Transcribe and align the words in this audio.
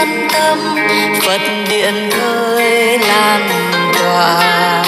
an 0.00 0.28
tâm. 0.32 0.58
Phật 1.22 1.40
điện 1.68 2.10
khơi 2.10 2.98
lan 2.98 3.48
tỏa 3.98 4.84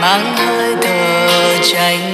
mang 0.00 0.36
hơi 0.36 0.74
thở 0.82 1.58
tranh 1.62 2.11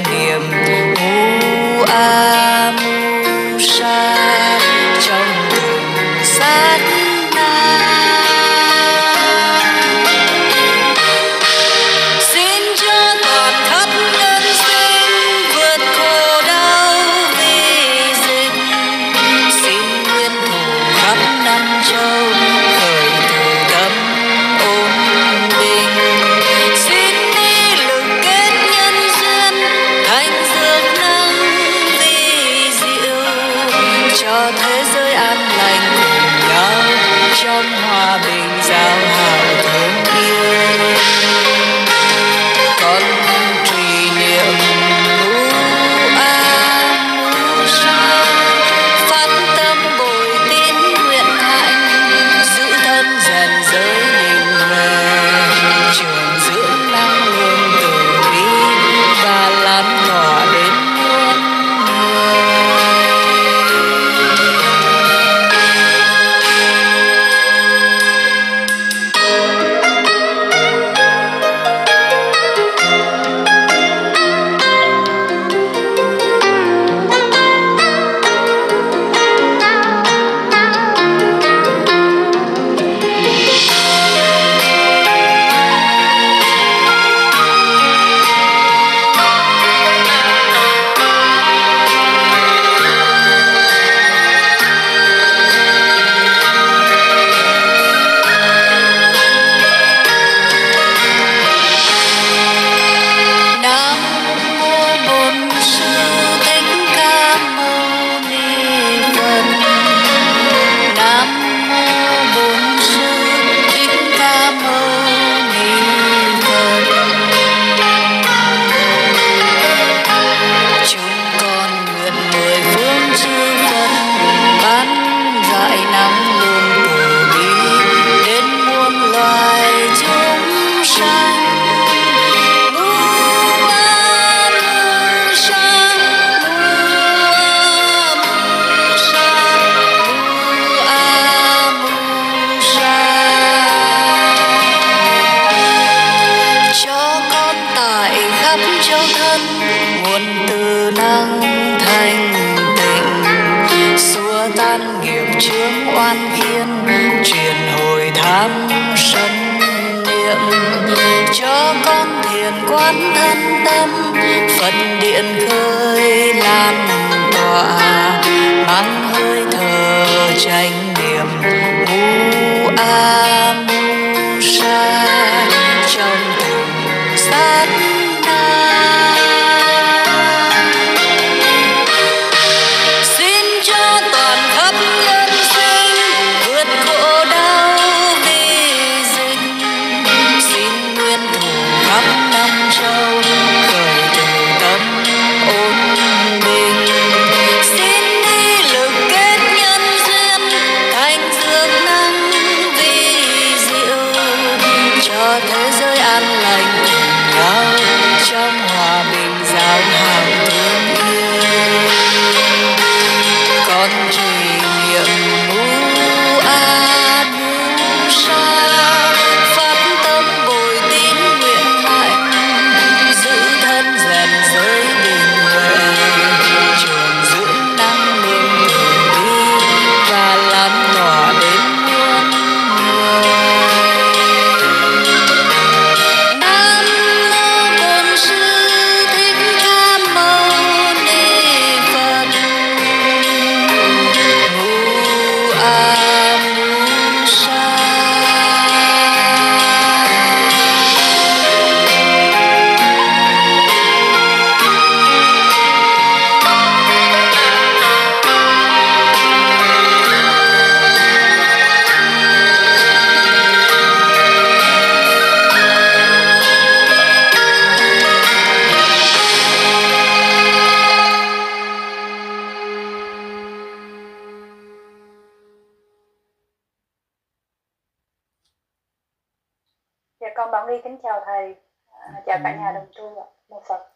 kính 280.99 281.03
chào 281.03 281.23
thầy, 281.27 281.55
à, 281.91 282.23
chào 282.27 282.41
cả 282.45 282.57
nhà 282.57 282.73
đồng 282.73 282.89
tu 282.97 283.21
ạ, 283.21 283.27
một 283.49 283.63
Phật. 283.69 283.95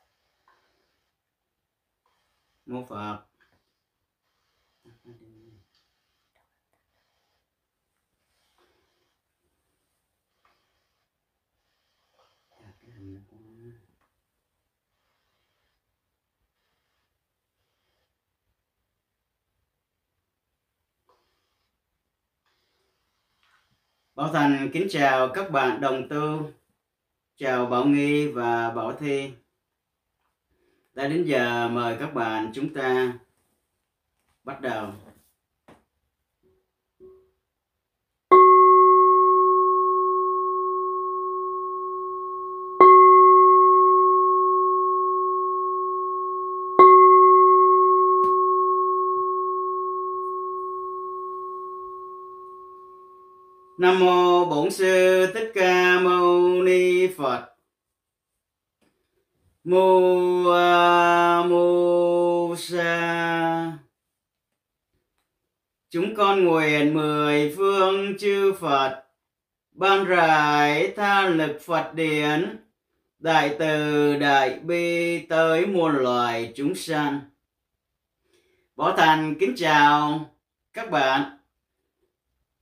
Mô 2.66 2.84
Phật. 2.88 3.18
Bảo 24.14 24.32
Thành 24.32 24.70
kính 24.72 24.86
chào 24.90 25.28
các 25.34 25.50
bạn 25.50 25.80
đồng 25.80 26.08
tu, 26.08 26.50
chào 27.36 27.66
Bảo 27.66 27.84
Nghi 27.84 28.28
và 28.28 28.70
Bảo 28.70 28.92
Thi. 28.92 29.32
Đã 30.94 31.08
đến 31.08 31.24
giờ 31.24 31.68
mời 31.68 31.96
các 32.00 32.14
bạn 32.14 32.50
chúng 32.54 32.74
ta 32.74 33.18
bắt 34.44 34.60
đầu. 34.60 34.92
Nam 53.82 53.98
mô 54.00 54.44
Bổn 54.44 54.70
sư 54.70 55.26
Thích 55.34 55.52
Ca 55.54 56.00
Mâu 56.00 56.62
Ni 56.62 57.06
Phật. 57.16 57.48
Mu, 59.64 60.50
a, 60.50 61.42
mu, 61.42 62.56
sa. 62.56 63.78
Chúng 65.90 66.14
con 66.14 66.44
nguyện 66.44 66.94
mười 66.94 67.54
phương 67.56 68.18
chư 68.18 68.52
Phật, 68.52 69.04
ban 69.72 70.04
rải 70.04 70.92
tha 70.96 71.28
lực 71.28 71.60
Phật 71.64 71.94
điển, 71.94 72.56
đại 73.18 73.56
từ 73.58 74.16
đại 74.16 74.58
bi 74.58 75.18
tới 75.26 75.66
muôn 75.66 75.96
loài 75.96 76.52
chúng 76.56 76.74
sanh. 76.74 77.20
Bảo 78.76 78.96
Thành 78.96 79.34
kính 79.40 79.54
chào 79.56 80.30
các 80.72 80.90
bạn. 80.90 81.38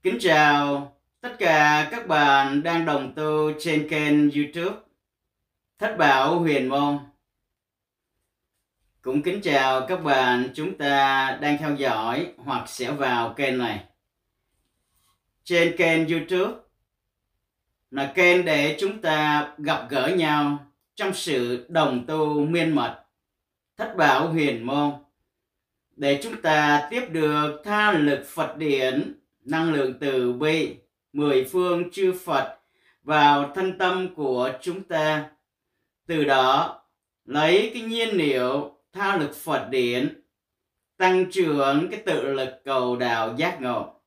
Kính 0.03 0.19
chào 0.21 0.97
tất 1.21 1.37
cả 1.39 1.89
các 1.91 2.07
bạn 2.07 2.63
đang 2.63 2.85
đồng 2.85 3.13
tu 3.15 3.53
trên 3.59 3.89
kênh 3.89 4.31
YouTube 4.31 4.77
Thất 5.79 5.97
Bảo 5.99 6.39
Huyền 6.39 6.69
Môn. 6.69 6.99
Cũng 9.03 9.23
kính 9.23 9.41
chào 9.43 9.87
các 9.87 10.05
bạn 10.05 10.49
chúng 10.55 10.79
ta 10.79 11.39
đang 11.41 11.59
theo 11.59 11.75
dõi 11.75 12.33
hoặc 12.37 12.69
sẽ 12.69 12.93
vào 12.93 13.35
kênh 13.35 13.59
này. 13.59 13.85
Trên 15.45 15.77
kênh 15.77 16.09
YouTube 16.09 16.55
là 17.91 18.13
kênh 18.15 18.45
để 18.45 18.77
chúng 18.81 19.01
ta 19.01 19.49
gặp 19.59 19.87
gỡ 19.91 20.09
nhau 20.17 20.67
trong 20.95 21.15
sự 21.15 21.67
đồng 21.69 22.07
tu 22.07 22.47
miên 22.47 22.75
mật 22.75 23.05
thất 23.77 23.95
bảo 23.97 24.29
huyền 24.29 24.67
môn 24.67 24.93
để 25.97 26.21
chúng 26.23 26.43
ta 26.43 26.89
tiếp 26.91 27.07
được 27.11 27.63
tha 27.65 27.93
lực 27.93 28.27
Phật 28.27 28.57
điển, 28.57 29.15
năng 29.45 29.73
lượng 29.73 29.95
từ 30.01 30.33
bi 30.33 30.77
mười 31.13 31.45
phương 31.45 31.91
chư 31.91 32.13
Phật 32.25 32.59
vào 33.03 33.53
thân 33.55 33.79
tâm 33.79 34.15
của 34.15 34.53
chúng 34.63 34.83
ta. 34.83 35.31
Từ 36.07 36.25
đó, 36.25 36.83
lấy 37.25 37.71
cái 37.75 37.83
nhiên 37.83 38.09
liệu 38.09 38.77
tha 38.93 39.17
lực 39.17 39.35
Phật 39.35 39.69
điển, 39.71 40.23
tăng 40.97 41.31
trưởng 41.31 41.89
cái 41.91 42.03
tự 42.07 42.33
lực 42.33 42.61
cầu 42.65 42.97
đạo 42.97 43.35
giác 43.37 43.61
ngộ 43.61 44.01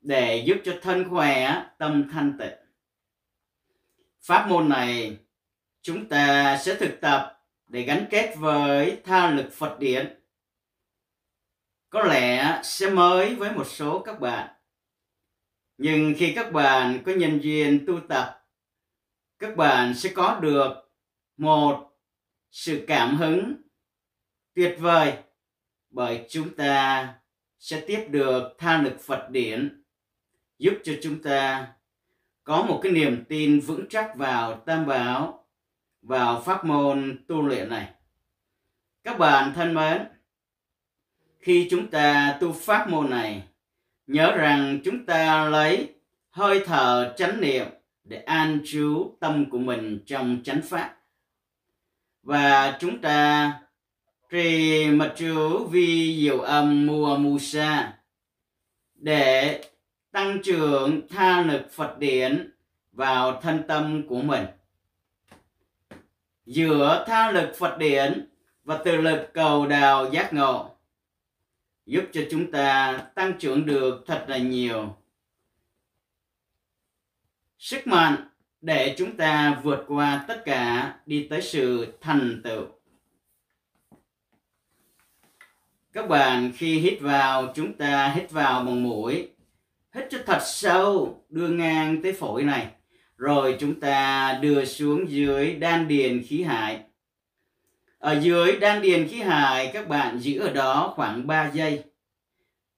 để 0.00 0.42
giúp 0.46 0.56
cho 0.64 0.78
thân 0.82 1.08
khỏe, 1.10 1.62
tâm 1.78 2.08
thanh 2.12 2.38
tịnh. 2.38 2.54
Pháp 4.22 4.48
môn 4.48 4.68
này 4.68 5.16
chúng 5.82 6.08
ta 6.08 6.56
sẽ 6.58 6.74
thực 6.74 7.00
tập 7.00 7.42
để 7.66 7.82
gắn 7.82 8.06
kết 8.10 8.34
với 8.38 9.00
tha 9.04 9.30
lực 9.30 9.52
Phật 9.52 9.78
điển. 9.78 10.20
Có 11.90 12.02
lẽ 12.02 12.60
sẽ 12.64 12.90
mới 12.90 13.34
với 13.34 13.52
một 13.52 13.66
số 13.66 13.98
các 13.98 14.20
bạn 14.20 14.57
nhưng 15.78 16.14
khi 16.16 16.32
các 16.34 16.52
bạn 16.52 17.02
có 17.06 17.12
nhân 17.12 17.38
duyên 17.42 17.84
tu 17.86 18.00
tập, 18.08 18.46
các 19.38 19.56
bạn 19.56 19.94
sẽ 19.94 20.12
có 20.14 20.38
được 20.42 20.90
một 21.36 21.90
sự 22.50 22.84
cảm 22.88 23.16
hứng 23.16 23.62
tuyệt 24.54 24.76
vời, 24.78 25.12
bởi 25.90 26.26
chúng 26.28 26.56
ta 26.56 27.08
sẽ 27.58 27.84
tiếp 27.86 28.06
được 28.10 28.54
tha 28.58 28.82
lực 28.82 29.00
Phật 29.00 29.28
điển, 29.30 29.82
giúp 30.58 30.74
cho 30.84 30.92
chúng 31.02 31.22
ta 31.22 31.72
có 32.44 32.62
một 32.62 32.80
cái 32.82 32.92
niềm 32.92 33.24
tin 33.28 33.60
vững 33.60 33.86
chắc 33.90 34.16
vào 34.16 34.54
tam 34.66 34.86
bảo, 34.86 35.46
vào 36.02 36.42
pháp 36.42 36.64
môn 36.64 37.24
tu 37.28 37.42
luyện 37.42 37.68
này. 37.68 37.94
Các 39.02 39.18
bạn 39.18 39.52
thân 39.54 39.74
mến, 39.74 40.04
khi 41.38 41.68
chúng 41.70 41.90
ta 41.90 42.38
tu 42.40 42.52
pháp 42.52 42.88
môn 42.88 43.10
này 43.10 43.47
Nhớ 44.08 44.36
rằng 44.36 44.80
chúng 44.84 45.06
ta 45.06 45.48
lấy 45.48 45.94
hơi 46.30 46.62
thở 46.66 47.14
chánh 47.16 47.40
niệm 47.40 47.66
để 48.04 48.16
an 48.16 48.60
trú 48.64 49.16
tâm 49.20 49.50
của 49.50 49.58
mình 49.58 50.00
trong 50.06 50.40
chánh 50.44 50.62
pháp. 50.62 50.96
Và 52.22 52.78
chúng 52.80 53.00
ta 53.00 53.52
trì 54.30 54.86
mật 54.90 55.14
chú 55.16 55.66
vi 55.70 56.18
diệu 56.22 56.40
âm 56.40 56.86
mùa 56.86 57.16
mù 57.16 57.38
sa 57.38 57.92
để 58.94 59.64
tăng 60.12 60.38
trưởng 60.44 61.08
tha 61.08 61.42
lực 61.42 61.72
Phật 61.72 61.98
điển 61.98 62.52
vào 62.92 63.40
thân 63.40 63.62
tâm 63.68 64.02
của 64.08 64.22
mình. 64.22 64.44
Giữa 66.46 67.04
tha 67.08 67.30
lực 67.30 67.52
Phật 67.58 67.78
điển 67.78 68.28
và 68.64 68.78
từ 68.84 68.96
lực 68.96 69.30
cầu 69.34 69.66
đào 69.66 70.10
giác 70.12 70.32
ngộ 70.32 70.77
giúp 71.88 72.04
cho 72.12 72.20
chúng 72.30 72.50
ta 72.50 72.98
tăng 73.14 73.32
trưởng 73.38 73.66
được 73.66 74.04
thật 74.06 74.24
là 74.28 74.38
nhiều. 74.38 74.96
Sức 77.58 77.86
mạnh 77.86 78.28
để 78.60 78.94
chúng 78.98 79.16
ta 79.16 79.60
vượt 79.62 79.84
qua 79.88 80.24
tất 80.28 80.42
cả 80.44 80.94
đi 81.06 81.26
tới 81.30 81.42
sự 81.42 81.92
thành 82.00 82.40
tựu. 82.44 82.66
Các 85.92 86.08
bạn 86.08 86.52
khi 86.56 86.78
hít 86.78 87.00
vào, 87.00 87.52
chúng 87.54 87.72
ta 87.72 88.08
hít 88.08 88.30
vào 88.30 88.64
bằng 88.64 88.82
mũi, 88.82 89.28
hít 89.94 90.04
cho 90.10 90.18
thật 90.26 90.40
sâu, 90.44 91.24
đưa 91.28 91.48
ngang 91.48 92.02
tới 92.02 92.12
phổi 92.12 92.42
này. 92.44 92.68
Rồi 93.16 93.56
chúng 93.60 93.80
ta 93.80 94.32
đưa 94.42 94.64
xuống 94.64 95.10
dưới 95.10 95.54
đan 95.54 95.88
điền 95.88 96.22
khí 96.22 96.42
hải 96.42 96.80
ở 97.98 98.20
dưới 98.20 98.56
đan 98.60 98.82
điền 98.82 99.08
khí 99.08 99.20
hải 99.20 99.70
các 99.72 99.88
bạn 99.88 100.18
giữ 100.18 100.40
ở 100.40 100.50
đó 100.50 100.92
khoảng 100.96 101.26
3 101.26 101.50
giây. 101.50 101.84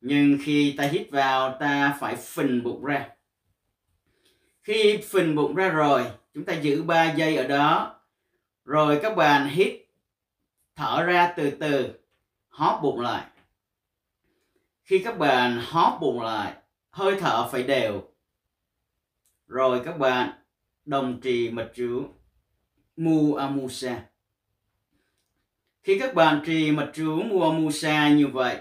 Nhưng 0.01 0.39
khi 0.43 0.75
ta 0.79 0.85
hít 0.85 1.11
vào 1.11 1.57
ta 1.61 1.97
phải 2.01 2.17
phình 2.17 2.63
bụng 2.63 2.85
ra. 2.85 3.09
Khi 4.63 4.97
phình 4.97 5.35
bụng 5.35 5.55
ra 5.55 5.69
rồi, 5.69 6.07
chúng 6.35 6.45
ta 6.45 6.53
giữ 6.53 6.83
3 6.83 7.13
giây 7.13 7.37
ở 7.37 7.47
đó. 7.47 8.01
Rồi 8.65 8.99
các 9.03 9.17
bạn 9.17 9.49
hít 9.49 9.73
thở 10.77 11.03
ra 11.03 11.33
từ 11.37 11.51
từ, 11.51 11.93
hóp 12.49 12.81
bụng 12.83 13.01
lại. 13.01 13.27
Khi 14.85 14.99
các 14.99 15.19
bạn 15.19 15.61
hóp 15.65 15.99
bụng 16.01 16.23
lại, 16.23 16.55
hơi 16.91 17.17
thở 17.21 17.49
phải 17.53 17.63
đều. 17.63 18.03
Rồi 19.47 19.83
các 19.85 19.99
bạn 19.99 20.31
đồng 20.85 21.21
trì 21.21 21.51
mật 21.51 21.73
chú 21.75 22.09
Mu 22.97 23.35
Amusa. 23.35 24.10
Khi 25.83 25.99
các 25.99 26.15
bạn 26.15 26.43
trì 26.47 26.73
mật 26.73 26.91
chú 26.95 27.23
mua 27.23 27.53
Musa 27.53 28.09
như 28.09 28.27
vậy, 28.27 28.59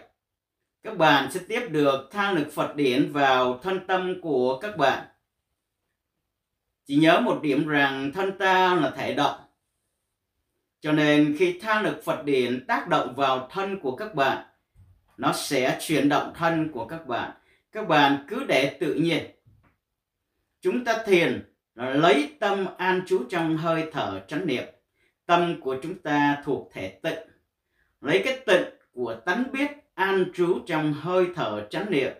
các 0.83 0.97
bạn 0.97 1.31
sẽ 1.31 1.39
tiếp 1.47 1.67
được 1.69 2.09
thang 2.11 2.35
lực 2.35 2.51
Phật 2.53 2.75
điển 2.75 3.11
vào 3.11 3.59
thân 3.63 3.87
tâm 3.87 4.21
của 4.21 4.59
các 4.59 4.77
bạn. 4.77 5.05
Chỉ 6.85 6.95
nhớ 6.95 7.19
một 7.19 7.39
điểm 7.41 7.67
rằng 7.67 8.11
thân 8.13 8.37
ta 8.37 8.75
là 8.75 8.91
thể 8.97 9.13
động. 9.13 9.39
Cho 10.81 10.91
nên 10.91 11.35
khi 11.39 11.59
thang 11.61 11.83
lực 11.83 12.03
Phật 12.03 12.25
điển 12.25 12.65
tác 12.67 12.87
động 12.87 13.15
vào 13.15 13.47
thân 13.51 13.79
của 13.79 13.95
các 13.95 14.15
bạn, 14.15 14.45
nó 15.17 15.33
sẽ 15.33 15.77
chuyển 15.81 16.09
động 16.09 16.33
thân 16.35 16.71
của 16.71 16.85
các 16.85 17.07
bạn. 17.07 17.31
Các 17.71 17.87
bạn 17.87 18.25
cứ 18.27 18.43
để 18.47 18.77
tự 18.79 18.93
nhiên. 18.93 19.25
Chúng 20.61 20.85
ta 20.85 21.03
thiền 21.05 21.53
là 21.75 21.89
lấy 21.89 22.35
tâm 22.39 22.65
an 22.77 23.01
trú 23.07 23.23
trong 23.29 23.57
hơi 23.57 23.89
thở 23.91 24.21
chánh 24.27 24.47
niệm 24.47 24.63
tâm 25.29 25.61
của 25.61 25.77
chúng 25.83 25.99
ta 25.99 26.41
thuộc 26.45 26.69
thể 26.73 26.89
tịnh. 26.89 27.19
Lấy 28.01 28.21
cái 28.25 28.39
tịnh 28.45 28.63
của 28.93 29.15
tánh 29.25 29.43
biết 29.51 29.71
an 29.93 30.25
trú 30.33 30.59
trong 30.65 30.93
hơi 30.93 31.27
thở 31.35 31.67
chánh 31.69 31.91
niệm 31.91 32.11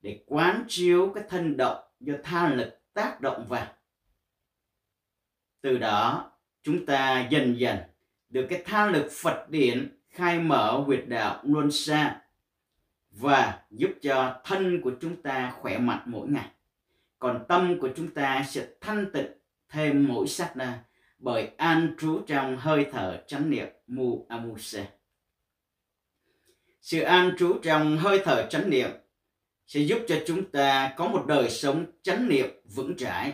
để 0.00 0.20
quán 0.26 0.64
chiếu 0.68 1.12
cái 1.14 1.24
thân 1.28 1.56
động 1.56 1.82
do 2.00 2.14
tha 2.22 2.48
lực 2.48 2.80
tác 2.94 3.20
động 3.20 3.46
vào. 3.48 3.66
Từ 5.60 5.78
đó, 5.78 6.30
chúng 6.62 6.86
ta 6.86 7.28
dần 7.30 7.58
dần 7.58 7.78
được 8.28 8.46
cái 8.50 8.62
tha 8.64 8.86
lực 8.86 9.08
Phật 9.12 9.50
điển 9.50 9.98
khai 10.10 10.38
mở 10.38 10.82
huyệt 10.86 11.04
đạo 11.06 11.40
luân 11.44 11.70
xa 11.70 12.20
và 13.10 13.62
giúp 13.70 13.90
cho 14.02 14.40
thân 14.44 14.80
của 14.80 14.92
chúng 15.00 15.22
ta 15.22 15.52
khỏe 15.60 15.78
mạnh 15.78 16.02
mỗi 16.06 16.28
ngày. 16.28 16.48
Còn 17.18 17.44
tâm 17.48 17.78
của 17.80 17.88
chúng 17.96 18.10
ta 18.14 18.44
sẽ 18.48 18.66
thanh 18.80 19.12
tịnh 19.12 19.32
thêm 19.68 20.08
mỗi 20.08 20.28
sát 20.28 20.56
na 20.56 20.84
bởi 21.22 21.50
an 21.56 21.94
trú 21.98 22.20
trong 22.26 22.56
hơi 22.56 22.86
thở 22.92 23.22
chánh 23.26 23.50
niệm 23.50 23.66
mu 23.86 24.26
amuse. 24.28 24.86
Sự 26.80 27.00
an 27.00 27.34
trú 27.38 27.58
trong 27.62 27.98
hơi 27.98 28.20
thở 28.24 28.46
chánh 28.50 28.70
niệm 28.70 28.90
sẽ 29.66 29.80
giúp 29.80 29.98
cho 30.08 30.16
chúng 30.26 30.50
ta 30.50 30.94
có 30.96 31.08
một 31.08 31.24
đời 31.26 31.50
sống 31.50 31.86
chánh 32.02 32.28
niệm 32.28 32.48
vững 32.64 32.96
chãi 32.96 33.32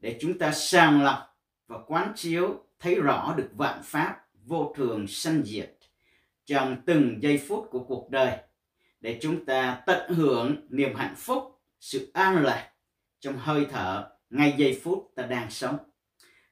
để 0.00 0.18
chúng 0.20 0.38
ta 0.38 0.52
sàng 0.52 1.02
lọc 1.02 1.38
và 1.66 1.78
quán 1.86 2.12
chiếu 2.16 2.64
thấy 2.78 2.94
rõ 2.94 3.34
được 3.36 3.48
vạn 3.52 3.80
pháp 3.84 4.16
vô 4.44 4.72
thường 4.76 5.06
sanh 5.08 5.42
diệt 5.44 5.78
trong 6.44 6.76
từng 6.86 7.18
giây 7.22 7.38
phút 7.48 7.68
của 7.70 7.84
cuộc 7.84 8.10
đời 8.10 8.38
để 9.00 9.18
chúng 9.22 9.44
ta 9.44 9.82
tận 9.86 10.14
hưởng 10.14 10.66
niềm 10.68 10.94
hạnh 10.94 11.14
phúc, 11.16 11.60
sự 11.80 12.10
an 12.14 12.42
lạc 12.42 12.72
trong 13.20 13.36
hơi 13.36 13.66
thở 13.70 14.10
ngay 14.30 14.54
giây 14.56 14.80
phút 14.82 15.12
ta 15.16 15.26
đang 15.26 15.50
sống. 15.50 15.76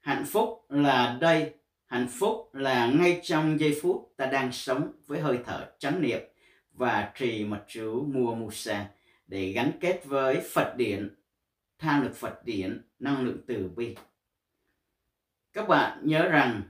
Hạnh 0.02 0.24
phúc 0.24 0.66
là 0.68 1.18
đây, 1.20 1.54
hạnh 1.86 2.06
phúc 2.18 2.54
là 2.54 2.86
ngay 2.86 3.20
trong 3.22 3.60
giây 3.60 3.78
phút 3.82 4.14
ta 4.16 4.26
đang 4.26 4.52
sống 4.52 4.92
với 5.06 5.20
hơi 5.20 5.38
thở 5.44 5.70
chánh 5.78 6.02
niệm 6.02 6.20
và 6.72 7.12
trì 7.14 7.44
mật 7.44 7.64
chú 7.68 8.04
mua 8.12 8.34
musa 8.34 8.88
để 9.26 9.52
gắn 9.52 9.72
kết 9.80 10.04
với 10.04 10.40
Phật 10.52 10.74
điển, 10.76 11.16
tha 11.78 12.02
lực 12.02 12.16
Phật 12.16 12.44
điển, 12.44 12.86
năng 12.98 13.24
lượng 13.24 13.38
từ 13.46 13.70
bi. 13.76 13.96
Các 15.52 15.68
bạn 15.68 15.98
nhớ 16.02 16.28
rằng 16.28 16.62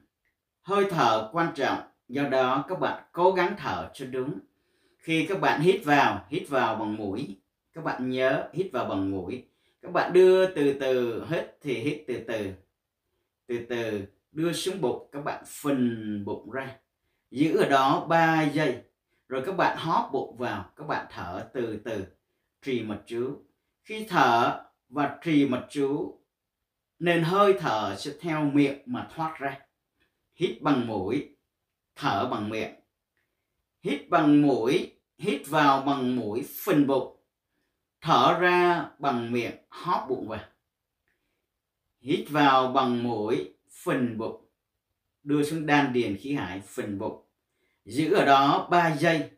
hơi 0.63 0.85
thở 0.91 1.31
quan 1.33 1.53
trọng, 1.55 1.79
do 2.09 2.23
đó 2.23 2.65
các 2.69 2.81
bạn 2.81 3.03
cố 3.13 3.33
gắng 3.33 3.55
thở 3.59 3.91
cho 3.95 4.07
đúng. 4.07 4.39
Khi 4.99 5.27
các 5.29 5.41
bạn 5.41 5.61
hít 5.61 5.85
vào, 5.85 6.27
hít 6.31 6.49
vào 6.49 6.77
bằng 6.77 6.97
mũi, 6.97 7.41
các 7.73 7.85
bạn 7.85 8.11
nhớ 8.11 8.49
hít 8.53 8.69
vào 8.73 8.85
bằng 8.85 9.11
mũi. 9.11 9.45
Các 9.83 9.93
bạn 9.93 10.13
đưa 10.13 10.47
từ 10.47 10.77
từ, 10.81 11.25
hít 11.31 11.45
thì 11.63 11.75
hít 11.75 12.05
từ 12.07 12.25
từ. 12.29 12.53
Từ 13.53 13.67
từ 13.69 14.05
đưa 14.33 14.53
xuống 14.53 14.81
bụng, 14.81 15.09
các 15.13 15.21
bạn 15.25 15.45
phình 15.47 16.23
bụng 16.25 16.51
ra. 16.51 16.77
Giữ 17.31 17.57
ở 17.57 17.69
đó 17.69 18.07
3 18.09 18.43
giây. 18.43 18.83
Rồi 19.29 19.43
các 19.47 19.57
bạn 19.57 19.77
hóp 19.81 20.11
bụng 20.13 20.37
vào, 20.37 20.73
các 20.77 20.87
bạn 20.87 21.07
thở 21.11 21.51
từ 21.55 21.81
từ, 21.85 22.07
trì 22.63 22.83
mật 22.83 23.03
chú. 23.07 23.43
Khi 23.85 24.07
thở 24.09 24.65
và 24.89 25.19
trì 25.25 25.49
mật 25.49 25.67
chú 25.71 26.19
nên 26.99 27.23
hơi 27.23 27.55
thở 27.59 27.97
sẽ 27.99 28.11
theo 28.21 28.45
miệng 28.45 28.79
mà 28.87 29.09
thoát 29.15 29.39
ra 29.39 29.61
hít 30.35 30.63
bằng 30.63 30.87
mũi 30.87 31.37
thở 31.97 32.29
bằng 32.31 32.49
miệng 32.49 32.75
hít 33.83 34.09
bằng 34.09 34.43
mũi 34.43 34.93
hít 35.19 35.49
vào 35.49 35.83
bằng 35.83 36.17
mũi 36.17 36.47
phình 36.65 36.87
bụng 36.87 37.17
thở 38.01 38.39
ra 38.41 38.89
bằng 38.99 39.33
miệng 39.33 39.57
hóp 39.69 40.07
bụng 40.09 40.29
vào 40.29 40.41
hít 42.03 42.27
vào 42.31 42.69
bằng 42.69 43.03
mũi 43.03 43.55
phần 43.85 44.19
bụng. 44.19 44.45
Đưa 45.23 45.43
xuống 45.43 45.67
đan 45.67 45.93
điền 45.93 46.17
khí 46.17 46.35
hải 46.35 46.61
phần 46.61 46.99
bụng. 46.99 47.23
Giữ 47.85 48.15
ở 48.15 48.25
đó 48.25 48.69
3 48.71 48.97
giây. 48.97 49.31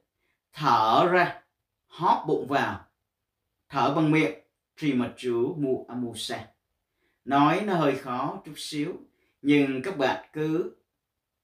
Thở 0.53 1.09
ra, 1.13 1.43
hóp 1.87 2.25
bụng 2.27 2.47
vào. 2.49 2.85
Thở 3.69 3.95
bằng 3.95 4.11
miệng, 4.11 4.35
trì 4.77 4.93
mật 4.93 5.13
chú 5.17 5.55
mu 5.59 5.87
amusa 5.89 6.47
nói 7.25 7.63
nó 7.67 7.75
hơi 7.75 7.97
khó 7.97 8.43
chút 8.45 8.53
xíu, 8.57 8.93
nhưng 9.43 9.83
các 9.83 9.99
bạn 9.99 10.25
cứ 10.33 10.77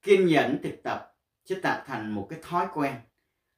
kiên 0.01 0.25
nhẫn 0.25 0.59
thực 0.63 0.83
tập 0.83 1.15
sẽ 1.45 1.55
tạo 1.61 1.83
thành 1.87 2.11
một 2.11 2.27
cái 2.29 2.39
thói 2.41 2.67
quen. 2.73 2.95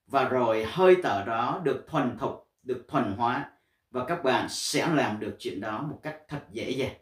Và 0.07 0.29
rồi 0.29 0.65
hơi 0.67 0.95
thở 1.03 1.23
đó 1.27 1.61
được 1.63 1.85
thuần 1.87 2.17
thục, 2.17 2.49
được 2.63 2.85
thuần 2.87 3.13
hóa. 3.17 3.51
Và 3.91 4.05
các 4.05 4.23
bạn 4.23 4.49
sẽ 4.49 4.87
làm 4.95 5.19
được 5.19 5.35
chuyện 5.39 5.61
đó 5.61 5.81
một 5.81 5.99
cách 6.03 6.17
thật 6.27 6.41
dễ 6.51 6.69
dàng 6.69 6.95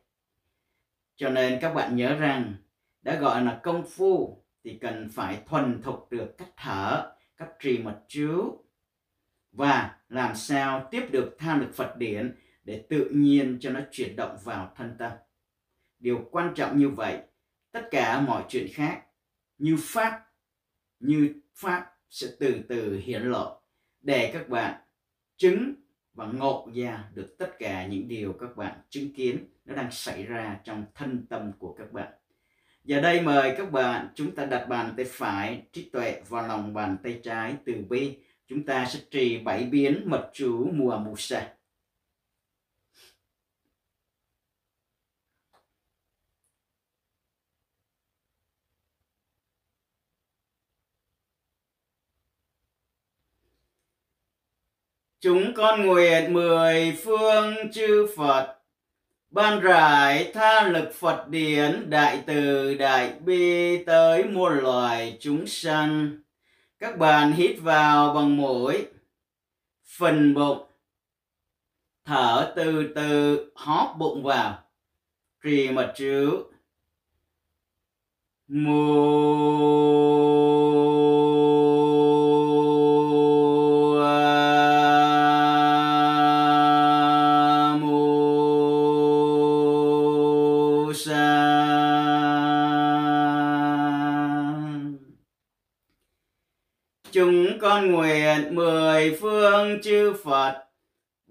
cho 1.21 1.29
nên 1.29 1.59
các 1.61 1.73
bạn 1.73 1.95
nhớ 1.95 2.15
rằng 2.15 2.53
đã 3.01 3.15
gọi 3.15 3.43
là 3.43 3.59
công 3.63 3.85
phu 3.85 4.43
thì 4.63 4.77
cần 4.81 5.09
phải 5.09 5.41
thuần 5.47 5.81
thục 5.81 6.11
được 6.11 6.37
cách 6.37 6.49
thở 6.57 7.11
cách 7.37 7.49
trì 7.59 7.77
mật 7.77 7.99
chú 8.07 8.65
và 9.51 9.99
làm 10.09 10.35
sao 10.35 10.87
tiếp 10.91 11.05
được 11.11 11.35
tham 11.39 11.59
lực 11.59 11.73
Phật 11.73 11.97
điển 11.97 12.35
để 12.63 12.85
tự 12.89 13.09
nhiên 13.13 13.57
cho 13.61 13.69
nó 13.69 13.79
chuyển 13.91 14.15
động 14.15 14.37
vào 14.43 14.73
thân 14.75 14.95
tâm. 14.99 15.11
Điều 15.99 16.27
quan 16.31 16.53
trọng 16.55 16.77
như 16.77 16.89
vậy, 16.89 17.19
tất 17.71 17.87
cả 17.91 18.21
mọi 18.21 18.43
chuyện 18.49 18.67
khác 18.73 19.01
như 19.57 19.77
pháp 19.79 20.21
như 20.99 21.33
pháp 21.55 21.85
sẽ 22.09 22.27
từ 22.39 22.61
từ 22.69 22.97
hiển 22.97 23.21
lộ 23.21 23.61
để 23.99 24.31
các 24.33 24.49
bạn 24.49 24.81
chứng 25.37 25.73
và 26.13 26.25
ngộ 26.25 26.69
ra 26.75 27.03
được 27.13 27.37
tất 27.37 27.59
cả 27.59 27.87
những 27.87 28.07
điều 28.07 28.33
các 28.33 28.57
bạn 28.57 28.73
chứng 28.89 29.13
kiến 29.13 29.37
nó 29.65 29.75
đang 29.75 29.91
xảy 29.91 30.23
ra 30.23 30.59
trong 30.63 30.85
thân 30.95 31.25
tâm 31.29 31.51
của 31.59 31.73
các 31.73 31.91
bạn. 31.91 32.11
Giờ 32.83 33.01
đây 33.01 33.21
mời 33.21 33.55
các 33.57 33.71
bạn 33.71 34.07
chúng 34.15 34.35
ta 34.35 34.45
đặt 34.45 34.65
bàn 34.69 34.93
tay 34.97 35.05
phải, 35.09 35.61
trí 35.73 35.89
tuệ 35.89 36.21
vào 36.29 36.47
lòng 36.47 36.73
bàn 36.73 36.97
tay 37.03 37.19
trái 37.23 37.55
từ 37.65 37.75
bi. 37.89 38.17
Chúng 38.47 38.65
ta 38.65 38.85
sẽ 38.85 38.99
trì 39.11 39.37
bảy 39.37 39.63
biến 39.63 40.03
mật 40.05 40.29
chú 40.33 40.69
mùa 40.73 40.97
mù 40.97 41.15
sa. 41.17 41.47
Chúng 55.21 55.53
con 55.53 55.85
nguyện 55.85 56.33
mười 56.33 56.97
phương 57.03 57.55
chư 57.73 58.07
Phật. 58.17 58.57
Ban 59.29 59.59
rải 59.59 60.31
tha 60.33 60.67
lực 60.67 60.93
Phật 60.93 61.27
điển 61.27 61.89
đại 61.89 62.23
từ 62.25 62.73
đại 62.73 63.13
bi 63.25 63.83
tới 63.83 64.23
muôn 64.23 64.53
loài 64.53 65.17
chúng 65.19 65.47
sanh. 65.47 66.19
Các 66.79 66.97
bạn 66.97 67.31
hít 67.31 67.55
vào 67.61 68.13
bằng 68.13 68.37
mũi, 68.37 68.85
phần 69.97 70.33
bụng, 70.33 70.65
thở 72.05 72.53
từ 72.55 72.91
từ 72.95 73.45
hóp 73.55 73.95
bụng 73.97 74.23
vào, 74.23 74.59
trì 75.43 75.69
mật 75.69 75.93
chú. 75.95 76.43
Mùa 78.47 79.81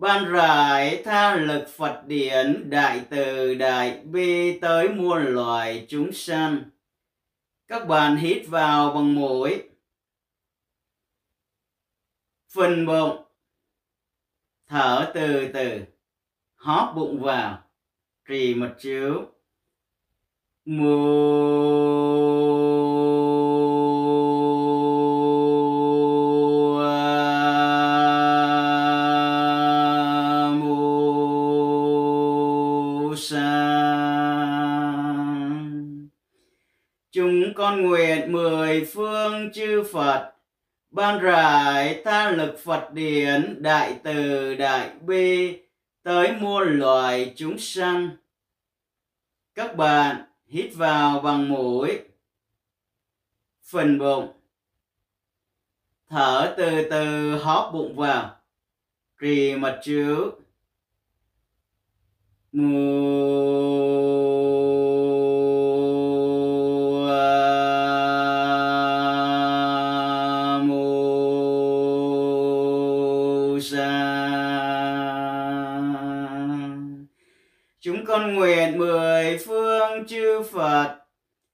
ban 0.01 0.33
rải 0.33 1.03
tha 1.05 1.37
lực 1.37 1.69
Phật 1.69 2.03
điển 2.07 2.71
đại 2.71 3.05
từ 3.11 3.55
đại 3.55 4.01
bi 4.05 4.59
tới 4.59 4.89
muôn 4.89 5.25
loài 5.25 5.87
chúng 5.89 6.13
sanh. 6.13 6.63
Các 7.69 7.89
bạn 7.89 8.17
hít 8.17 8.49
vào 8.49 8.93
bằng 8.93 9.15
mũi, 9.15 9.63
phần 12.55 12.87
bụng, 12.87 13.25
thở 14.67 15.11
từ 15.15 15.49
từ, 15.55 15.81
hóp 16.55 16.93
bụng 16.97 17.21
vào, 17.23 17.63
trì 18.29 18.55
mật 18.55 18.75
chiếu. 18.79 19.27
Mô 20.65 20.91
chư 39.81 39.93
Phật. 39.93 40.33
Ban 40.91 41.21
rải 41.21 42.03
tha 42.05 42.31
lực 42.31 42.59
Phật 42.65 42.93
điển 42.93 43.63
đại 43.63 44.01
từ 44.03 44.55
đại 44.55 44.91
bi 45.07 45.59
tới 46.03 46.33
muôn 46.41 46.79
loài 46.79 47.33
chúng 47.37 47.59
sanh. 47.59 48.11
Các 49.55 49.77
bạn 49.77 50.25
hít 50.47 50.75
vào 50.75 51.21
bằng 51.21 51.49
mũi, 51.49 51.99
phần 53.63 53.99
bụng, 53.99 54.29
thở 56.09 56.55
từ 56.57 56.89
từ 56.91 57.37
hóp 57.37 57.71
bụng 57.75 57.97
vào, 57.97 58.37
trì 59.21 59.57
mật 59.57 59.81
trước, 59.85 60.31
mùa 62.53 63.81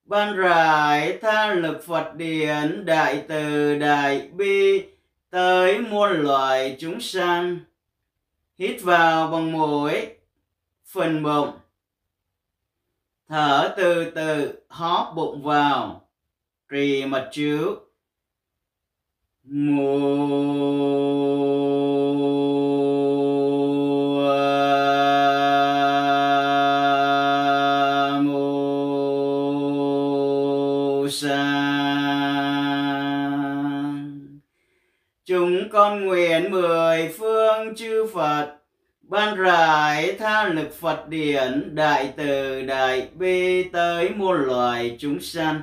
ban 0.07 0.37
rải 0.37 1.19
tha 1.23 1.55
lực 1.55 1.85
Phật 1.87 2.15
điển, 2.15 2.85
đại 2.85 3.25
từ, 3.29 3.79
đại 3.79 4.29
bi, 4.29 4.85
tới 5.31 5.79
muôn 5.79 6.11
loài 6.11 6.77
chúng 6.79 7.01
sanh. 7.01 7.59
Hít 8.59 8.83
vào 8.83 9.29
bằng 9.31 9.53
mũi 9.53 10.07
phần 10.87 11.23
bụng. 11.23 11.51
Thở 13.29 13.75
từ 13.77 14.11
từ, 14.11 14.61
hóp 14.69 15.13
bụng 15.17 15.43
vào. 15.43 16.09
Trì 16.71 17.05
mật 17.05 17.29
chiếu. 17.33 17.77
Mùa 19.45 20.67
Phật. 38.17 38.59
Ban 39.03 39.37
rải 39.37 40.17
tha 40.19 40.49
lực 40.49 40.75
Phật 40.81 41.09
điển 41.09 41.75
đại 41.75 42.15
từ 42.17 42.63
đại 42.63 43.09
bi 43.15 43.63
tới 43.63 44.11
muôn 44.11 44.37
loài 44.37 44.97
chúng 45.01 45.21
sanh. 45.21 45.63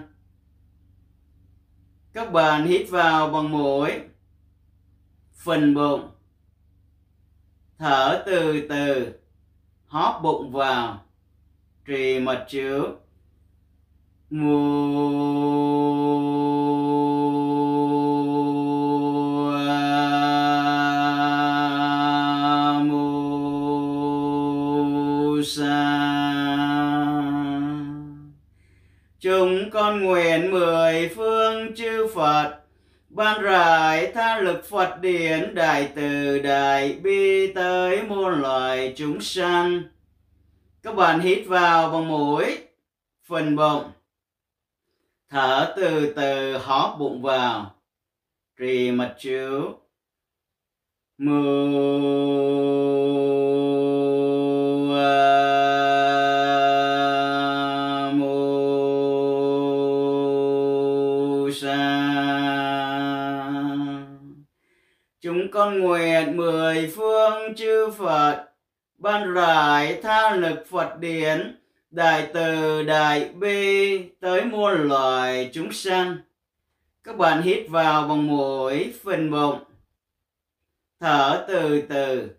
Các 2.13 2.31
bạn 2.31 2.65
hít 2.65 2.89
vào 2.89 3.29
bằng 3.29 3.51
mũi, 3.51 3.91
phần 5.35 5.73
bụng, 5.73 6.09
thở 7.77 8.23
từ 8.25 8.67
từ, 8.69 9.13
hóp 9.85 10.19
bụng 10.23 10.51
vào, 10.51 11.05
trì 11.85 12.19
mật 12.19 12.45
chiếu, 12.49 12.91
mùa 14.29 16.02
Vâng, 33.13 33.25
ban 33.25 33.41
rải 33.41 34.11
tha 34.13 34.37
lực 34.37 34.65
Phật 34.65 34.97
điển, 35.01 35.55
đại 35.55 35.91
từ 35.95 36.39
đại 36.39 36.93
bi 37.03 37.53
tới 37.53 38.03
muôn 38.03 38.41
loài 38.41 38.93
chúng 38.97 39.21
sanh. 39.21 39.83
Các 40.83 40.95
bạn 40.95 41.19
hít 41.19 41.47
vào 41.47 41.91
bằng 41.91 42.07
mũi 42.07 42.57
phần 43.27 43.55
bụng. 43.55 43.83
Thở 45.29 45.73
từ 45.77 46.13
từ, 46.15 46.57
hóp 46.57 46.95
bụng 46.99 47.21
vào. 47.21 47.75
Trì 48.59 48.91
mật 48.91 49.15
chiếu. 49.19 49.79
Mùa 51.17 51.67
mùa 51.67 52.33
chúng 65.23 65.51
con 65.51 65.79
nguyện 65.79 66.37
mười 66.37 66.91
phương 66.95 67.55
chư 67.55 67.91
Phật, 67.91 68.45
ban 68.97 69.33
rải 69.33 69.99
tha 70.01 70.35
lực 70.35 70.65
Phật 70.69 70.99
điển, 70.99 71.57
đại 71.91 72.27
từ 72.33 72.83
đại 72.83 73.29
bi 73.29 73.99
tới 74.19 74.45
muôn 74.45 74.87
loài 74.87 75.49
chúng 75.53 75.71
sanh. 75.71 76.17
Các 77.03 77.17
bạn 77.17 77.41
hít 77.41 77.69
vào 77.69 78.07
bằng 78.07 78.27
mũi 78.27 78.93
phần 79.03 79.31
bụng, 79.31 79.59
thở 80.99 81.45
từ 81.47 81.81
từ, 81.81 82.29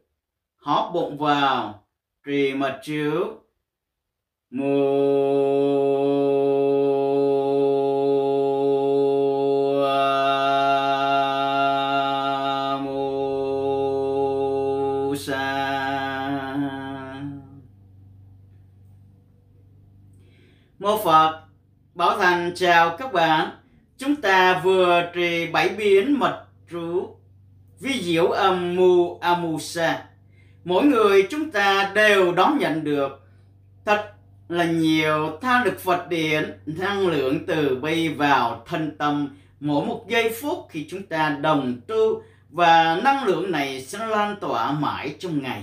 hóp 0.56 0.90
bụng 0.94 1.18
vào, 1.18 1.84
trì 2.26 2.54
mật 2.54 2.80
chiếu. 2.82 3.40
Mùa 4.50 6.43
Toàn 22.34 22.52
chào 22.54 22.96
các 22.96 23.12
bạn. 23.12 23.50
Chúng 23.98 24.16
ta 24.16 24.60
vừa 24.64 25.10
trì 25.14 25.46
bảy 25.46 25.68
biến 25.68 26.18
mật 26.18 26.44
trú 26.70 27.16
vi 27.80 28.02
diệu 28.02 28.30
âm 28.30 28.76
mù 28.76 29.18
amusa 29.18 30.04
mỗi 30.64 30.84
người 30.84 31.26
chúng 31.30 31.50
ta 31.50 31.92
đều 31.94 32.32
đón 32.32 32.58
nhận 32.58 32.84
được 32.84 33.22
thật 33.84 34.12
là 34.48 34.64
nhiều 34.64 35.38
tha 35.42 35.64
lực 35.64 35.80
Phật 35.80 36.08
điển, 36.08 36.58
năng 36.66 37.06
lượng 37.06 37.46
từ 37.46 37.76
bi 37.82 38.08
vào 38.08 38.62
thân 38.66 38.96
tâm. 38.98 39.36
Mỗi 39.60 39.86
một 39.86 40.04
giây 40.08 40.36
phút 40.40 40.66
khi 40.70 40.86
chúng 40.90 41.02
ta 41.02 41.38
đồng 41.40 41.80
tu 41.86 42.22
và 42.50 43.00
năng 43.04 43.24
lượng 43.24 43.52
này 43.52 43.82
sẽ 43.82 44.06
lan 44.06 44.36
tỏa 44.40 44.72
mãi 44.72 45.14
trong 45.18 45.42
ngày. 45.42 45.62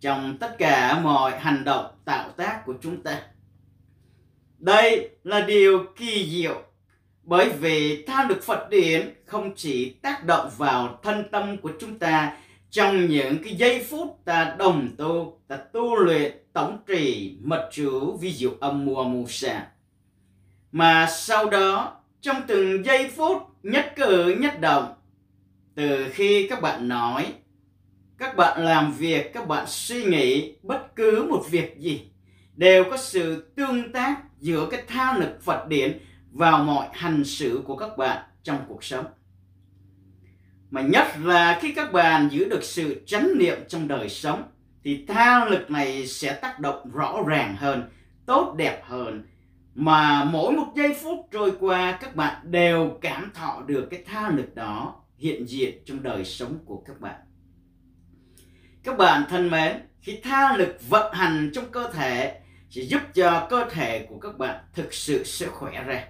Trong 0.00 0.38
tất 0.38 0.58
cả 0.58 1.00
mọi 1.02 1.38
hành 1.38 1.64
động, 1.64 1.86
tạo 2.04 2.28
tác 2.36 2.66
của 2.66 2.74
chúng 2.82 3.02
ta 3.02 3.20
đây 4.58 5.10
là 5.24 5.40
điều 5.40 5.84
kỳ 5.96 6.30
diệu 6.30 6.62
bởi 7.22 7.50
vì 7.60 8.04
tham 8.06 8.28
được 8.28 8.42
Phật 8.42 8.70
điển 8.70 9.14
không 9.24 9.54
chỉ 9.56 9.90
tác 9.90 10.24
động 10.24 10.50
vào 10.56 11.00
thân 11.02 11.24
tâm 11.30 11.56
của 11.56 11.72
chúng 11.80 11.98
ta 11.98 12.36
trong 12.70 13.06
những 13.06 13.42
cái 13.42 13.54
giây 13.54 13.86
phút 13.90 14.20
ta 14.24 14.54
đồng 14.58 14.88
tu, 14.98 15.40
ta 15.48 15.56
tu 15.56 15.96
luyện 15.96 16.32
tổng 16.52 16.78
trì 16.86 17.36
mật 17.42 17.68
chú 17.72 18.16
vi 18.20 18.32
diệu 18.32 18.52
âm 18.60 18.84
mùa 18.84 19.04
mù 19.04 19.26
sa. 19.28 19.66
Mà 20.72 21.06
sau 21.10 21.50
đó, 21.50 22.00
trong 22.20 22.36
từng 22.46 22.84
giây 22.84 23.10
phút 23.16 23.42
nhất 23.62 23.92
cử 23.96 24.36
nhất 24.40 24.60
động, 24.60 24.94
từ 25.74 26.06
khi 26.12 26.46
các 26.48 26.62
bạn 26.62 26.88
nói, 26.88 27.32
các 28.18 28.36
bạn 28.36 28.64
làm 28.64 28.92
việc, 28.92 29.32
các 29.32 29.48
bạn 29.48 29.64
suy 29.68 30.04
nghĩ 30.04 30.54
bất 30.62 30.96
cứ 30.96 31.26
một 31.30 31.44
việc 31.50 31.78
gì, 31.78 32.10
đều 32.56 32.84
có 32.90 32.96
sự 32.96 33.52
tương 33.56 33.92
tác 33.92 34.16
giữa 34.40 34.68
cái 34.70 34.82
tha 34.88 35.18
lực 35.18 35.42
Phật 35.42 35.68
điển 35.68 35.98
vào 36.32 36.64
mọi 36.64 36.88
hành 36.92 37.24
xử 37.24 37.62
của 37.66 37.76
các 37.76 37.98
bạn 37.98 38.24
trong 38.42 38.58
cuộc 38.68 38.84
sống. 38.84 39.06
Mà 40.70 40.80
nhất 40.80 41.06
là 41.22 41.58
khi 41.62 41.72
các 41.72 41.92
bạn 41.92 42.28
giữ 42.32 42.48
được 42.48 42.64
sự 42.64 43.02
chánh 43.06 43.38
niệm 43.38 43.58
trong 43.68 43.88
đời 43.88 44.08
sống 44.08 44.42
thì 44.84 45.04
tha 45.08 45.44
lực 45.44 45.70
này 45.70 46.06
sẽ 46.06 46.32
tác 46.32 46.60
động 46.60 46.90
rõ 46.92 47.22
ràng 47.26 47.56
hơn, 47.56 47.90
tốt 48.26 48.54
đẹp 48.56 48.82
hơn 48.84 49.24
mà 49.76 50.24
mỗi 50.24 50.52
một 50.52 50.72
giây 50.76 50.96
phút 51.02 51.28
trôi 51.30 51.52
qua 51.60 51.98
các 52.00 52.16
bạn 52.16 52.50
đều 52.50 52.98
cảm 53.00 53.30
thọ 53.34 53.62
được 53.66 53.88
cái 53.90 54.02
tha 54.06 54.30
lực 54.30 54.54
đó 54.54 55.02
hiện 55.16 55.48
diện 55.48 55.82
trong 55.86 56.02
đời 56.02 56.24
sống 56.24 56.58
của 56.64 56.82
các 56.86 57.00
bạn. 57.00 57.20
Các 58.84 58.98
bạn 58.98 59.22
thân 59.28 59.50
mến, 59.50 59.72
khi 60.00 60.20
tha 60.22 60.56
lực 60.56 60.76
vận 60.88 61.12
hành 61.12 61.50
trong 61.54 61.64
cơ 61.70 61.90
thể 61.92 62.40
sẽ 62.76 62.82
giúp 62.82 63.02
cho 63.14 63.46
cơ 63.50 63.68
thể 63.70 64.06
của 64.08 64.18
các 64.18 64.38
bạn 64.38 64.64
thực 64.72 64.94
sự 64.94 65.24
sẽ 65.24 65.46
khỏe 65.46 65.84
ra. 65.84 66.04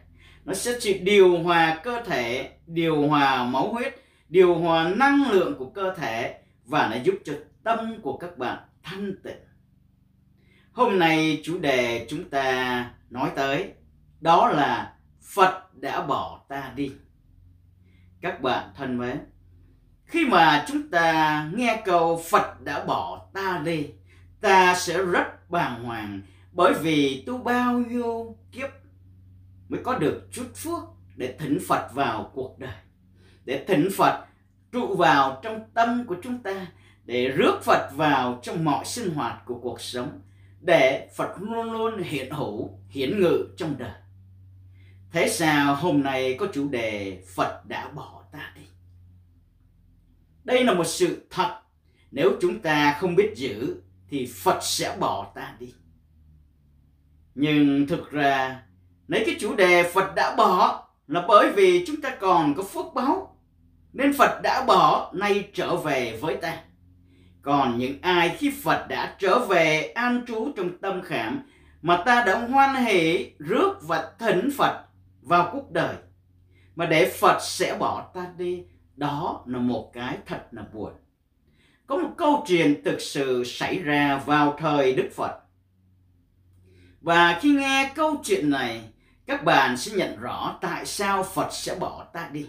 Nó 0.44 0.55
sẽ 0.55 0.79
chỉ 0.81 0.98
điều 0.98 1.38
hòa 1.38 1.81
cơ 1.85 2.02
thể, 2.07 2.50
điều 2.66 3.09
hòa 3.09 3.44
máu 3.44 3.72
huyết, 3.72 3.94
điều 4.29 4.55
hòa 4.55 4.88
năng 4.96 5.31
lượng 5.31 5.55
của 5.59 5.70
cơ 5.70 5.94
thể 5.94 6.40
và 6.64 6.88
nó 6.88 6.96
giúp 7.05 7.14
cho 7.24 7.33
tâm 7.64 8.00
của 8.02 8.16
các 8.16 8.38
bạn 8.38 8.59
thanh 8.83 9.14
tịnh. 9.24 9.38
Hôm 10.72 10.98
nay 10.98 11.40
chủ 11.44 11.59
đề 11.59 12.07
chúng 12.11 12.31
ta 12.31 12.90
nói 13.11 13.31
tới 13.37 13.72
đó 14.20 14.48
là 14.48 14.94
phật 15.35 15.74
đã 15.74 16.02
bỏ 16.02 16.40
ta 16.48 16.72
đi. 16.76 16.92
Các 18.20 18.42
bạn 18.42 18.72
thân 18.76 18.98
mến, 18.98 19.20
khi 20.05 20.26
mà 20.26 20.64
chúng 20.68 20.90
ta 20.90 21.50
nghe 21.55 21.83
câu 21.85 22.22
phật 22.31 22.61
đã 22.61 22.85
bỏ 22.85 23.26
ta 23.35 23.62
đi, 23.64 23.87
ta 24.40 24.74
sẽ 24.74 25.02
rất 25.02 25.50
bàng 25.50 25.85
hoàng 25.85 26.20
bởi 26.56 26.74
vì 26.74 27.22
tu 27.26 27.38
bao 27.38 27.78
nhiêu 27.78 28.36
kiếp 28.52 28.70
mới 29.68 29.80
có 29.84 29.98
được 29.98 30.28
chút 30.32 30.46
phước 30.54 30.82
để 31.16 31.36
thỉnh 31.38 31.58
Phật 31.68 31.88
vào 31.94 32.30
cuộc 32.34 32.58
đời 32.58 32.74
để 33.44 33.64
thỉnh 33.68 33.88
Phật 33.96 34.26
trụ 34.72 34.96
vào 34.96 35.40
trong 35.42 35.60
tâm 35.74 36.04
của 36.06 36.16
chúng 36.22 36.42
ta 36.42 36.66
để 37.04 37.28
rước 37.28 37.60
Phật 37.62 37.90
vào 37.94 38.40
trong 38.42 38.64
mọi 38.64 38.84
sinh 38.84 39.14
hoạt 39.14 39.42
của 39.46 39.58
cuộc 39.62 39.80
sống 39.80 40.20
để 40.60 41.08
Phật 41.16 41.34
luôn 41.40 41.72
luôn 41.72 42.02
hiện 42.02 42.30
hữu, 42.30 42.70
hiển 42.88 43.20
ngự 43.20 43.48
trong 43.56 43.78
đời. 43.78 44.00
Thế 45.12 45.28
sao 45.28 45.74
hôm 45.74 46.02
nay 46.02 46.36
có 46.38 46.46
chủ 46.54 46.68
đề 46.68 47.22
Phật 47.34 47.66
đã 47.66 47.88
bỏ 47.88 48.22
ta 48.32 48.52
đi? 48.56 48.62
Đây 50.44 50.64
là 50.64 50.74
một 50.74 50.86
sự 50.86 51.26
thật. 51.30 51.60
Nếu 52.10 52.32
chúng 52.40 52.60
ta 52.60 52.96
không 53.00 53.16
biết 53.16 53.32
giữ 53.36 53.76
thì 54.08 54.26
Phật 54.26 54.58
sẽ 54.62 54.96
bỏ 55.00 55.32
ta 55.34 55.56
đi. 55.60 55.74
Nhưng 57.37 57.87
thực 57.87 58.11
ra, 58.11 58.62
lấy 59.09 59.22
cái 59.27 59.37
chủ 59.40 59.55
đề 59.57 59.90
Phật 59.94 60.14
đã 60.14 60.35
bỏ 60.37 60.87
là 61.07 61.25
bởi 61.29 61.53
vì 61.53 61.85
chúng 61.87 62.01
ta 62.01 62.11
còn 62.20 62.55
có 62.55 62.62
phước 62.62 62.87
báo. 62.94 63.37
Nên 63.92 64.12
Phật 64.12 64.40
đã 64.42 64.64
bỏ, 64.66 65.12
nay 65.14 65.49
trở 65.55 65.77
về 65.77 66.18
với 66.20 66.37
ta. 66.37 66.59
Còn 67.42 67.79
những 67.79 67.99
ai 68.03 68.37
khi 68.38 68.53
Phật 68.62 68.87
đã 68.88 69.16
trở 69.18 69.38
về 69.38 69.92
an 69.94 70.25
trú 70.27 70.53
trong 70.57 70.79
tâm 70.79 71.03
khảm, 71.03 71.42
mà 71.83 72.03
ta 72.07 72.25
đã 72.25 72.38
hoan 72.38 72.75
hỷ, 72.85 73.31
rước 73.38 73.72
và 73.83 74.12
thỉnh 74.18 74.49
Phật 74.57 74.85
vào 75.22 75.51
cuộc 75.53 75.70
đời, 75.70 75.94
mà 76.77 76.87
để 76.87 77.12
Phật 77.20 77.38
sẽ 77.40 77.77
bỏ 77.79 78.11
ta 78.14 78.27
đi, 78.37 78.64
đó 78.96 79.42
là 79.46 79.59
một 79.59 79.90
cái 79.92 80.18
thật 80.27 80.40
là 80.51 80.62
buồn 80.72 80.92
có 81.87 81.96
một 81.96 82.11
câu 82.16 82.44
chuyện 82.46 82.83
thực 82.85 83.01
sự 83.01 83.44
xảy 83.44 83.79
ra 83.79 84.22
vào 84.27 84.57
thời 84.59 84.92
Đức 84.92 85.09
Phật 85.14 85.45
và 87.06 87.38
khi 87.42 87.50
nghe 87.50 87.92
câu 87.94 88.16
chuyện 88.24 88.50
này 88.50 88.80
các 89.26 89.44
bạn 89.44 89.76
sẽ 89.76 89.96
nhận 89.96 90.20
rõ 90.20 90.58
tại 90.60 90.86
sao 90.86 91.22
Phật 91.22 91.48
sẽ 91.52 91.74
bỏ 91.74 92.06
ta 92.12 92.28
đi 92.32 92.46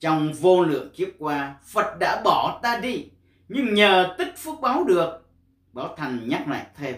trong 0.00 0.32
vô 0.32 0.64
lượng 0.64 0.90
kiếp 0.94 1.08
qua 1.18 1.54
Phật 1.72 1.98
đã 2.00 2.20
bỏ 2.24 2.60
ta 2.62 2.76
đi 2.76 3.06
nhưng 3.48 3.74
nhờ 3.74 4.14
tích 4.18 4.34
phước 4.38 4.60
báo 4.60 4.84
được 4.84 5.28
Bảo 5.72 5.94
Thành 5.96 6.28
nhắc 6.28 6.48
lại 6.48 6.66
thêm 6.76 6.94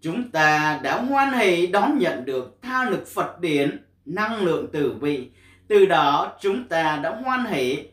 chúng 0.00 0.30
ta 0.30 0.80
đã 0.82 1.02
hoan 1.02 1.32
hỷ 1.32 1.66
đón 1.66 1.98
nhận 1.98 2.24
được 2.24 2.58
tha 2.62 2.90
lực 2.90 3.06
Phật 3.14 3.40
điển, 3.40 3.84
năng 4.04 4.44
lượng 4.44 4.66
từ 4.72 4.94
bi. 5.00 5.30
Từ 5.68 5.86
đó 5.86 6.36
chúng 6.40 6.68
ta 6.68 7.00
đã 7.02 7.10
hoan 7.24 7.44
hỷ 7.44 7.88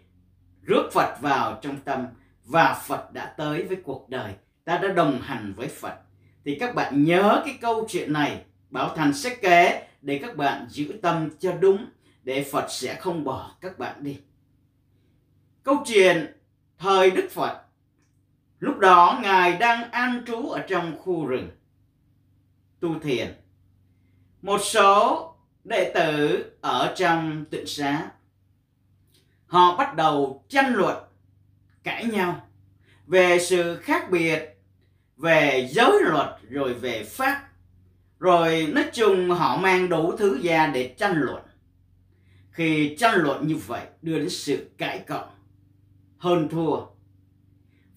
rước 0.63 0.89
Phật 0.93 1.15
vào 1.21 1.59
trong 1.61 1.77
tâm 1.85 2.05
và 2.45 2.81
Phật 2.87 3.13
đã 3.13 3.25
tới 3.37 3.63
với 3.63 3.77
cuộc 3.83 4.09
đời. 4.09 4.33
Ta 4.65 4.77
đã 4.77 4.87
đồng 4.87 5.21
hành 5.21 5.53
với 5.57 5.67
Phật. 5.67 5.95
Thì 6.45 6.57
các 6.59 6.75
bạn 6.75 7.03
nhớ 7.03 7.41
cái 7.45 7.57
câu 7.61 7.87
chuyện 7.89 8.13
này, 8.13 8.43
Bảo 8.69 8.95
Thành 8.95 9.13
sẽ 9.13 9.35
kể 9.35 9.87
để 10.01 10.19
các 10.21 10.37
bạn 10.37 10.67
giữ 10.69 10.99
tâm 11.01 11.29
cho 11.39 11.51
đúng, 11.51 11.85
để 12.23 12.43
Phật 12.51 12.65
sẽ 12.69 12.95
không 12.95 13.23
bỏ 13.23 13.55
các 13.61 13.79
bạn 13.79 14.03
đi. 14.03 14.19
Câu 15.63 15.83
chuyện 15.85 16.37
thời 16.77 17.11
Đức 17.11 17.27
Phật, 17.31 17.61
lúc 18.59 18.77
đó 18.77 19.19
Ngài 19.23 19.57
đang 19.57 19.91
an 19.91 20.23
trú 20.27 20.49
ở 20.49 20.59
trong 20.67 20.97
khu 20.97 21.25
rừng 21.25 21.49
tu 22.79 22.99
thiền. 22.99 23.33
Một 24.41 24.61
số 24.63 25.27
đệ 25.63 25.91
tử 25.95 26.45
ở 26.61 26.93
trong 26.97 27.45
tịnh 27.45 27.67
xá 27.67 28.11
họ 29.45 29.77
bắt 29.77 29.95
đầu 29.95 30.45
tranh 30.49 30.73
luận 30.73 31.03
cãi 31.83 32.05
nhau 32.05 32.47
về 33.07 33.39
sự 33.39 33.77
khác 33.77 34.11
biệt 34.11 34.50
về 35.21 35.67
giới 35.71 36.01
luật, 36.03 36.27
rồi 36.49 36.73
về 36.73 37.03
pháp. 37.03 37.47
Rồi 38.19 38.71
nói 38.73 38.85
chung 38.93 39.29
họ 39.29 39.57
mang 39.57 39.89
đủ 39.89 40.17
thứ 40.17 40.39
ra 40.43 40.67
để 40.67 40.95
tranh 40.97 41.15
luận. 41.15 41.43
Khi 42.51 42.95
tranh 42.99 43.15
luận 43.15 43.47
như 43.47 43.55
vậy 43.55 43.85
đưa 44.01 44.19
đến 44.19 44.29
sự 44.29 44.69
cãi 44.77 44.99
cọ, 45.07 45.29
hơn 46.17 46.47
thua. 46.49 46.85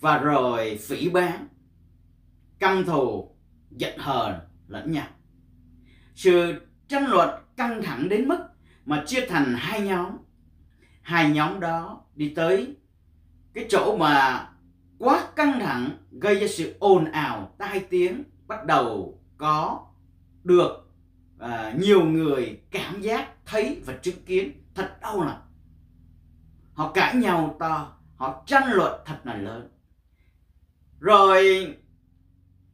Và 0.00 0.18
rồi 0.18 0.78
phỉ 0.82 1.08
bán, 1.08 1.48
căm 2.58 2.84
thù, 2.84 3.36
giận 3.70 3.98
hờn 3.98 4.40
lẫn 4.68 4.92
nhau. 4.92 5.06
Sự 6.14 6.60
tranh 6.88 7.06
luận 7.06 7.30
căng 7.56 7.82
thẳng 7.82 8.08
đến 8.08 8.28
mức 8.28 8.38
mà 8.84 9.04
chia 9.06 9.26
thành 9.26 9.54
hai 9.58 9.80
nhóm. 9.80 10.16
Hai 11.02 11.30
nhóm 11.30 11.60
đó 11.60 12.04
đi 12.14 12.32
tới 12.36 12.76
cái 13.54 13.66
chỗ 13.68 13.96
mà 13.96 14.46
quá 14.98 15.28
căng 15.36 15.60
thẳng 15.60 15.90
gây 16.10 16.34
ra 16.34 16.46
sự 16.50 16.76
ồn 16.78 17.04
ào 17.04 17.54
tai 17.58 17.80
tiếng 17.80 18.24
bắt 18.46 18.64
đầu 18.66 19.18
có 19.36 19.86
được 20.44 20.90
à, 21.38 21.74
nhiều 21.78 22.04
người 22.04 22.60
cảm 22.70 23.00
giác 23.00 23.28
thấy 23.46 23.82
và 23.86 23.94
chứng 24.02 24.24
kiến 24.26 24.52
thật 24.74 24.96
đau 25.00 25.20
lòng. 25.20 25.40
Họ 26.74 26.92
cãi 26.92 27.14
nhau 27.14 27.56
to 27.58 27.92
họ 28.16 28.42
tranh 28.46 28.72
luận 28.72 29.00
thật 29.06 29.18
là 29.24 29.36
lớn. 29.36 29.68
Rồi 31.00 31.66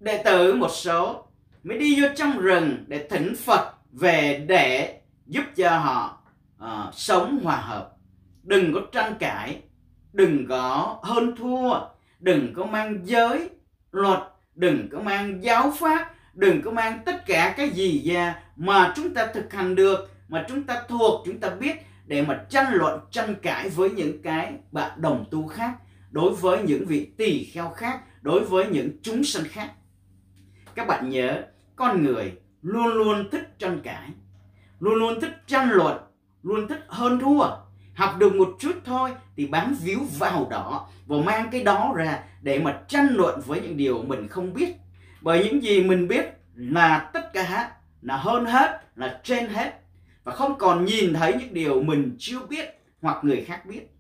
đệ 0.01 0.23
tử 0.25 0.55
một 0.55 0.71
số 0.71 1.27
mới 1.63 1.79
đi 1.79 2.03
vô 2.03 2.09
trong 2.17 2.39
rừng 2.39 2.85
để 2.89 3.09
thỉnh 3.11 3.35
Phật 3.45 3.75
về 3.93 4.45
để 4.49 5.01
giúp 5.27 5.45
cho 5.57 5.79
họ 5.79 6.21
uh, 6.65 6.95
sống 6.95 7.41
hòa 7.43 7.57
hợp. 7.57 7.97
Đừng 8.43 8.75
có 8.75 8.81
tranh 8.93 9.15
cãi 9.19 9.63
đừng 10.13 10.47
có 10.49 10.99
hơn 11.03 11.37
thua 11.37 11.81
đừng 12.21 12.55
có 12.55 12.65
mang 12.65 13.01
giới, 13.05 13.51
luật. 13.93 14.19
Đừng 14.55 14.89
có 14.93 15.01
mang 15.01 15.45
giáo 15.45 15.73
pháp. 15.79 16.15
Đừng 16.35 16.63
có 16.63 16.71
mang 16.71 17.03
tất 17.05 17.27
cả 17.27 17.55
cái 17.57 17.71
gì 17.71 18.13
ra 18.13 18.43
mà 18.57 18.93
chúng 18.97 19.15
ta 19.15 19.27
thực 19.27 19.53
hành 19.53 19.75
được, 19.75 20.11
mà 20.29 20.45
chúng 20.49 20.63
ta 20.63 20.83
thuộc, 20.89 21.23
chúng 21.27 21.41
ta 21.41 21.51
biết 21.51 21.77
để 22.07 22.23
mà 22.23 22.45
tranh 22.49 22.75
luận, 22.75 23.01
tranh 23.11 23.35
cãi 23.43 23.69
với 23.69 23.91
những 23.91 24.23
cái 24.23 24.53
bạn 24.73 25.03
đồng 25.03 25.25
tu 25.31 25.47
khác, 25.49 25.73
đối 26.11 26.35
với 26.35 26.63
những 26.63 26.87
vị 26.87 27.11
tỳ 27.17 27.45
kheo 27.45 27.71
khác, 27.71 28.01
đối 28.23 28.45
với 28.45 28.67
những 28.67 28.91
chúng 29.03 29.25
sanh 29.25 29.45
khác. 29.49 29.71
Các 30.75 30.87
bạn 30.87 31.11
nhớ, 31.11 31.43
con 31.77 32.05
người 32.05 32.33
luôn 32.63 32.87
luôn 32.87 33.31
thích 33.31 33.59
tranh 33.59 33.81
cãi, 33.83 34.09
luôn 34.81 34.95
luôn 34.95 35.21
thích 35.21 35.37
tranh 35.47 35.71
luận, 35.71 35.99
luôn 36.43 36.69
thích 36.69 36.85
hơn 36.89 37.21
thua 37.21 37.47
học 38.01 38.19
được 38.19 38.35
một 38.35 38.57
chút 38.59 38.73
thôi 38.85 39.11
thì 39.37 39.47
bám 39.47 39.77
víu 39.83 40.01
vào 40.19 40.47
đó 40.51 40.89
và 41.07 41.17
mang 41.17 41.49
cái 41.53 41.63
đó 41.63 41.93
ra 41.97 42.19
để 42.43 42.59
mà 42.59 42.81
tranh 42.89 43.09
luận 43.11 43.41
với 43.47 43.61
những 43.61 43.77
điều 43.77 44.03
mình 44.03 44.29
không 44.29 44.55
biết. 44.55 44.75
Bởi 45.21 45.45
những 45.45 45.63
gì 45.63 45.83
mình 45.83 46.09
biết 46.09 46.25
là 46.55 47.11
tất 47.13 47.33
cả 47.33 47.73
là 48.03 48.17
hơn 48.17 48.45
hết, 48.45 48.83
là 48.97 49.21
trên 49.25 49.49
hết 49.49 49.81
và 50.25 50.33
không 50.33 50.59
còn 50.59 50.85
nhìn 50.85 51.15
thấy 51.15 51.35
những 51.39 51.55
điều 51.55 51.83
mình 51.83 52.17
chưa 52.19 52.47
biết 52.47 52.81
hoặc 53.03 53.25
người 53.25 53.45
khác 53.45 53.67
biết. 53.67 53.95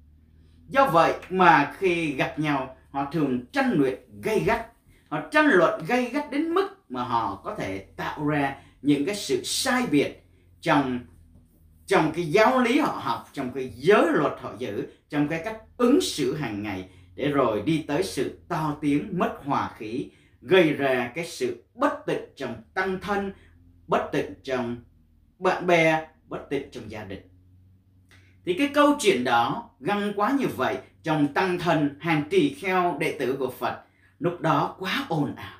Do 0.68 0.86
vậy 0.86 1.14
mà 1.30 1.72
khi 1.78 2.12
gặp 2.12 2.38
nhau, 2.38 2.76
họ 2.90 3.04
thường 3.12 3.46
tranh 3.52 3.72
luận 3.72 3.94
gây 4.22 4.40
gắt. 4.40 4.66
Họ 5.08 5.20
tranh 5.30 5.46
luận 5.46 5.84
gây 5.86 6.04
gắt 6.04 6.30
đến 6.30 6.54
mức 6.54 6.68
mà 6.88 7.02
họ 7.02 7.40
có 7.44 7.54
thể 7.54 7.78
tạo 7.96 8.26
ra 8.26 8.56
những 8.82 9.04
cái 9.04 9.14
sự 9.14 9.42
sai 9.44 9.82
biệt 9.90 10.26
trong 10.60 11.00
trong 11.90 12.12
cái 12.12 12.26
giáo 12.26 12.60
lý 12.60 12.78
họ 12.78 13.00
học, 13.02 13.28
trong 13.32 13.52
cái 13.54 13.72
giới 13.76 14.06
luật 14.12 14.32
họ 14.40 14.54
giữ, 14.58 14.86
trong 15.08 15.28
cái 15.28 15.42
cách 15.44 15.62
ứng 15.76 16.00
xử 16.00 16.34
hàng 16.34 16.62
ngày, 16.62 16.88
để 17.14 17.28
rồi 17.28 17.62
đi 17.62 17.84
tới 17.88 18.02
sự 18.02 18.38
to 18.48 18.76
tiếng, 18.80 19.18
mất 19.18 19.32
hòa 19.44 19.70
khí, 19.76 20.10
gây 20.40 20.72
ra 20.72 21.12
cái 21.14 21.26
sự 21.26 21.64
bất 21.74 22.06
tịnh 22.06 22.20
trong 22.36 22.54
tăng 22.74 23.00
thân, 23.00 23.32
bất 23.86 24.08
tịnh 24.12 24.34
trong 24.42 24.76
bạn 25.38 25.66
bè, 25.66 26.08
bất 26.28 26.46
tịnh 26.50 26.70
trong 26.70 26.90
gia 26.90 27.04
đình. 27.04 27.28
Thì 28.44 28.54
cái 28.54 28.70
câu 28.74 28.96
chuyện 29.00 29.24
đó 29.24 29.70
găng 29.80 30.12
quá 30.16 30.36
như 30.38 30.46
vậy, 30.56 30.78
trong 31.02 31.34
tăng 31.34 31.58
thân, 31.58 31.96
hàng 32.00 32.22
tỳ 32.30 32.54
kheo, 32.54 32.96
đệ 33.00 33.16
tử 33.18 33.36
của 33.38 33.50
Phật, 33.50 33.82
lúc 34.18 34.40
đó 34.40 34.76
quá 34.78 35.06
ồn 35.08 35.34
ào. 35.34 35.58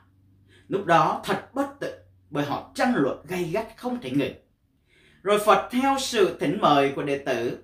Lúc 0.69 0.87
đó 0.87 1.23
thật 1.25 1.55
bất 1.55 1.81
tịnh, 1.81 1.95
bởi 2.31 2.45
họ 2.45 2.73
tranh 2.75 2.93
luận 2.97 3.25
gay 3.29 3.45
gắt 3.45 3.67
không 3.77 4.01
thể 4.01 4.11
ngừng 4.11 4.50
rồi 5.23 5.39
Phật 5.47 5.69
theo 5.71 5.97
sự 5.99 6.37
thỉnh 6.41 6.59
mời 6.61 6.93
của 6.97 7.03
đệ 7.03 7.19
tử. 7.19 7.59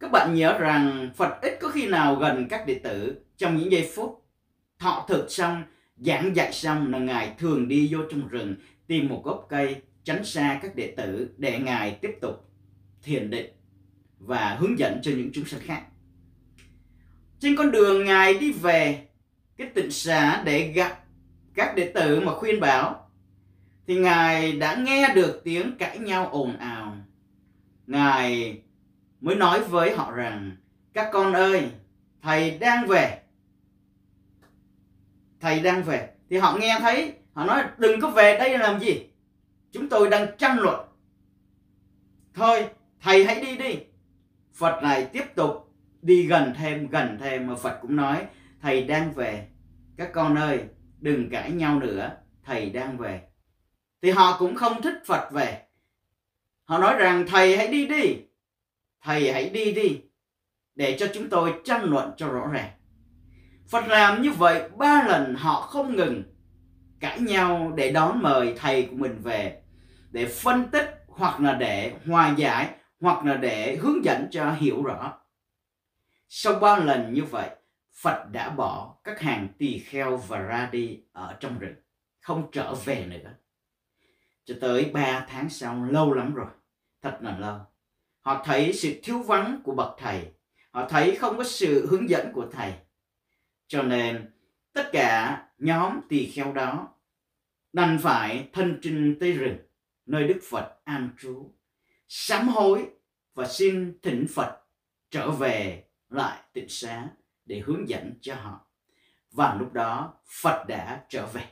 Các 0.00 0.10
bạn 0.12 0.34
nhớ 0.34 0.58
rằng 0.58 1.10
Phật 1.16 1.42
ít 1.42 1.58
có 1.60 1.68
khi 1.68 1.86
nào 1.86 2.14
gần 2.14 2.48
các 2.48 2.66
đệ 2.66 2.74
tử 2.74 3.24
trong 3.36 3.56
những 3.56 3.72
giây 3.72 3.90
phút. 3.94 4.24
Thọ 4.78 5.06
thực 5.08 5.30
xong, 5.30 5.62
giảng 5.96 6.36
dạy 6.36 6.52
xong 6.52 6.92
là 6.92 6.98
ngài 6.98 7.34
thường 7.38 7.68
đi 7.68 7.88
vô 7.92 7.98
trong 8.10 8.28
rừng, 8.28 8.54
tìm 8.86 9.08
một 9.08 9.22
gốc 9.24 9.46
cây, 9.48 9.76
tránh 10.04 10.24
xa 10.24 10.58
các 10.62 10.76
đệ 10.76 10.94
tử 10.96 11.28
để 11.36 11.58
ngài 11.58 11.90
tiếp 11.90 12.10
tục 12.20 12.50
thiền 13.02 13.30
định 13.30 13.52
và 14.18 14.56
hướng 14.60 14.78
dẫn 14.78 15.00
cho 15.02 15.10
những 15.10 15.30
chúng 15.34 15.44
sanh 15.44 15.60
khác. 15.60 15.82
Trên 17.38 17.56
con 17.56 17.70
đường 17.70 18.04
ngài 18.04 18.34
đi 18.34 18.52
về, 18.52 19.06
cái 19.56 19.66
tịnh 19.74 19.90
xá 19.90 20.42
để 20.44 20.72
gặp 20.72 21.04
các 21.54 21.76
đệ 21.76 21.92
tử 21.94 22.20
mà 22.20 22.34
khuyên 22.34 22.60
bảo 22.60 23.01
thì 23.86 23.96
ngài 23.96 24.52
đã 24.52 24.74
nghe 24.74 25.14
được 25.14 25.40
tiếng 25.44 25.76
cãi 25.78 25.98
nhau 25.98 26.28
ồn 26.32 26.56
ào. 26.56 26.96
Ngài 27.86 28.58
mới 29.20 29.34
nói 29.34 29.60
với 29.60 29.96
họ 29.96 30.12
rằng, 30.12 30.56
các 30.92 31.10
con 31.12 31.32
ơi, 31.32 31.70
thầy 32.22 32.58
đang 32.58 32.86
về. 32.86 33.18
Thầy 35.40 35.60
đang 35.60 35.82
về. 35.82 36.10
Thì 36.30 36.36
họ 36.38 36.56
nghe 36.60 36.78
thấy, 36.80 37.14
họ 37.32 37.44
nói, 37.44 37.64
đừng 37.78 38.00
có 38.00 38.10
về 38.10 38.38
đây 38.38 38.58
làm 38.58 38.80
gì. 38.80 39.06
Chúng 39.72 39.88
tôi 39.88 40.10
đang 40.10 40.26
tranh 40.38 40.58
luận. 40.58 40.88
Thôi, 42.34 42.66
thầy 43.00 43.24
hãy 43.24 43.40
đi 43.40 43.56
đi. 43.56 43.78
Phật 44.54 44.82
này 44.82 45.04
tiếp 45.04 45.24
tục 45.34 45.74
đi 46.02 46.26
gần 46.26 46.54
thêm 46.58 46.86
gần 46.86 47.18
thêm 47.20 47.46
mà 47.46 47.54
phật 47.54 47.78
cũng 47.82 47.96
nói, 47.96 48.26
thầy 48.62 48.84
đang 48.84 49.12
về. 49.12 49.46
Các 49.96 50.10
con 50.12 50.38
ơi, 50.38 50.60
đừng 51.00 51.30
cãi 51.30 51.50
nhau 51.50 51.80
nữa. 51.80 52.10
Thầy 52.44 52.70
đang 52.70 52.98
về 52.98 53.20
thì 54.02 54.10
họ 54.10 54.36
cũng 54.38 54.54
không 54.54 54.82
thích 54.82 55.02
phật 55.06 55.30
về. 55.32 55.62
Họ 56.64 56.78
nói 56.78 56.94
rằng, 56.98 57.24
thầy 57.28 57.56
hãy 57.56 57.68
đi 57.68 57.86
đi. 57.86 58.16
Thầy 59.02 59.32
hãy 59.32 59.50
đi 59.50 59.72
đi, 59.72 60.00
để 60.74 60.96
cho 60.98 61.06
chúng 61.14 61.28
tôi 61.30 61.54
tranh 61.64 61.84
luận 61.84 62.12
cho 62.16 62.28
rõ 62.28 62.46
ràng. 62.52 62.70
Phật 63.68 63.88
làm 63.88 64.22
như 64.22 64.32
vậy 64.32 64.68
ba 64.76 65.04
lần 65.08 65.34
họ 65.34 65.60
không 65.60 65.96
ngừng, 65.96 66.22
cãi 67.00 67.20
nhau 67.20 67.72
để 67.76 67.92
đón 67.92 68.22
mời 68.22 68.54
thầy 68.58 68.82
của 68.82 68.96
mình 68.96 69.20
về, 69.22 69.62
để 70.10 70.26
phân 70.26 70.68
tích 70.70 71.04
hoặc 71.08 71.40
là 71.40 71.54
để 71.54 71.92
hòa 72.06 72.34
giải 72.36 72.68
hoặc 73.00 73.24
là 73.24 73.36
để 73.36 73.76
hướng 73.76 74.04
dẫn 74.04 74.28
cho 74.30 74.52
hiểu 74.52 74.82
rõ. 74.82 75.18
Sau 76.28 76.54
ba 76.54 76.76
lần 76.76 77.14
như 77.14 77.24
vậy, 77.24 77.50
phật 78.02 78.24
đã 78.32 78.50
bỏ 78.50 78.96
các 79.04 79.20
hàng 79.20 79.48
tỳ 79.58 79.78
kheo 79.78 80.16
và 80.16 80.38
ra 80.38 80.68
đi 80.72 81.00
ở 81.12 81.36
trong 81.40 81.58
rừng, 81.58 81.74
không 82.20 82.50
trở 82.52 82.74
về 82.74 83.06
nữa 83.06 83.30
cho 84.44 84.54
tới 84.60 84.84
ba 84.84 85.26
tháng 85.28 85.48
sau, 85.48 85.84
lâu 85.84 86.12
lắm 86.12 86.34
rồi, 86.34 86.50
thật 87.02 87.18
là 87.20 87.38
lâu. 87.38 87.60
Họ 88.20 88.42
thấy 88.44 88.72
sự 88.72 89.00
thiếu 89.02 89.18
vắng 89.22 89.60
của 89.64 89.74
bậc 89.74 89.96
thầy. 89.98 90.32
Họ 90.70 90.88
thấy 90.88 91.16
không 91.16 91.36
có 91.36 91.44
sự 91.44 91.86
hướng 91.90 92.10
dẫn 92.10 92.32
của 92.32 92.46
thầy. 92.52 92.72
Cho 93.66 93.82
nên, 93.82 94.30
tất 94.72 94.88
cả 94.92 95.42
nhóm 95.58 96.00
tỳ 96.08 96.26
kheo 96.26 96.52
đó 96.52 96.88
đành 97.72 97.98
phải 98.02 98.48
thân 98.52 98.78
trinh 98.82 99.16
tới 99.20 99.32
rừng, 99.32 99.58
nơi 100.06 100.28
đức 100.28 100.40
phật 100.50 100.76
an 100.84 101.08
trú, 101.18 101.54
sám 102.08 102.48
hối 102.48 102.86
và 103.34 103.48
xin 103.48 103.98
thỉnh 104.02 104.26
phật 104.34 104.58
trở 105.10 105.30
về 105.30 105.84
lại 106.08 106.42
tịnh 106.52 106.68
xá 106.68 107.08
để 107.44 107.62
hướng 107.66 107.88
dẫn 107.88 108.18
cho 108.20 108.34
họ. 108.34 108.66
Và 109.30 109.54
lúc 109.54 109.72
đó, 109.72 110.14
phật 110.42 110.64
đã 110.68 111.04
trở 111.08 111.26
về 111.26 111.51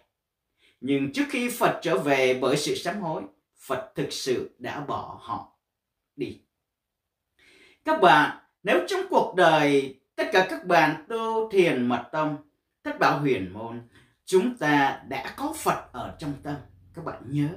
nhưng 0.80 1.12
trước 1.12 1.24
khi 1.30 1.50
phật 1.58 1.78
trở 1.82 1.98
về 1.98 2.38
bởi 2.40 2.56
sự 2.56 2.74
sám 2.74 3.00
hối, 3.00 3.22
phật 3.56 3.92
thực 3.94 4.12
sự 4.12 4.56
đã 4.58 4.80
bỏ 4.80 5.18
họ 5.22 5.58
đi. 6.16 6.40
Các 7.84 8.00
bạn, 8.00 8.38
nếu 8.62 8.84
trong 8.88 9.00
cuộc 9.10 9.34
đời 9.36 10.00
tất 10.16 10.24
cả 10.32 10.46
các 10.50 10.66
bạn 10.66 11.06
tu 11.08 11.50
thiền 11.50 11.86
mật 11.86 12.08
tông 12.12 12.36
thất 12.84 12.98
bảo 12.98 13.20
huyền 13.20 13.52
môn, 13.52 13.88
chúng 14.24 14.56
ta 14.56 15.02
đã 15.08 15.34
có 15.36 15.54
phật 15.56 15.92
ở 15.92 16.16
trong 16.18 16.34
tâm. 16.42 16.56
Các 16.94 17.04
bạn 17.04 17.22
nhớ, 17.26 17.48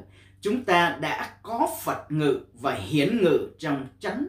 chúng 0.42 0.66
ta 0.66 0.98
đã 1.02 1.40
có 1.44 1.70
phật 1.84 2.06
ngự 2.10 2.46
và 2.54 2.76
hiển 2.76 3.22
ngự 3.22 3.50
trong 3.60 3.88
chánh, 4.00 4.28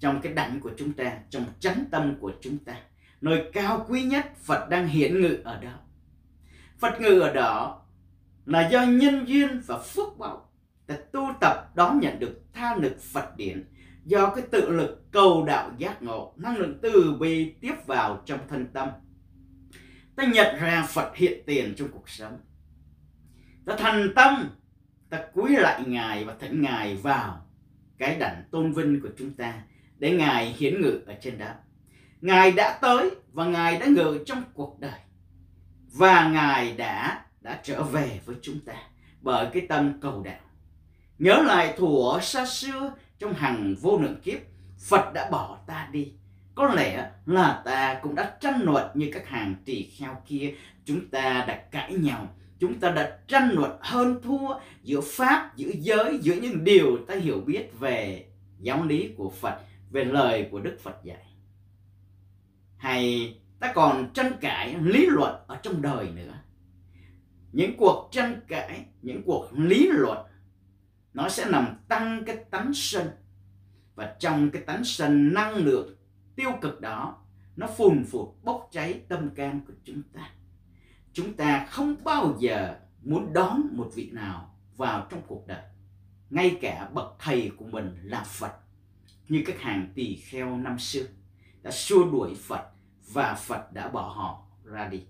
trong 0.00 0.20
cái 0.22 0.32
đảnh 0.32 0.60
của 0.60 0.70
chúng 0.76 0.92
ta, 0.92 1.18
trong 1.30 1.44
chánh 1.60 1.84
tâm 1.90 2.16
của 2.20 2.32
chúng 2.40 2.58
ta. 2.58 2.76
Nơi 3.20 3.50
cao 3.52 3.86
quý 3.88 4.02
nhất, 4.02 4.36
phật 4.36 4.68
đang 4.68 4.88
hiển 4.88 5.20
ngự 5.20 5.38
ở 5.44 5.60
đó 5.60 5.78
phật 6.82 7.00
ngự 7.00 7.20
ở 7.20 7.32
đó 7.32 7.82
là 8.46 8.68
do 8.68 8.82
nhân 8.82 9.28
duyên 9.28 9.60
và 9.66 9.78
phước 9.78 10.18
báo 10.18 10.48
ta 10.86 10.96
tu 11.12 11.28
tập 11.40 11.70
đón 11.74 12.00
nhận 12.00 12.18
được 12.18 12.42
tha 12.52 12.76
lực 12.76 13.00
phật 13.00 13.36
điển 13.36 13.64
do 14.04 14.30
cái 14.34 14.44
tự 14.50 14.70
lực 14.70 15.12
cầu 15.12 15.44
đạo 15.44 15.70
giác 15.78 16.02
ngộ, 16.02 16.34
năng 16.36 16.56
lượng 16.56 16.78
từ 16.82 17.16
bi 17.20 17.54
tiếp 17.60 17.74
vào 17.86 18.22
trong 18.26 18.40
thân 18.48 18.66
tâm. 18.72 18.88
Ta 20.16 20.24
nhận 20.24 20.56
ra 20.60 20.86
phật 20.88 21.16
hiện 21.16 21.42
tiền 21.46 21.74
trong 21.76 21.88
cuộc 21.88 22.08
sống. 22.08 22.38
Ta 23.66 23.76
thành 23.78 24.12
tâm, 24.16 24.50
ta 25.10 25.24
cúi 25.34 25.50
lại 25.50 25.84
ngài 25.86 26.24
và 26.24 26.34
thỉnh 26.40 26.62
ngài 26.62 26.96
vào 26.96 27.46
cái 27.98 28.16
đảnh 28.18 28.44
tôn 28.50 28.72
vinh 28.72 29.00
của 29.00 29.08
chúng 29.18 29.30
ta 29.34 29.62
để 29.98 30.10
ngài 30.10 30.46
hiển 30.46 30.80
ngự 30.80 31.00
ở 31.06 31.14
trên 31.20 31.38
đó. 31.38 31.50
Ngài 32.20 32.52
đã 32.52 32.78
tới 32.82 33.10
và 33.32 33.44
ngài 33.44 33.78
đã 33.78 33.86
ngự 33.86 34.18
trong 34.26 34.42
cuộc 34.54 34.80
đời 34.80 35.00
và 35.92 36.28
ngài 36.28 36.72
đã 36.72 37.24
đã 37.40 37.60
trở 37.62 37.82
về 37.82 38.20
với 38.24 38.36
chúng 38.42 38.60
ta 38.60 38.74
bởi 39.20 39.46
cái 39.52 39.66
tâm 39.68 40.00
cầu 40.00 40.22
đạo. 40.22 40.40
Nhớ 41.18 41.42
lại 41.46 41.74
thuở 41.76 42.20
xa 42.22 42.46
xưa 42.46 42.92
trong 43.18 43.34
hàng 43.34 43.74
vô 43.80 43.98
lượng 43.98 44.20
kiếp, 44.22 44.38
phật 44.78 45.12
đã 45.14 45.30
bỏ 45.30 45.58
ta 45.66 45.88
đi. 45.92 46.12
Có 46.54 46.68
lẽ 46.68 47.10
là 47.26 47.62
ta 47.64 47.98
cũng 48.02 48.14
đã 48.14 48.36
tranh 48.40 48.62
luận 48.62 48.90
như 48.94 49.10
các 49.12 49.28
hàng 49.28 49.54
tỳ 49.64 49.82
kheo 49.82 50.22
kia, 50.26 50.54
chúng 50.84 51.08
ta 51.08 51.44
đã 51.48 51.56
cãi 51.70 51.92
nhau, 51.92 52.34
chúng 52.58 52.80
ta 52.80 52.90
đã 52.90 53.18
tranh 53.28 53.50
luận 53.52 53.78
hơn 53.80 54.20
thua 54.22 54.54
giữa 54.82 55.00
pháp, 55.00 55.56
giữa 55.56 55.70
giới, 55.74 56.18
giữa 56.22 56.34
những 56.34 56.64
điều 56.64 56.98
ta 57.08 57.14
hiểu 57.14 57.40
biết 57.40 57.70
về 57.78 58.26
giáo 58.58 58.84
lý 58.84 59.10
của 59.16 59.30
phật, 59.30 59.58
về 59.90 60.04
lời 60.04 60.48
của 60.50 60.60
đức 60.60 60.78
phật 60.82 61.04
dạy. 61.04 61.26
Hay 62.76 63.34
ta 63.62 63.72
còn 63.74 64.10
tranh 64.14 64.32
cãi 64.40 64.76
lý 64.82 65.06
luận 65.06 65.40
ở 65.46 65.56
trong 65.62 65.82
đời 65.82 66.10
nữa. 66.14 66.34
Những 67.52 67.76
cuộc 67.76 68.08
tranh 68.12 68.40
cãi, 68.48 68.86
những 69.02 69.22
cuộc 69.26 69.48
lý 69.52 69.88
luận, 69.92 70.26
nó 71.14 71.28
sẽ 71.28 71.46
làm 71.46 71.76
tăng 71.88 72.24
cái 72.24 72.36
tánh 72.36 72.70
sân. 72.74 73.10
Và 73.94 74.16
trong 74.18 74.50
cái 74.50 74.62
tánh 74.62 74.84
sân 74.84 75.34
năng 75.34 75.54
lượng 75.56 75.96
tiêu 76.36 76.50
cực 76.60 76.80
đó, 76.80 77.18
nó 77.56 77.66
phùn 77.66 78.04
phụt, 78.04 78.28
bốc 78.42 78.68
cháy 78.72 79.00
tâm 79.08 79.30
can 79.30 79.60
của 79.66 79.72
chúng 79.84 80.02
ta. 80.12 80.30
Chúng 81.12 81.34
ta 81.34 81.66
không 81.70 81.96
bao 82.04 82.36
giờ 82.40 82.76
muốn 83.02 83.32
đón 83.32 83.62
một 83.72 83.90
vị 83.94 84.10
nào 84.12 84.54
vào 84.76 85.06
trong 85.10 85.22
cuộc 85.26 85.46
đời. 85.46 85.62
Ngay 86.30 86.58
cả 86.60 86.88
bậc 86.92 87.16
thầy 87.18 87.50
của 87.56 87.66
mình 87.66 87.96
là 88.02 88.24
phật. 88.24 88.52
Như 89.28 89.42
các 89.46 89.60
hàng 89.60 89.92
tỳ 89.94 90.16
kheo 90.16 90.56
năm 90.56 90.78
xưa, 90.78 91.04
đã 91.62 91.70
xua 91.70 92.10
đuổi 92.10 92.34
phật 92.34 92.71
và 93.12 93.34
phật 93.34 93.72
đã 93.72 93.88
bỏ 93.88 94.08
họ 94.08 94.42
ra 94.64 94.88
đi. 94.88 95.02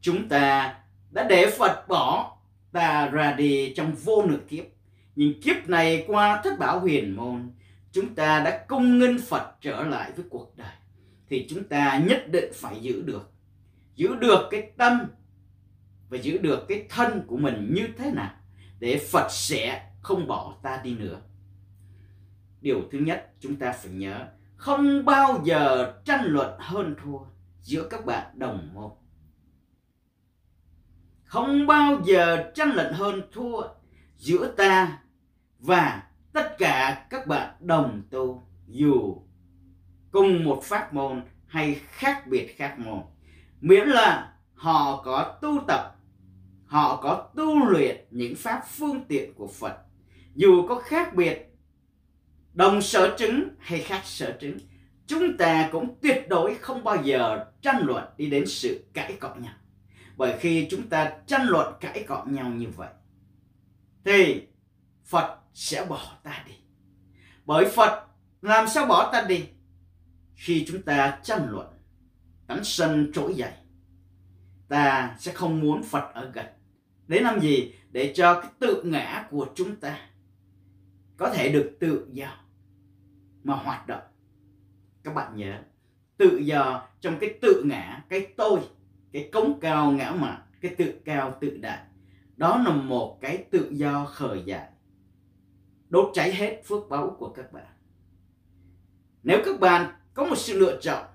Chúng 0.00 0.28
ta 0.28 0.74
đã 1.10 1.26
để 1.28 1.50
phật 1.58 1.88
bỏ 1.88 2.36
ta 2.72 3.08
ra 3.08 3.32
đi 3.32 3.72
trong 3.76 3.92
vô 3.92 4.22
lượng 4.22 4.46
kiếp. 4.48 4.64
Nhưng 5.16 5.42
kiếp 5.42 5.68
này 5.68 6.04
qua 6.06 6.40
thất 6.44 6.58
bảo 6.58 6.80
huyền 6.80 7.16
môn, 7.16 7.50
chúng 7.92 8.14
ta 8.14 8.40
đã 8.40 8.64
công 8.68 8.98
nhân 8.98 9.18
phật 9.28 9.56
trở 9.60 9.82
lại 9.82 10.12
với 10.16 10.24
cuộc 10.30 10.56
đời. 10.56 10.72
Thì 11.28 11.46
chúng 11.50 11.64
ta 11.64 11.98
nhất 11.98 12.30
định 12.30 12.52
phải 12.54 12.80
giữ 12.80 13.02
được 13.02 13.32
giữ 13.96 14.16
được 14.16 14.48
cái 14.50 14.70
tâm 14.76 15.00
và 16.08 16.18
giữ 16.18 16.38
được 16.38 16.64
cái 16.68 16.86
thân 16.88 17.22
của 17.26 17.36
mình 17.36 17.70
như 17.74 17.88
thế 17.98 18.10
nào 18.10 18.34
để 18.78 18.98
phật 19.10 19.28
sẽ 19.30 19.90
không 20.02 20.26
bỏ 20.26 20.54
ta 20.62 20.80
đi 20.84 20.94
nữa. 20.94 21.20
Điều 22.60 22.82
thứ 22.92 22.98
nhất, 22.98 23.32
chúng 23.40 23.56
ta 23.56 23.72
phải 23.72 23.92
nhớ 23.92 24.28
không 24.56 25.04
bao 25.04 25.40
giờ 25.44 25.92
tranh 26.04 26.24
luận 26.24 26.54
hơn 26.58 26.94
thua 27.02 27.18
giữa 27.62 27.88
các 27.90 28.06
bạn 28.06 28.26
đồng 28.34 28.68
môn. 28.74 28.90
Không 31.24 31.66
bao 31.66 32.00
giờ 32.04 32.50
tranh 32.54 32.70
luận 32.74 32.92
hơn 32.92 33.22
thua 33.32 33.62
giữa 34.16 34.54
ta 34.56 34.98
và 35.58 36.02
tất 36.32 36.58
cả 36.58 37.06
các 37.10 37.26
bạn 37.26 37.54
đồng 37.60 38.02
tu, 38.10 38.46
dù 38.66 39.22
cùng 40.10 40.44
một 40.44 40.60
pháp 40.64 40.94
môn 40.94 41.22
hay 41.46 41.74
khác 41.74 42.26
biệt 42.26 42.54
khác 42.56 42.78
môn. 42.78 43.00
Miễn 43.60 43.88
là 43.88 44.32
họ 44.54 45.02
có 45.04 45.38
tu 45.42 45.60
tập, 45.68 45.96
họ 46.66 47.00
có 47.02 47.28
tu 47.36 47.68
luyện 47.68 48.06
những 48.10 48.34
pháp 48.36 48.62
phương 48.68 49.04
tiện 49.08 49.34
của 49.34 49.46
phật. 49.46 49.76
Dù 50.34 50.66
có 50.68 50.74
khác 50.74 51.14
biệt 51.14 51.45
đồng 52.56 52.82
sở 52.82 53.16
chứng 53.18 53.48
hay 53.58 53.80
khác 53.80 54.02
sở 54.04 54.36
chứng, 54.40 54.58
chúng 55.06 55.36
ta 55.36 55.68
cũng 55.72 55.98
tuyệt 56.02 56.26
đối 56.28 56.54
không 56.54 56.84
bao 56.84 57.02
giờ 57.04 57.44
tranh 57.62 57.82
luận 57.86 58.04
đi 58.16 58.30
đến 58.30 58.46
sự 58.46 58.84
cãi 58.92 59.16
cọ 59.20 59.34
nhau. 59.34 59.54
Bởi 60.16 60.38
khi 60.40 60.66
chúng 60.70 60.88
ta 60.88 61.12
tranh 61.26 61.46
luận 61.46 61.74
cãi 61.80 62.04
cọ 62.08 62.24
nhau 62.24 62.48
như 62.48 62.66
vậy, 62.76 62.88
thì 64.04 64.42
phật 65.04 65.38
sẽ 65.54 65.84
bỏ 65.84 66.18
ta 66.22 66.44
đi. 66.46 66.52
Bởi 67.44 67.68
phật 67.68 68.06
làm 68.42 68.68
sao 68.68 68.86
bỏ 68.86 69.12
ta 69.12 69.22
đi? 69.28 69.44
Khi 70.34 70.64
chúng 70.68 70.82
ta 70.82 71.18
tranh 71.22 71.46
luận, 71.50 71.66
tánh 72.46 72.64
sân 72.64 73.10
trỗi 73.14 73.34
dậy, 73.34 73.52
ta 74.68 75.16
sẽ 75.18 75.32
không 75.32 75.60
muốn 75.60 75.82
phật 75.82 76.14
ở 76.14 76.30
gần. 76.34 76.46
Để 77.06 77.20
làm 77.20 77.40
gì? 77.40 77.74
Để 77.90 78.12
cho 78.16 78.40
cái 78.40 78.50
tự 78.58 78.82
ngã 78.82 79.26
của 79.30 79.46
chúng 79.54 79.76
ta 79.76 79.98
có 81.16 81.30
thể 81.30 81.48
được 81.48 81.76
tự 81.80 82.06
do 82.12 82.45
mà 83.46 83.54
hoạt 83.54 83.86
động. 83.86 84.02
Các 85.02 85.14
bạn 85.14 85.36
nhớ, 85.36 85.62
tự 86.16 86.36
do 86.36 86.88
trong 87.00 87.18
cái 87.20 87.38
tự 87.42 87.62
ngã, 87.66 88.04
cái 88.08 88.26
tôi, 88.36 88.60
cái 89.12 89.28
cống 89.32 89.60
cao 89.60 89.92
ngã 89.92 90.10
mạn, 90.10 90.40
cái 90.60 90.74
tự 90.74 91.00
cao 91.04 91.38
tự 91.40 91.56
đại. 91.56 91.84
Đó 92.36 92.62
là 92.66 92.70
một 92.70 93.18
cái 93.20 93.44
tự 93.50 93.70
do 93.72 94.04
khởi 94.04 94.42
dậy 94.46 94.66
đốt 95.88 96.10
cháy 96.14 96.34
hết 96.34 96.62
phước 96.64 96.88
báu 96.88 97.16
của 97.18 97.28
các 97.28 97.52
bạn. 97.52 97.66
Nếu 99.22 99.42
các 99.44 99.60
bạn 99.60 99.92
có 100.14 100.24
một 100.24 100.36
sự 100.36 100.58
lựa 100.58 100.78
chọn, 100.82 101.06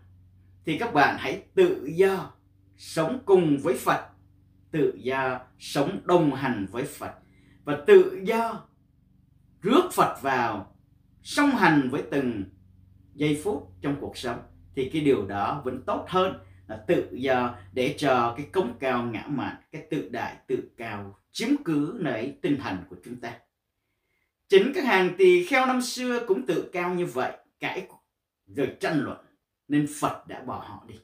thì 0.66 0.78
các 0.78 0.94
bạn 0.94 1.16
hãy 1.20 1.44
tự 1.54 1.90
do 1.96 2.32
sống 2.78 3.20
cùng 3.26 3.58
với 3.64 3.78
phật. 3.78 4.08
Tự 4.72 4.94
do 5.04 5.40
sống 5.60 6.02
đồng 6.06 6.34
hành 6.34 6.68
với 6.72 6.84
phật. 6.84 7.14
Và 7.64 7.84
tự 7.88 8.22
do 8.24 8.68
rước 9.62 9.90
phật 9.94 10.22
vào 10.22 10.71
song 11.24 11.50
hành 11.50 11.90
với 11.92 12.04
từng 12.12 12.44
giây 13.14 13.42
phút 13.44 13.74
trong 13.82 13.96
cuộc 14.02 14.18
sống, 14.18 14.40
thì 14.76 14.90
cái 14.94 15.02
điều 15.02 15.26
đó 15.26 15.62
vẫn 15.66 15.84
tốt 15.86 16.06
hơn 16.08 16.40
là 16.68 16.78
tự 16.88 17.10
do 17.12 17.56
để 17.74 17.96
cho 17.98 18.34
cái 18.38 18.46
cống 18.46 18.78
cao 18.80 19.04
ngã 19.04 19.24
mạn, 19.28 19.56
cái 19.72 19.88
tự 19.90 20.10
đại, 20.10 20.36
tự 20.48 20.72
cao 20.78 21.20
chiếm 21.32 21.50
cứ 21.66 21.98
nơi 22.00 22.38
tinh 22.42 22.58
thần 22.58 22.78
của 22.90 22.96
chúng 23.06 23.16
ta. 23.16 23.34
Chính 24.50 24.72
các 24.76 24.84
hàng 24.84 25.16
tỳ 25.18 25.46
kheo 25.46 25.66
năm 25.66 25.82
xưa 25.82 26.26
cũng 26.28 26.46
tự 26.46 26.70
cao 26.74 26.94
như 26.94 27.06
vậy, 27.06 27.32
cãi 27.60 27.88
rồi 28.56 28.76
tranh 28.80 29.00
luận, 29.04 29.18
nên 29.68 29.88
phật 30.00 30.28
đã 30.28 30.42
bỏ 30.42 30.66
họ 30.68 30.86
đi. 30.88 30.96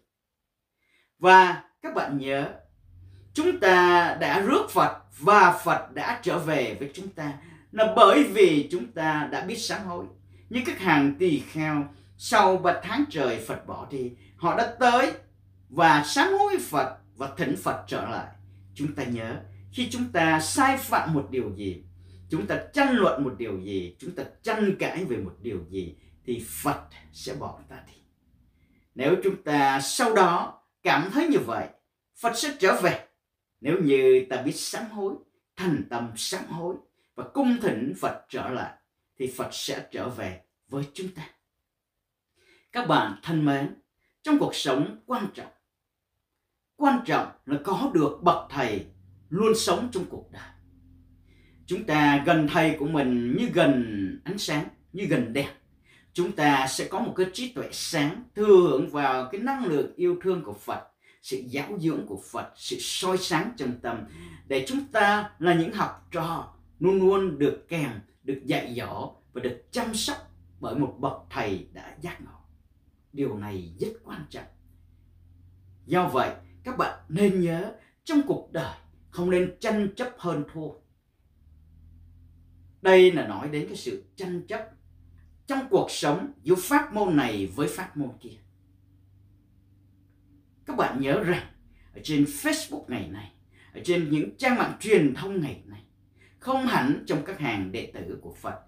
Và 1.19 1.63
các 1.81 1.95
bạn 1.95 2.17
nhớ, 2.17 2.53
chúng 3.33 3.59
ta 3.59 4.17
đã 4.21 4.41
rước 4.41 4.69
phật 4.69 5.01
và 5.19 5.61
phật 5.63 5.93
đã 5.93 6.19
trở 6.23 6.39
về 6.39 6.77
với 6.79 6.91
chúng 6.93 7.09
ta 7.09 7.33
là 7.71 7.93
bởi 7.95 8.23
vì 8.23 8.67
chúng 8.71 8.91
ta 8.91 9.29
đã 9.31 9.45
biết 9.45 9.57
sám 9.57 9.85
hối. 9.85 10.05
Như 10.49 10.61
các 10.65 10.79
hàng 10.79 11.15
tỳ 11.19 11.39
kheo 11.39 11.85
sau 12.17 12.57
ba 12.57 12.81
tháng 12.83 13.03
trời 13.09 13.39
phật 13.47 13.67
bỏ 13.67 13.87
thì 13.91 14.11
họ 14.37 14.57
đã 14.57 14.75
tới 14.79 15.11
và 15.69 16.03
sám 16.05 16.33
hối 16.39 16.57
phật 16.59 16.97
và 17.15 17.33
thỉnh 17.37 17.55
phật 17.63 17.83
trở 17.87 18.09
lại. 18.09 18.27
Chúng 18.73 18.95
ta 18.95 19.03
nhớ, 19.03 19.41
khi 19.71 19.87
chúng 19.91 20.11
ta 20.11 20.39
sai 20.39 20.77
phạm 20.77 21.13
một 21.13 21.27
điều 21.31 21.55
gì, 21.55 21.83
chúng 22.29 22.47
ta 22.47 22.61
tranh 22.73 22.95
luận 22.95 23.23
một 23.23 23.35
điều 23.37 23.59
gì, 23.61 23.95
chúng 23.99 24.11
ta 24.11 24.23
tranh 24.43 24.75
cãi 24.79 25.05
về 25.05 25.17
một 25.17 25.35
điều 25.41 25.59
gì, 25.69 25.95
thì 26.25 26.45
phật 26.47 26.81
sẽ 27.13 27.33
bỏ 27.33 27.59
ta 27.69 27.83
đi. 27.87 27.93
Nếu 28.95 29.15
chúng 29.23 29.43
ta 29.43 29.81
sau 29.81 30.13
đó 30.13 30.61
cảm 30.83 31.09
thấy 31.13 31.27
như 31.27 31.39
vậy, 31.39 31.67
phật 32.21 32.37
sẽ 32.37 32.53
trở 32.59 32.81
về. 32.81 33.05
Nếu 33.61 33.79
như 33.83 34.25
ta 34.29 34.41
biết 34.41 34.55
sám 34.55 34.85
hối, 34.85 35.13
thành 35.55 35.83
tâm 35.89 36.11
sám 36.15 36.45
hối 36.45 36.75
và 37.17 37.23
cung 37.33 37.57
thỉnh 37.61 37.93
phật 37.99 38.25
trở 38.29 38.49
lại, 38.49 38.73
thì 39.17 39.33
phật 39.37 39.49
sẽ 39.51 39.87
trở 39.91 40.09
về 40.09 40.41
với 40.67 40.83
chúng 40.93 41.07
ta. 41.07 41.29
Các 42.71 42.87
bạn 42.87 43.19
thân 43.23 43.45
mến, 43.45 43.75
trong 44.23 44.39
cuộc 44.39 44.55
sống 44.55 45.01
quan 45.05 45.27
trọng 45.33 45.51
quan 46.77 46.99
trọng 47.05 47.27
là 47.45 47.59
có 47.63 47.91
được 47.93 48.19
bậc 48.23 48.37
thầy 48.49 48.85
luôn 49.29 49.55
sống 49.55 49.89
trong 49.91 50.05
cuộc 50.09 50.31
đời. 50.31 50.49
Chúng 51.65 51.83
ta 51.83 52.23
gần 52.25 52.47
thầy 52.47 52.75
của 52.79 52.87
mình 52.87 53.35
như 53.37 53.49
gần 53.53 54.21
ánh 54.23 54.37
sáng, 54.37 54.65
như 54.93 55.05
gần 55.05 55.33
đèn. 55.33 55.49
Chúng 56.13 56.31
ta 56.31 56.67
sẽ 56.67 56.87
có 56.87 56.99
một 56.99 57.13
cái 57.15 57.25
trí 57.33 57.51
tuệ 57.51 57.69
sáng 57.71 58.23
thừa 58.35 58.45
hưởng 58.45 58.89
vào 58.89 59.29
cái 59.31 59.41
năng 59.41 59.65
lượng 59.65 59.93
yêu 59.95 60.19
thương 60.23 60.43
của 60.43 60.53
phật, 60.53 60.87
sự 61.21 61.37
giáo 61.47 61.77
dưỡng 61.79 62.05
của 62.07 62.21
phật, 62.31 62.51
sự 62.55 62.77
soi 62.79 63.17
sáng 63.17 63.51
trong 63.57 63.79
tâm, 63.81 63.97
để 64.47 64.65
chúng 64.67 64.85
ta 64.91 65.29
là 65.39 65.53
những 65.53 65.73
học 65.73 66.07
trò 66.11 66.56
luôn 66.79 66.99
luôn 66.99 67.39
được 67.39 67.65
kèm, 67.69 67.91
được 68.23 68.41
dạy 68.45 68.75
dỗ 68.77 69.15
và 69.33 69.41
được 69.41 69.65
chăm 69.71 69.93
sóc 69.93 70.17
bởi 70.59 70.75
một 70.75 70.95
bậc 70.99 71.13
thầy 71.29 71.67
đã 71.73 71.97
giác 72.01 72.21
ngộ. 72.21 72.39
Điều 73.13 73.37
này 73.37 73.73
rất 73.79 73.93
quan 74.03 74.25
trọng. 74.29 74.47
Do 75.85 76.07
vậy, 76.07 76.35
các 76.63 76.77
bạn 76.77 76.99
nên 77.09 77.41
nhớ 77.41 77.75
trong 78.03 78.21
cuộc 78.27 78.49
đời 78.51 78.75
không 79.09 79.29
nên 79.29 79.55
tranh 79.59 79.95
chấp 79.95 80.09
hơn 80.17 80.43
thua. 80.53 80.69
Đây 82.81 83.11
là 83.11 83.27
nói 83.27 83.49
đến 83.49 83.67
cái 83.67 83.77
sự 83.77 84.03
tranh 84.15 84.47
chấp 84.47 84.69
trong 85.47 85.67
cuộc 85.69 85.91
sống 85.91 86.31
giữa 86.43 86.55
pháp 86.55 86.93
môn 86.93 87.15
này 87.17 87.47
với 87.55 87.67
pháp 87.67 87.97
môn 87.97 88.09
kia. 88.19 88.37
Các 90.65 90.75
bạn 90.77 91.01
nhớ 91.01 91.23
rằng 91.23 91.47
ở 91.93 92.01
trên 92.03 92.23
Facebook 92.23 92.85
ngày 92.87 93.07
này 93.07 93.31
ở 93.73 93.81
trên 93.85 94.11
những 94.11 94.37
trang 94.37 94.55
mạng 94.55 94.77
truyền 94.79 95.13
thông 95.13 95.41
ngày 95.41 95.63
này 95.65 95.83
không 96.39 96.67
hẳn 96.67 97.03
trong 97.07 97.25
các 97.25 97.39
hàng 97.39 97.71
đệ 97.71 97.91
tử 97.93 98.19
của 98.21 98.33
Phật. 98.33 98.59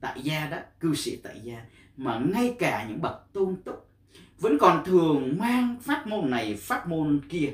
Tại 0.00 0.22
gia 0.22 0.46
đó, 0.46 0.58
cư 0.80 0.94
sĩ 0.94 1.16
tại 1.16 1.40
gia, 1.40 1.64
mà 1.96 2.20
ngay 2.34 2.56
cả 2.58 2.86
những 2.88 3.02
bậc 3.02 3.32
tôn 3.32 3.62
túc 3.64 3.90
vẫn 4.38 4.58
còn 4.60 4.84
thường 4.84 5.38
mang 5.38 5.76
pháp 5.82 6.06
môn 6.06 6.30
này, 6.30 6.56
pháp 6.56 6.88
môn 6.88 7.20
kia 7.28 7.52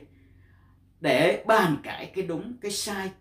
để 1.01 1.45
bàn 1.47 1.77
cãi 1.83 2.13
cái 2.15 2.27
đúng, 2.27 2.57
cái 2.61 2.71
sai 2.71 3.13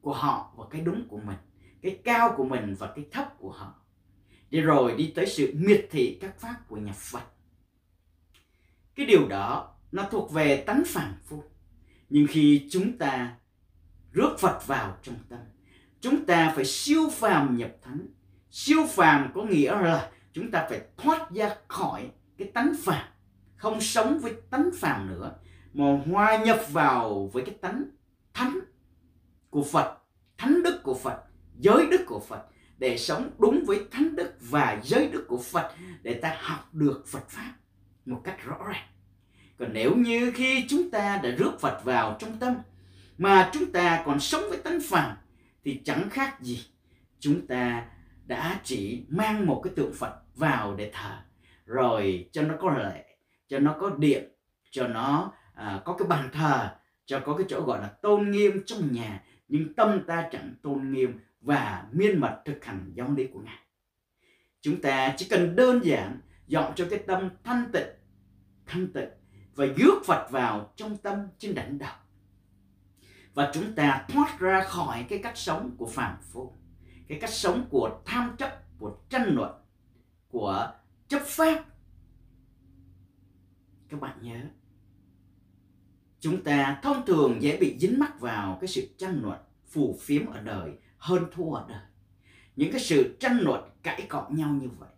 của 0.00 0.14
họ 0.14 0.54
và 0.56 0.64
cái 0.70 0.80
đúng 0.80 1.08
của 1.08 1.20
mình, 1.24 1.36
cái 1.82 1.98
cao 2.04 2.34
của 2.36 2.44
mình 2.44 2.74
và 2.78 2.92
cái 2.96 3.06
thấp 3.12 3.38
của 3.38 3.50
họ. 3.50 3.74
Để 4.50 4.60
rồi 4.60 4.94
đi 4.96 5.12
tới 5.14 5.26
sự 5.26 5.52
miệt 5.56 5.88
thị 5.90 6.18
các 6.20 6.40
pháp 6.40 6.68
của 6.68 6.76
nhà 6.76 6.92
Phật. 6.92 7.24
Cái 8.94 9.06
điều 9.06 9.28
đó, 9.28 9.74
nó 9.92 10.08
thuộc 10.10 10.32
về 10.32 10.64
tánh 10.66 10.82
phản 10.86 11.14
phu. 11.24 11.44
Nhưng 12.10 12.26
khi 12.26 12.68
chúng 12.70 12.98
ta 12.98 13.36
rước 14.12 14.36
Phật 14.38 14.66
vào 14.66 14.96
trong 15.02 15.16
tâm 15.28 15.38
chúng 16.00 16.26
ta 16.26 16.52
phải 16.56 16.64
siêu 16.64 17.10
phàm 17.12 17.56
nhập 17.56 17.70
thánh. 17.82 18.06
Siêu 18.50 18.86
phàm 18.88 19.32
có 19.34 19.42
nghĩa 19.42 19.70
là 19.70 20.10
chúng 20.32 20.50
ta 20.50 20.66
phải 20.70 20.80
thoát 20.96 21.30
ra 21.30 21.56
khỏi 21.68 22.10
cái 22.38 22.48
tánh 22.54 22.74
phàm, 22.84 23.08
không 23.56 23.80
sống 23.80 24.18
với 24.18 24.32
tánh 24.50 24.70
phàm 24.78 25.08
nữa, 25.08 25.34
mà 25.74 25.84
hòa 26.10 26.36
nhập 26.36 26.60
vào 26.72 27.30
với 27.32 27.42
cái 27.42 27.54
tánh 27.60 27.84
thánh 28.34 28.60
của 29.50 29.62
Phật, 29.62 29.98
thánh 30.38 30.62
đức 30.62 30.80
của 30.82 30.94
Phật, 30.94 31.22
giới 31.58 31.86
đức 31.90 32.04
của 32.06 32.20
Phật, 32.28 32.46
để 32.78 32.98
sống 32.98 33.30
đúng 33.38 33.64
với 33.66 33.80
thánh 33.90 34.16
đức 34.16 34.32
và 34.40 34.80
giới 34.82 35.08
đức 35.08 35.24
của 35.28 35.38
Phật, 35.38 35.72
để 36.02 36.14
ta 36.14 36.36
học 36.40 36.74
được 36.74 37.04
Phật 37.06 37.28
pháp 37.28 37.52
một 38.06 38.20
cách 38.24 38.44
rõ 38.44 38.58
ràng. 38.66 38.88
Còn 39.58 39.68
nếu 39.72 39.96
như 39.96 40.32
khi 40.34 40.64
chúng 40.68 40.90
ta 40.90 41.20
đã 41.22 41.30
rước 41.30 41.52
Phật 41.60 41.84
vào 41.84 42.16
trong 42.18 42.38
tâm, 42.38 42.54
mà 43.18 43.50
chúng 43.52 43.72
ta 43.72 44.02
còn 44.06 44.20
sống 44.20 44.42
với 44.48 44.58
tánh 44.58 44.78
phàm 44.80 45.16
thì 45.64 45.80
chẳng 45.84 46.10
khác 46.10 46.40
gì 46.40 46.66
chúng 47.18 47.46
ta 47.46 47.86
đã 48.26 48.60
chỉ 48.64 49.04
mang 49.08 49.46
một 49.46 49.60
cái 49.64 49.72
tượng 49.76 49.92
Phật 49.94 50.22
vào 50.34 50.74
để 50.74 50.90
thờ. 50.94 51.18
Rồi 51.66 52.28
cho 52.32 52.42
nó 52.42 52.54
có 52.60 52.70
lệ 52.70 53.04
cho 53.48 53.58
nó 53.58 53.76
có 53.80 53.90
điện 53.98 54.24
cho 54.70 54.88
nó 54.88 55.32
à, 55.54 55.82
có 55.84 55.96
cái 55.98 56.08
bàn 56.08 56.28
thờ 56.32 56.76
cho 57.06 57.20
có 57.20 57.36
cái 57.36 57.46
chỗ 57.48 57.62
gọi 57.62 57.80
là 57.80 57.88
tôn 57.88 58.30
nghiêm 58.30 58.62
trong 58.66 58.92
nhà. 58.92 59.24
Nhưng 59.48 59.74
tâm 59.74 60.00
ta 60.06 60.28
chẳng 60.32 60.54
tôn 60.62 60.92
nghiêm 60.92 61.18
và 61.40 61.86
miên 61.92 62.20
mật 62.20 62.42
thực 62.44 62.64
hành 62.64 62.92
giáo 62.94 63.12
lý 63.16 63.26
của 63.26 63.40
ngài. 63.40 63.58
Chúng 64.60 64.80
ta 64.80 65.14
chỉ 65.16 65.26
cần 65.30 65.56
đơn 65.56 65.80
giản 65.84 66.20
dọn 66.46 66.72
cho 66.74 66.86
cái 66.90 66.98
tâm 66.98 67.30
thanh 67.44 67.72
tịnh 67.72 67.88
thanh 68.66 68.92
tịnh 68.92 69.08
và 69.54 69.66
dước 69.78 70.04
Phật 70.06 70.30
vào 70.30 70.72
trong 70.76 70.96
tâm 70.96 71.18
trên 71.38 71.54
đảnh 71.54 71.78
đầu 71.78 71.94
và 73.34 73.50
chúng 73.54 73.74
ta 73.74 74.06
thoát 74.08 74.38
ra 74.38 74.64
khỏi 74.64 75.06
cái 75.08 75.18
cách 75.22 75.36
sống 75.38 75.74
của 75.78 75.86
phàm 75.86 76.16
phu, 76.22 76.52
cái 77.08 77.18
cách 77.20 77.32
sống 77.32 77.66
của 77.70 78.00
tham 78.04 78.36
chấp, 78.38 78.78
của 78.78 78.96
tranh 79.10 79.34
luận, 79.34 79.52
của 80.28 80.72
chấp 81.08 81.22
pháp. 81.22 81.64
Các 83.88 84.00
bạn 84.00 84.18
nhớ, 84.22 84.40
chúng 86.20 86.44
ta 86.44 86.80
thông 86.82 87.06
thường 87.06 87.42
dễ 87.42 87.56
bị 87.56 87.78
dính 87.78 87.98
mắc 87.98 88.20
vào 88.20 88.58
cái 88.60 88.68
sự 88.68 88.88
tranh 88.98 89.20
luận 89.22 89.38
phù 89.66 89.98
phiếm 90.00 90.26
ở 90.26 90.40
đời 90.40 90.72
hơn 90.98 91.24
thua 91.32 91.52
ở 91.52 91.66
đời. 91.68 91.82
Những 92.56 92.72
cái 92.72 92.80
sự 92.80 93.16
tranh 93.20 93.38
luận 93.40 93.70
cãi 93.82 94.06
cọ 94.08 94.28
nhau 94.30 94.50
như 94.50 94.68
vậy 94.78 94.88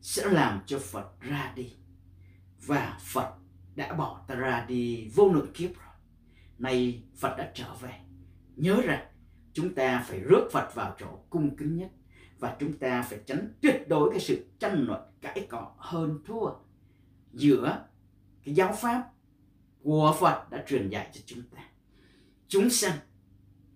sẽ 0.00 0.26
làm 0.30 0.60
cho 0.66 0.78
Phật 0.78 1.20
ra 1.20 1.52
đi. 1.56 1.76
Và 2.66 2.98
Phật 3.00 3.34
đã 3.74 3.92
bỏ 3.92 4.24
ta 4.26 4.34
ra 4.34 4.64
đi 4.68 5.10
vô 5.14 5.32
lượng 5.32 5.52
kiếp 5.54 5.70
rồi 5.76 5.87
nay 6.58 7.02
Phật 7.16 7.34
đã 7.38 7.50
trở 7.54 7.74
về. 7.74 7.94
Nhớ 8.56 8.80
rằng 8.84 9.06
chúng 9.52 9.74
ta 9.74 10.04
phải 10.08 10.20
rước 10.20 10.48
Phật 10.52 10.74
vào 10.74 10.96
chỗ 11.00 11.06
cung 11.30 11.56
kính 11.56 11.76
nhất 11.76 11.90
và 12.38 12.56
chúng 12.60 12.72
ta 12.72 13.02
phải 13.02 13.18
tránh 13.26 13.52
tuyệt 13.60 13.88
đối 13.88 14.10
cái 14.10 14.20
sự 14.20 14.46
tranh 14.58 14.84
luận, 14.86 15.00
cãi 15.20 15.46
cọ, 15.48 15.74
hơn 15.78 16.18
thua 16.26 16.50
giữa 17.32 17.84
cái 18.44 18.54
giáo 18.54 18.72
pháp 18.72 19.10
của 19.82 20.16
Phật 20.20 20.50
đã 20.50 20.64
truyền 20.68 20.88
dạy 20.88 21.10
cho 21.12 21.20
chúng 21.26 21.42
ta. 21.56 21.62
Chúng 22.48 22.70
sanh 22.70 22.98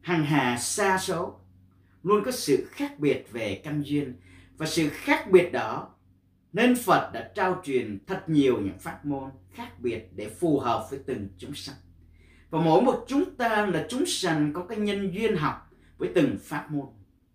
hàng 0.00 0.24
hà 0.24 0.58
xa 0.58 0.98
số, 0.98 1.40
luôn 2.02 2.22
có 2.24 2.30
sự 2.30 2.68
khác 2.70 2.98
biệt 2.98 3.26
về 3.32 3.60
căn 3.64 3.82
duyên 3.82 4.16
và 4.56 4.66
sự 4.66 4.88
khác 4.88 5.30
biệt 5.30 5.50
đó 5.52 5.94
nên 6.52 6.76
Phật 6.76 7.10
đã 7.14 7.32
trao 7.34 7.60
truyền 7.64 7.98
thật 8.06 8.24
nhiều 8.26 8.60
những 8.60 8.78
pháp 8.78 9.06
môn 9.06 9.30
khác 9.50 9.80
biệt 9.80 10.08
để 10.16 10.28
phù 10.28 10.60
hợp 10.60 10.86
với 10.90 11.00
từng 11.06 11.28
chúng 11.38 11.54
sanh 11.54 11.76
và 12.52 12.60
mỗi 12.60 12.82
một 12.82 13.04
chúng 13.08 13.34
ta 13.36 13.66
là 13.66 13.86
chúng 13.88 14.06
sanh 14.06 14.52
có 14.52 14.64
cái 14.66 14.78
nhân 14.78 15.14
duyên 15.14 15.36
học 15.36 15.70
với 15.98 16.12
từng 16.14 16.36
pháp 16.42 16.70
môn. 16.70 16.86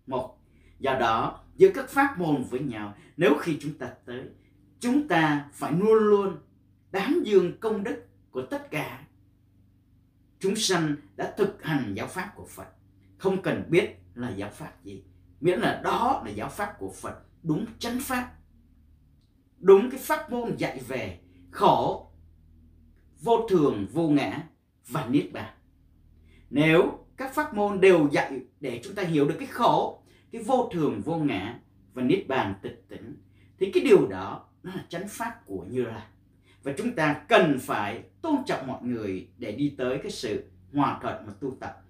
Một, 0.06 0.38
do 0.78 0.98
đó, 0.98 1.44
giữa 1.56 1.68
các 1.74 1.88
pháp 1.88 2.18
môn 2.18 2.44
với 2.50 2.60
nhau, 2.60 2.94
nếu 3.16 3.38
khi 3.40 3.58
chúng 3.60 3.78
ta 3.78 3.86
tới, 4.04 4.22
chúng 4.80 5.08
ta 5.08 5.48
phải 5.52 5.72
luôn 5.72 5.94
luôn 5.94 6.36
đám 6.90 7.22
dương 7.24 7.58
công 7.60 7.84
đức 7.84 8.06
của 8.30 8.42
tất 8.42 8.70
cả. 8.70 9.06
Chúng 10.38 10.56
sanh 10.56 10.96
đã 11.16 11.34
thực 11.36 11.64
hành 11.64 11.94
giáo 11.94 12.06
pháp 12.06 12.32
của 12.34 12.46
Phật. 12.46 12.68
Không 13.18 13.42
cần 13.42 13.62
biết 13.68 13.96
là 14.14 14.30
giáo 14.30 14.50
pháp 14.50 14.84
gì. 14.84 15.04
Miễn 15.40 15.60
là 15.60 15.80
đó 15.84 16.22
là 16.26 16.30
giáo 16.30 16.48
pháp 16.48 16.78
của 16.78 16.90
Phật, 16.90 17.22
đúng 17.42 17.66
chánh 17.78 17.98
pháp. 18.00 18.32
Đúng 19.58 19.90
cái 19.90 20.00
pháp 20.00 20.30
môn 20.30 20.56
dạy 20.56 20.80
về 20.88 21.20
khổ, 21.50 22.10
vô 23.20 23.46
thường, 23.50 23.86
vô 23.92 24.08
ngã 24.08 24.44
và 24.88 25.06
niết 25.06 25.32
bàn. 25.32 25.54
Nếu 26.50 27.06
các 27.16 27.34
pháp 27.34 27.54
môn 27.54 27.80
đều 27.80 28.08
dạy 28.12 28.40
để 28.60 28.80
chúng 28.84 28.94
ta 28.94 29.02
hiểu 29.02 29.28
được 29.28 29.36
cái 29.38 29.46
khổ, 29.46 30.02
cái 30.32 30.42
vô 30.42 30.70
thường, 30.72 31.00
vô 31.04 31.16
ngã 31.16 31.60
và 31.92 32.02
niết 32.02 32.28
bàn 32.28 32.54
tịch 32.62 32.84
tỉnh, 32.88 33.22
thì 33.58 33.70
cái 33.74 33.84
điều 33.84 34.08
đó 34.08 34.48
nó 34.62 34.74
là 34.74 34.84
chánh 34.88 35.08
pháp 35.08 35.46
của 35.46 35.64
như 35.70 35.84
lai. 35.84 36.06
Và 36.62 36.72
chúng 36.78 36.94
ta 36.94 37.24
cần 37.28 37.58
phải 37.60 38.02
tôn 38.22 38.36
trọng 38.46 38.66
mọi 38.66 38.82
người 38.82 39.28
để 39.38 39.52
đi 39.52 39.74
tới 39.78 39.98
cái 40.02 40.10
sự 40.10 40.50
hòa 40.72 40.98
thuận 41.02 41.26
và 41.26 41.32
tu 41.40 41.56
tập. 41.60 41.82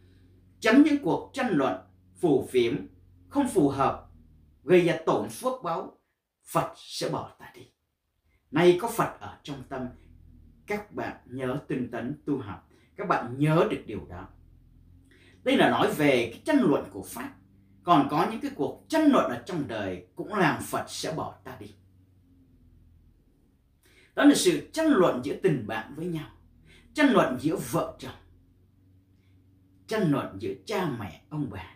Tránh 0.61 0.83
những 0.83 0.99
cuộc 1.03 1.31
tranh 1.33 1.51
luận, 1.51 1.81
phù 2.21 2.49
phiếm 2.51 2.75
không 3.29 3.49
phù 3.49 3.69
hợp, 3.69 4.07
gây 4.65 4.81
ra 4.81 4.99
tổn 5.07 5.29
phước 5.29 5.63
báo 5.63 5.99
phật 6.45 6.73
sẽ 6.77 7.09
bỏ 7.09 7.37
ta 7.39 7.53
đi. 7.55 7.63
Nay 8.51 8.79
có 8.81 8.89
phật 8.89 9.21
ở 9.21 9.39
trong 9.43 9.63
tâm. 9.69 9.87
Các 10.67 10.93
bạn 10.95 11.17
nhớ 11.27 11.61
tinh 11.69 11.91
tấn 11.91 12.23
tu 12.27 12.39
học 12.39 12.68
các 12.99 13.09
bạn 13.09 13.35
nhớ 13.39 13.67
được 13.71 13.83
điều 13.87 14.07
đó. 14.11 14.29
Đây 15.43 15.57
là 15.57 15.71
nói 15.71 15.93
về 15.97 16.31
cái 16.33 16.43
tranh 16.45 16.61
luận 16.61 16.85
của 16.91 17.03
pháp. 17.03 17.35
Còn 17.83 18.09
có 18.11 18.27
những 18.31 18.41
cái 18.41 18.51
cuộc 18.55 18.85
tranh 18.89 19.13
luận 19.13 19.31
ở 19.31 19.43
trong 19.47 19.69
đời 19.69 20.07
cũng 20.15 20.35
làm 20.35 20.63
phật 20.63 20.85
sẽ 20.89 21.13
bỏ 21.13 21.35
ta 21.45 21.57
đi. 21.61 21.75
Đó 24.15 24.25
là 24.25 24.35
sự 24.35 24.69
tranh 24.73 24.87
luận 24.87 25.21
giữa 25.25 25.37
tình 25.43 25.67
bạn 25.67 25.95
với 25.97 26.07
nhau 26.07 26.29
tranh 26.95 27.13
luận 27.13 27.37
giữa 27.41 27.57
vợ 27.71 27.97
chồng 27.99 28.13
tranh 29.87 30.11
luận 30.11 30.37
giữa 30.41 30.55
cha 30.67 30.91
mẹ, 30.99 31.23
ông 31.29 31.51
bà 31.51 31.75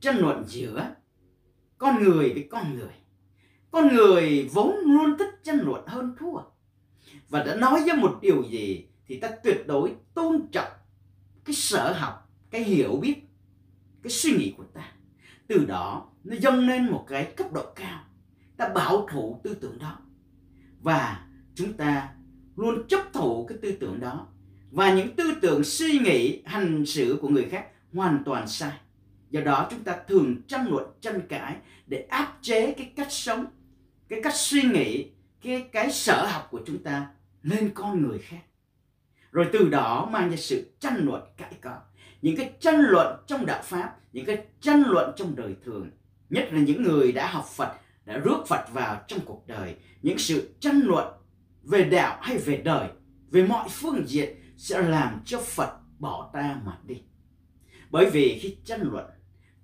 tranh 0.00 0.18
luận 0.18 0.44
giữa 0.46 0.94
con 1.78 2.02
người 2.02 2.32
với 2.32 2.48
con 2.50 2.74
người. 2.74 2.92
Con 3.70 3.94
người 3.94 4.50
vốn 4.52 4.76
luôn 4.84 5.18
thích 5.18 5.30
tranh 5.42 5.58
luận 5.60 5.86
hơn 5.86 6.16
thua. 6.18 6.38
Và 7.28 7.42
đã 7.44 7.54
nói 7.54 7.82
với 7.86 7.96
một 7.96 8.18
điều 8.22 8.42
gì 8.42 8.86
thì 9.06 9.20
ta 9.20 9.30
tuyệt 9.44 9.66
đối 9.66 9.94
tôn 10.14 10.46
trọng 10.52 10.72
cái 11.44 11.54
sở 11.54 11.92
học, 11.92 12.30
cái 12.50 12.64
hiểu 12.64 12.96
biết, 13.02 13.14
cái 14.02 14.10
suy 14.10 14.36
nghĩ 14.36 14.54
của 14.56 14.64
ta. 14.64 14.92
Từ 15.46 15.64
đó, 15.64 16.10
nó 16.24 16.36
dâng 16.36 16.68
lên 16.68 16.90
một 16.90 17.04
cái 17.08 17.24
cấp 17.36 17.52
độ 17.52 17.72
cao. 17.76 18.04
Ta 18.56 18.68
bảo 18.68 19.06
thủ 19.10 19.40
tư 19.44 19.54
tưởng 19.54 19.78
đó. 19.78 19.98
Và 20.80 21.26
chúng 21.54 21.72
ta 21.72 22.14
luôn 22.56 22.88
chấp 22.88 23.00
thủ 23.12 23.46
cái 23.46 23.58
tư 23.62 23.76
tưởng 23.80 24.00
đó. 24.00 24.28
Và 24.70 24.94
những 24.94 25.16
tư 25.16 25.34
tưởng 25.42 25.64
suy 25.64 25.98
nghĩ, 25.98 26.42
hành 26.44 26.86
xử 26.86 27.18
của 27.22 27.28
người 27.28 27.44
khác 27.44 27.66
hoàn 27.92 28.22
toàn 28.24 28.48
sai. 28.48 28.72
Do 29.30 29.40
đó, 29.40 29.68
chúng 29.70 29.84
ta 29.84 29.96
thường 30.08 30.42
tranh 30.46 30.68
luận, 30.68 30.84
tranh 31.00 31.20
cãi 31.28 31.56
để 31.86 32.06
áp 32.10 32.38
chế 32.42 32.72
cái 32.72 32.92
cách 32.96 33.12
sống, 33.12 33.46
cái 34.08 34.20
cách 34.22 34.34
suy 34.36 34.62
nghĩ, 34.62 35.10
cái 35.42 35.68
cái 35.72 35.92
sở 35.92 36.26
học 36.26 36.48
của 36.50 36.60
chúng 36.66 36.82
ta 36.82 37.10
lên 37.42 37.70
con 37.74 38.02
người 38.02 38.18
khác 38.18 38.42
rồi 39.34 39.48
từ 39.52 39.68
đó 39.68 40.08
mang 40.12 40.30
ra 40.30 40.36
sự 40.36 40.72
tranh 40.80 40.96
luận 40.96 41.22
cãi 41.36 41.52
cọ. 41.60 41.80
Những 42.22 42.36
cái 42.36 42.52
tranh 42.60 42.80
luận 42.80 43.16
trong 43.26 43.46
đạo 43.46 43.62
pháp, 43.64 43.96
những 44.12 44.24
cái 44.24 44.46
tranh 44.60 44.82
luận 44.86 45.12
trong 45.16 45.36
đời 45.36 45.56
thường. 45.64 45.90
Nhất 46.30 46.48
là 46.52 46.60
những 46.60 46.82
người 46.82 47.12
đã 47.12 47.30
học 47.30 47.46
phật, 47.56 47.72
đã 48.04 48.18
rước 48.18 48.44
phật 48.48 48.64
vào 48.72 49.02
trong 49.08 49.20
cuộc 49.24 49.44
đời. 49.46 49.76
Những 50.02 50.18
sự 50.18 50.54
tranh 50.60 50.80
luận 50.84 51.12
về 51.62 51.84
đạo 51.84 52.18
hay 52.22 52.38
về 52.38 52.56
đời, 52.56 52.88
về 53.30 53.46
mọi 53.46 53.68
phương 53.70 54.08
diện 54.08 54.36
sẽ 54.56 54.82
làm 54.82 55.20
cho 55.24 55.40
phật 55.40 55.70
bỏ 55.98 56.30
ta 56.32 56.60
mà 56.64 56.78
đi. 56.84 57.02
Bởi 57.90 58.10
vì 58.10 58.38
khi 58.42 58.56
tranh 58.64 58.80
luận, 58.82 59.06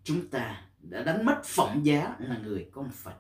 chúng 0.05 0.29
ta 0.29 0.63
đã 0.81 1.03
đánh 1.03 1.27
mất 1.27 1.45
phẩm 1.45 1.83
giá 1.83 2.15
là 2.19 2.39
người 2.45 2.67
con 2.73 2.91
phật. 2.91 3.15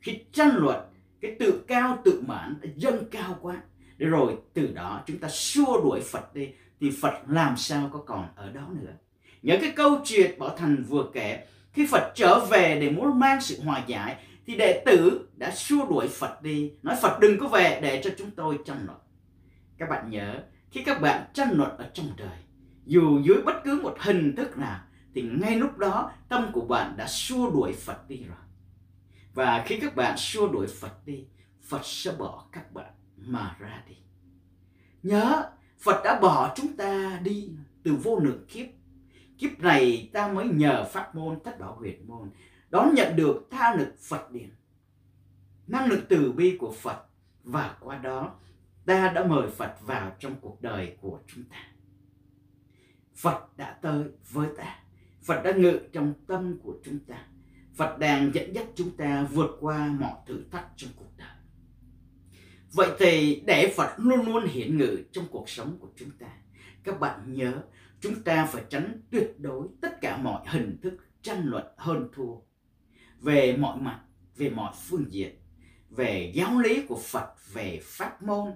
Khi 0.00 0.18
tranh 0.32 0.56
luận, 0.56 0.80
cái 1.20 1.36
tự 1.38 1.64
cao 1.66 1.98
tự 2.04 2.22
mãn 2.26 2.56
đã 2.62 2.68
dâng 2.76 3.04
cao 3.10 3.38
quá 3.42 3.62
để 3.96 4.06
rồi 4.06 4.36
từ 4.54 4.66
đó 4.66 5.02
chúng 5.06 5.18
ta 5.18 5.28
xua 5.28 5.80
đuổi 5.82 6.00
phật 6.00 6.34
đi, 6.34 6.48
thì 6.80 6.90
phật 7.02 7.14
làm 7.28 7.56
sao 7.56 7.90
có 7.92 7.98
còn 8.06 8.28
ở 8.36 8.50
đó 8.50 8.68
nữa? 8.80 8.92
Những 9.42 9.60
cái 9.60 9.72
câu 9.76 10.00
chuyện 10.04 10.38
bảo 10.38 10.56
thành 10.56 10.84
vừa 10.88 11.10
kể, 11.12 11.46
khi 11.72 11.86
phật 11.86 12.12
trở 12.14 12.44
về 12.44 12.80
để 12.80 12.90
muốn 12.90 13.18
mang 13.18 13.40
sự 13.40 13.60
hòa 13.64 13.84
giải, 13.86 14.24
thì 14.46 14.56
đệ 14.56 14.82
tử 14.86 15.28
đã 15.36 15.50
xua 15.50 15.86
đuổi 15.86 16.08
phật 16.08 16.42
đi, 16.42 16.72
nói 16.82 16.96
phật 17.02 17.18
đừng 17.20 17.38
có 17.38 17.48
về, 17.48 17.80
để 17.82 18.00
cho 18.04 18.10
chúng 18.18 18.30
tôi 18.30 18.58
tranh 18.64 18.84
luận. 18.86 18.98
Các 19.78 19.88
bạn 19.90 20.10
nhớ, 20.10 20.42
khi 20.70 20.82
các 20.82 21.00
bạn 21.00 21.24
tranh 21.34 21.50
luận 21.52 21.76
ở 21.76 21.90
trong 21.94 22.06
đời, 22.16 22.38
dù 22.84 23.20
dưới 23.24 23.42
bất 23.42 23.64
cứ 23.64 23.80
một 23.82 23.96
hình 24.00 24.36
thức 24.36 24.58
nào, 24.58 24.80
thì 25.14 25.22
ngay 25.22 25.56
lúc 25.56 25.78
đó 25.78 26.12
tâm 26.28 26.50
của 26.52 26.60
bạn 26.60 26.96
đã 26.96 27.06
xua 27.06 27.50
đuổi 27.50 27.72
phật 27.72 28.08
đi 28.08 28.16
rồi. 28.16 28.36
Và 29.34 29.64
khi 29.66 29.78
các 29.80 29.96
bạn 29.96 30.16
xua 30.16 30.48
đuổi 30.48 30.66
phật 30.66 31.06
đi, 31.06 31.24
phật 31.68 31.80
sẽ 31.84 32.12
bỏ 32.18 32.46
các 32.52 32.72
bạn 32.72 32.92
mà 33.16 33.56
ra 33.58 33.82
đi. 33.88 33.94
Nhớ, 35.02 35.50
phật 35.80 36.00
đã 36.04 36.20
bỏ 36.20 36.54
chúng 36.56 36.76
ta 36.76 37.20
đi 37.22 37.50
từ 37.82 37.94
vô 37.94 38.18
lượng 38.18 38.44
kiếp. 38.48 38.66
Kiếp 39.38 39.58
này 39.58 40.10
ta 40.12 40.32
mới 40.32 40.48
nhờ 40.48 40.88
pháp 40.92 41.14
môn 41.14 41.38
thất 41.44 41.60
bảo 41.60 41.74
huyền 41.74 42.08
môn 42.08 42.30
đón 42.70 42.94
nhận 42.94 43.16
được 43.16 43.48
tha 43.50 43.74
lực 43.74 43.94
phật 43.98 44.30
điển 44.30 44.50
năng 45.66 45.86
lực 45.86 46.04
từ 46.08 46.32
bi 46.32 46.56
của 46.60 46.72
phật 46.72 47.04
và 47.44 47.76
qua 47.80 47.98
đó 47.98 48.34
ta 48.86 49.12
đã 49.14 49.24
mời 49.24 49.50
phật 49.50 49.74
vào 49.80 50.16
trong 50.18 50.34
cuộc 50.40 50.62
đời 50.62 50.96
của 51.00 51.20
chúng 51.26 51.44
ta. 51.44 51.66
Phật 53.16 53.56
đã 53.56 53.78
tới 53.82 54.04
với 54.30 54.48
ta. 54.56 54.78
Phật 55.22 55.42
đã 55.42 55.52
ngự 55.52 55.78
trong 55.92 56.14
tâm 56.26 56.58
của 56.62 56.74
chúng 56.84 56.98
ta. 56.98 57.26
Phật 57.74 57.98
đang 57.98 58.34
dẫn 58.34 58.54
dắt 58.54 58.66
chúng 58.74 58.96
ta 58.96 59.26
vượt 59.32 59.56
qua 59.60 59.96
mọi 60.00 60.14
thử 60.26 60.44
thách 60.50 60.68
trong 60.76 60.90
cuộc 60.96 61.16
đời 61.16 61.33
vậy 62.74 62.90
thì 62.98 63.42
để 63.46 63.72
phật 63.76 63.94
luôn 63.96 64.26
luôn 64.26 64.46
hiện 64.46 64.78
ngự 64.78 64.98
trong 65.12 65.24
cuộc 65.30 65.48
sống 65.48 65.78
của 65.80 65.88
chúng 65.96 66.10
ta. 66.10 66.26
Các 66.84 67.00
bạn 67.00 67.34
nhớ, 67.34 67.52
chúng 68.00 68.22
ta 68.22 68.46
phải 68.46 68.62
tránh 68.68 69.00
tuyệt 69.10 69.34
đối 69.38 69.68
tất 69.80 70.00
cả 70.00 70.16
mọi 70.16 70.42
hình 70.46 70.78
thức 70.82 70.94
tranh 71.22 71.42
luận 71.44 71.64
hơn 71.76 72.08
thua. 72.14 72.34
Về 73.20 73.56
mọi 73.56 73.80
mặt, 73.80 74.00
về 74.36 74.50
mọi 74.50 74.72
phương 74.88 75.04
diện. 75.12 75.34
Về 75.90 76.32
giáo 76.34 76.60
lý 76.60 76.82
của 76.88 77.00
phật, 77.04 77.28
về 77.52 77.80
pháp 77.82 78.22
môn, 78.22 78.52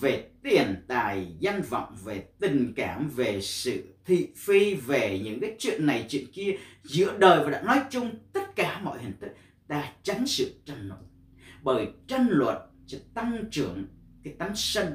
về 0.00 0.30
tiền 0.42 0.84
tài, 0.88 1.36
danh 1.40 1.62
vọng, 1.62 1.96
về 2.04 2.28
tình 2.40 2.72
cảm, 2.76 3.08
về 3.08 3.40
sự 3.40 3.94
thị 4.04 4.28
phi, 4.36 4.74
về 4.74 5.20
những 5.24 5.40
cái 5.40 5.56
chuyện 5.58 5.86
này, 5.86 6.06
chuyện 6.08 6.24
kia. 6.32 6.56
Giữa 6.82 7.18
đời 7.18 7.44
và 7.44 7.50
đã 7.50 7.62
nói 7.62 7.80
chung 7.90 8.10
tất 8.32 8.56
cả 8.56 8.80
mọi 8.84 8.98
hình 9.02 9.12
thức 9.20 9.30
ta 9.68 9.92
tránh 10.02 10.26
sự 10.26 10.54
tranh 10.64 10.88
luận. 10.88 11.00
Bởi 11.62 11.88
tranh 12.06 12.26
luận 12.30 12.56
sẽ 12.88 12.98
tăng 13.14 13.44
trưởng 13.50 13.86
cái 14.22 14.34
tánh 14.38 14.52
sân 14.54 14.92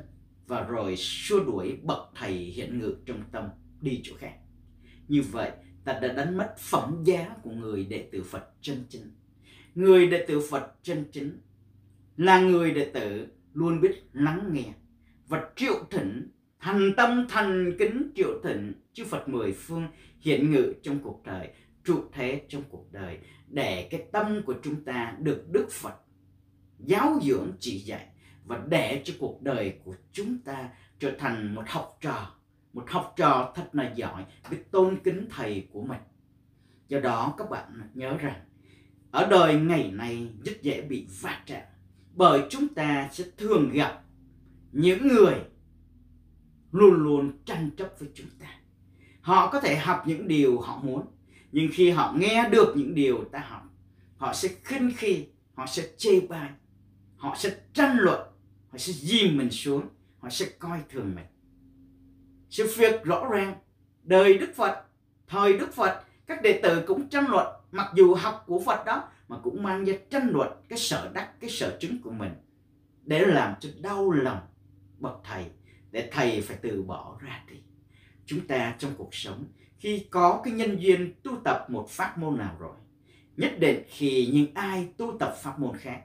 và 0.47 0.63
rồi 0.63 0.95
xua 0.97 1.43
đuổi 1.43 1.77
bậc 1.83 1.99
thầy 2.15 2.33
hiện 2.33 2.79
ngự 2.79 2.95
trong 3.05 3.23
tâm 3.31 3.45
đi 3.81 4.01
chỗ 4.03 4.13
khác. 4.17 4.33
Như 5.07 5.21
vậy, 5.21 5.51
ta 5.85 5.99
đã 5.99 6.07
đánh 6.07 6.37
mất 6.37 6.55
phẩm 6.57 7.01
giá 7.03 7.29
của 7.43 7.51
người 7.51 7.85
đệ 7.85 8.09
tử 8.11 8.23
Phật 8.23 8.49
chân 8.61 8.83
chính. 8.89 9.11
Người 9.75 10.07
đệ 10.07 10.25
tử 10.27 10.41
Phật 10.49 10.75
chân 10.83 11.05
chính 11.11 11.39
là 12.17 12.39
người 12.39 12.71
đệ 12.71 12.85
tử 12.85 13.27
luôn 13.53 13.81
biết 13.81 14.03
lắng 14.13 14.49
nghe 14.53 14.73
và 15.27 15.49
triệu 15.55 15.85
thỉnh, 15.91 16.31
thành 16.59 16.93
tâm 16.97 17.25
thành 17.29 17.75
kính 17.79 18.11
triệu 18.15 18.39
thỉnh, 18.43 18.73
chư 18.93 19.05
Phật 19.05 19.29
mười 19.29 19.53
phương 19.53 19.87
hiện 20.19 20.51
ngự 20.51 20.73
trong 20.83 20.99
cuộc 20.99 21.21
đời, 21.25 21.49
trụ 21.83 22.03
thế 22.13 22.41
trong 22.49 22.63
cuộc 22.69 22.91
đời, 22.91 23.17
để 23.47 23.87
cái 23.91 24.03
tâm 24.11 24.41
của 24.45 24.55
chúng 24.63 24.83
ta 24.83 25.17
được 25.19 25.45
Đức 25.51 25.67
Phật 25.71 25.95
giáo 26.85 27.19
dưỡng 27.23 27.51
chỉ 27.59 27.79
dạy 27.79 28.07
và 28.45 28.61
để 28.67 29.01
cho 29.05 29.13
cuộc 29.19 29.41
đời 29.41 29.79
của 29.83 29.95
chúng 30.11 30.37
ta 30.45 30.69
trở 30.99 31.11
thành 31.19 31.55
một 31.55 31.63
học 31.67 31.97
trò. 32.01 32.31
Một 32.73 32.89
học 32.89 33.13
trò 33.17 33.53
thật 33.55 33.69
là 33.73 33.93
giỏi, 33.95 34.25
biết 34.51 34.71
tôn 34.71 34.97
kính 35.03 35.27
thầy 35.29 35.67
của 35.71 35.81
mình. 35.81 35.99
Do 36.87 36.99
đó, 36.99 37.33
các 37.37 37.49
bạn 37.49 37.81
nhớ 37.93 38.17
rằng, 38.17 38.41
ở 39.11 39.27
đời 39.27 39.55
ngày 39.55 39.91
nay 39.91 40.27
rất 40.45 40.61
dễ 40.61 40.81
bị 40.81 41.07
va 41.21 41.43
chạm, 41.45 41.61
bởi 42.15 42.41
chúng 42.49 42.67
ta 42.67 43.09
sẽ 43.11 43.23
thường 43.37 43.69
gặp 43.73 44.03
những 44.71 45.07
người 45.07 45.35
luôn 46.71 46.93
luôn 46.93 47.31
tranh 47.45 47.69
chấp 47.77 47.93
với 47.99 48.09
chúng 48.13 48.29
ta. 48.39 48.47
Họ 49.21 49.49
có 49.51 49.59
thể 49.59 49.75
học 49.75 50.03
những 50.07 50.27
điều 50.27 50.59
họ 50.59 50.81
muốn, 50.83 51.05
nhưng 51.51 51.67
khi 51.73 51.89
họ 51.89 52.15
nghe 52.17 52.49
được 52.51 52.73
những 52.77 52.95
điều 52.95 53.23
ta 53.31 53.39
học, 53.39 53.63
họ 54.17 54.33
sẽ 54.33 54.49
khinh 54.63 54.91
khi, 54.97 55.25
họ 55.53 55.65
sẽ 55.65 55.83
chê 55.97 56.19
bai 56.19 56.49
họ 57.23 57.35
sẽ 57.37 57.55
tranh 57.73 57.97
luận, 57.99 58.21
họ 58.69 58.77
sẽ 58.77 58.93
dìm 58.93 59.37
mình 59.37 59.51
xuống, 59.51 59.87
họ 60.19 60.29
sẽ 60.29 60.45
coi 60.59 60.79
thường 60.89 61.15
mình. 61.15 61.25
Sự 62.49 62.73
việc 62.77 63.03
rõ 63.03 63.27
ràng, 63.31 63.55
đời 64.03 64.37
đức 64.37 64.51
phật, 64.55 64.85
thời 65.27 65.57
đức 65.57 65.73
phật, 65.73 66.03
các 66.27 66.41
đệ 66.41 66.59
tử 66.63 66.83
cũng 66.87 67.09
tranh 67.09 67.25
luận. 67.29 67.47
Mặc 67.71 67.91
dù 67.95 68.13
học 68.13 68.43
của 68.47 68.59
phật 68.65 68.85
đó 68.85 69.09
mà 69.27 69.37
cũng 69.43 69.63
mang 69.63 69.83
ra 69.85 69.93
tranh 70.09 70.29
luận 70.29 70.51
cái 70.69 70.79
sở 70.79 71.11
đắc, 71.13 71.39
cái 71.39 71.49
sở 71.49 71.77
chứng 71.79 72.01
của 72.01 72.11
mình 72.11 72.31
để 73.03 73.25
làm 73.25 73.53
cho 73.59 73.69
đau 73.81 74.11
lòng 74.11 74.41
bậc 74.99 75.13
thầy, 75.23 75.45
để 75.91 76.09
thầy 76.11 76.41
phải 76.41 76.57
từ 76.61 76.83
bỏ 76.83 77.17
ra 77.21 77.43
đi. 77.49 77.57
Chúng 78.25 78.47
ta 78.47 78.75
trong 78.79 78.91
cuộc 78.97 79.15
sống, 79.15 79.45
khi 79.77 80.07
có 80.11 80.41
cái 80.43 80.53
nhân 80.53 80.77
duyên 80.79 81.13
tu 81.23 81.37
tập 81.43 81.65
một 81.69 81.89
pháp 81.89 82.17
môn 82.17 82.37
nào 82.37 82.55
rồi, 82.59 82.75
nhất 83.37 83.53
định 83.59 83.83
khi 83.87 84.29
những 84.33 84.53
ai 84.53 84.87
tu 84.97 85.17
tập 85.19 85.35
pháp 85.41 85.59
môn 85.59 85.77
khác 85.77 86.01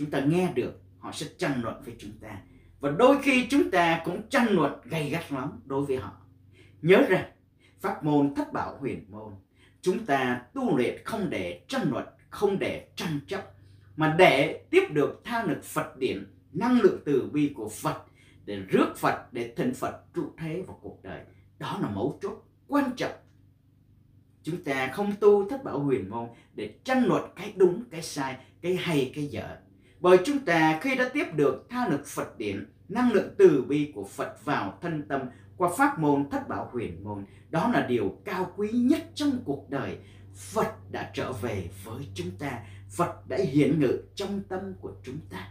chúng 0.00 0.10
ta 0.10 0.20
nghe 0.20 0.52
được 0.54 0.80
họ 0.98 1.12
sẽ 1.12 1.26
tranh 1.38 1.60
luận 1.62 1.82
với 1.84 1.94
chúng 1.98 2.12
ta 2.20 2.42
và 2.80 2.90
đôi 2.90 3.22
khi 3.22 3.46
chúng 3.50 3.70
ta 3.70 4.02
cũng 4.04 4.22
tranh 4.28 4.46
luận 4.50 4.72
gay 4.84 5.10
gắt 5.10 5.32
lắm 5.32 5.60
đối 5.64 5.86
với 5.86 5.96
họ 5.96 6.12
nhớ 6.82 7.02
rằng 7.08 7.30
pháp 7.80 8.04
môn 8.04 8.34
thất 8.34 8.52
bảo 8.52 8.76
huyền 8.80 9.04
môn 9.08 9.32
chúng 9.80 10.06
ta 10.06 10.42
tu 10.54 10.76
luyện 10.76 11.04
không 11.04 11.30
để 11.30 11.64
tranh 11.68 11.90
luận 11.90 12.06
không 12.30 12.58
để 12.58 12.88
tranh 12.96 13.20
chấp 13.26 13.50
mà 13.96 14.14
để 14.18 14.64
tiếp 14.70 14.82
được 14.90 15.20
tha 15.24 15.44
lực 15.44 15.64
phật 15.64 15.96
điển 15.96 16.26
năng 16.52 16.80
lượng 16.80 17.00
từ 17.04 17.30
bi 17.32 17.52
của 17.54 17.68
phật 17.68 18.04
để 18.50 18.56
rước 18.56 18.96
Phật, 18.96 19.32
để 19.32 19.52
thỉnh 19.56 19.74
Phật 19.74 20.14
trụ 20.14 20.32
thế 20.38 20.62
vào 20.66 20.78
cuộc 20.82 21.02
đời. 21.02 21.24
Đó 21.58 21.78
là 21.82 21.88
mấu 21.88 22.18
chốt 22.22 22.44
quan 22.68 22.90
trọng. 22.96 23.12
Chúng 24.42 24.64
ta 24.64 24.86
không 24.86 25.12
tu 25.20 25.48
thất 25.48 25.64
bảo 25.64 25.78
huyền 25.78 26.08
môn 26.08 26.28
để 26.54 26.74
tranh 26.84 27.04
luận 27.04 27.30
cái 27.36 27.52
đúng, 27.56 27.84
cái 27.90 28.02
sai, 28.02 28.36
cái 28.60 28.76
hay, 28.76 29.12
cái 29.14 29.26
dở. 29.26 29.56
Bởi 30.00 30.18
chúng 30.24 30.38
ta 30.38 30.78
khi 30.82 30.94
đã 30.96 31.10
tiếp 31.12 31.26
được 31.34 31.66
tha 31.70 31.88
lực 31.88 32.06
Phật 32.06 32.38
điển, 32.38 32.66
năng 32.88 33.12
lượng 33.12 33.34
từ 33.38 33.64
bi 33.68 33.92
của 33.94 34.04
Phật 34.04 34.44
vào 34.44 34.78
thân 34.82 35.08
tâm 35.08 35.20
qua 35.56 35.70
pháp 35.78 35.98
môn 35.98 36.30
thất 36.30 36.48
bảo 36.48 36.68
huyền 36.72 37.04
môn, 37.04 37.24
đó 37.50 37.70
là 37.74 37.86
điều 37.86 38.18
cao 38.24 38.52
quý 38.56 38.68
nhất 38.70 39.10
trong 39.14 39.30
cuộc 39.44 39.70
đời. 39.70 39.98
Phật 40.34 40.92
đã 40.92 41.10
trở 41.14 41.32
về 41.32 41.68
với 41.84 42.08
chúng 42.14 42.30
ta, 42.38 42.60
Phật 42.90 43.28
đã 43.28 43.36
hiện 43.36 43.80
ngự 43.80 44.02
trong 44.14 44.42
tâm 44.48 44.60
của 44.80 44.92
chúng 45.02 45.18
ta. 45.30 45.48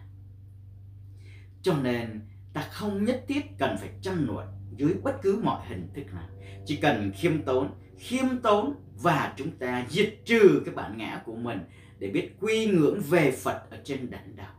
Cho 1.62 1.74
nên 1.84 2.22
ta 2.54 2.62
không 2.72 3.06
nhất 3.06 3.26
thiết 3.28 3.42
cần 3.60 3.78
phải 3.78 3.90
chăm 4.02 4.28
luận 4.28 4.48
dưới 4.76 4.94
bất 5.04 5.22
cứ 5.22 5.40
mọi 5.44 5.68
hình 5.68 5.90
thức 5.94 6.14
nào. 6.14 6.30
Chỉ 6.66 6.76
cần 6.76 7.12
khiêm 7.16 7.42
tốn, 7.42 7.72
khiêm 7.98 8.38
tốn 8.44 8.76
và 9.02 9.34
chúng 9.38 9.52
ta 9.52 9.86
diệt 9.90 10.14
trừ 10.26 10.62
cái 10.66 10.76
bản 10.76 10.98
ngã 10.98 11.22
của 11.26 11.36
mình 11.36 11.60
để 12.00 12.10
biết 12.10 12.32
quy 12.40 12.66
ngưỡng 12.66 13.02
về 13.10 13.32
Phật 13.32 13.64
ở 13.70 13.78
trên 13.84 14.10
đảnh 14.10 14.36
đạo. 14.36 14.54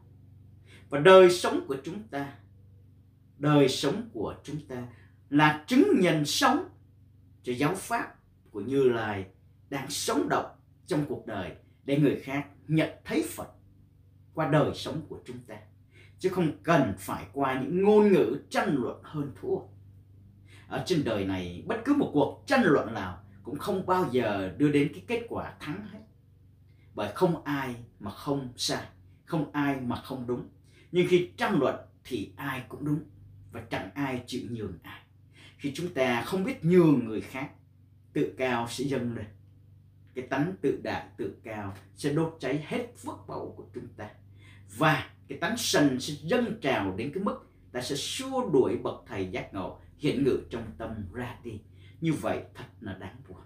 Và 0.91 0.99
đời 0.99 1.31
sống 1.31 1.65
của 1.69 1.77
chúng 1.85 2.03
ta, 2.09 2.33
đời 3.39 3.69
sống 3.69 4.09
của 4.13 4.35
chúng 4.45 4.67
ta 4.69 4.87
là 5.31 5.65
chứng 5.67 6.01
nhận 6.01 6.25
sống 6.25 6.69
cho 7.43 7.53
giáo 7.53 7.75
pháp 7.75 8.15
của 8.51 8.61
Như 8.61 8.89
Lai 8.89 9.27
đang 9.71 9.91
sống 9.91 10.29
động 10.29 10.51
trong 10.87 11.05
cuộc 11.09 11.27
đời 11.27 11.53
để 11.85 11.99
người 11.99 12.21
khác 12.21 12.47
nhận 12.69 12.91
thấy 13.05 13.25
Phật 13.31 13.49
qua 14.35 14.49
đời 14.49 14.71
sống 14.75 15.03
của 15.09 15.19
chúng 15.25 15.39
ta. 15.47 15.57
Chứ 16.19 16.29
không 16.29 16.53
cần 16.63 16.95
phải 16.99 17.25
qua 17.33 17.61
những 17.61 17.83
ngôn 17.83 18.13
ngữ 18.13 18.39
tranh 18.51 18.75
luận 18.79 19.01
hơn 19.03 19.33
thua. 19.41 19.57
Ở 20.69 20.83
trên 20.87 21.05
đời 21.05 21.25
này 21.25 21.65
bất 21.67 21.81
cứ 21.85 21.95
một 21.95 22.11
cuộc 22.13 22.45
tranh 22.47 22.63
luận 22.65 22.95
nào 22.95 23.23
cũng 23.43 23.59
không 23.59 23.87
bao 23.87 24.09
giờ 24.11 24.55
đưa 24.59 24.73
đến 24.73 24.93
cái 24.93 25.05
kết 25.07 25.27
quả 25.29 25.55
thắng 25.61 25.87
hết 25.93 25.99
bởi 26.95 27.13
không 27.15 27.45
ai 27.45 27.75
mà 28.01 28.11
không 28.11 28.53
sai, 28.57 28.85
không 29.25 29.53
ai 29.53 29.81
mà 29.81 29.97
không 29.97 30.27
đúng. 30.27 30.49
Nhưng 30.93 31.07
khi 31.09 31.31
tranh 31.37 31.59
luận 31.59 31.77
thì 32.05 32.33
ai 32.37 32.63
cũng 32.69 32.85
đúng 32.85 33.01
và 33.53 33.63
chẳng 33.71 33.91
ai 33.95 34.23
chịu 34.27 34.43
nhường 34.51 34.79
ai. 34.83 35.01
Khi 35.59 35.73
chúng 35.75 35.95
ta 35.95 36.23
không 36.23 36.45
biết 36.45 36.65
nhường 36.65 37.05
người 37.05 37.21
khác, 37.21 37.51
tự 38.13 38.35
cao 38.39 38.67
sẽ 38.69 38.85
dâng 38.85 39.17
lên. 39.17 39.27
Cái 40.15 40.27
tánh 40.27 40.55
tự 40.61 40.81
đại, 40.83 41.07
tự 41.17 41.37
cao 41.43 41.75
sẽ 41.97 42.13
đốt 42.13 42.37
cháy 42.41 42.65
hết 42.67 42.87
phước 42.97 43.17
báu 43.29 43.55
của 43.57 43.67
chúng 43.75 43.89
ta. 43.97 44.11
Và 44.77 45.11
cái 45.29 45.39
tánh 45.39 45.57
sân 45.59 46.01
sẽ 46.01 46.15
dâng 46.23 46.61
trào 46.61 46.97
đến 46.97 47.13
cái 47.15 47.25
mức 47.25 47.51
ta 47.73 47.81
sẽ 47.81 47.97
xua 47.97 48.51
đuổi 48.51 48.77
bậc 48.77 49.05
thầy 49.07 49.31
giác 49.31 49.55
ngộ, 49.55 49.79
hiện 49.99 50.25
ngự 50.25 50.41
trong 50.51 50.65
tâm 50.79 51.13
ra 51.13 51.39
đi. 51.45 51.61
Như 52.01 52.13
vậy 52.13 52.43
thật 52.55 52.65
là 52.81 52.95
đáng 52.95 53.17
buồn. 53.29 53.39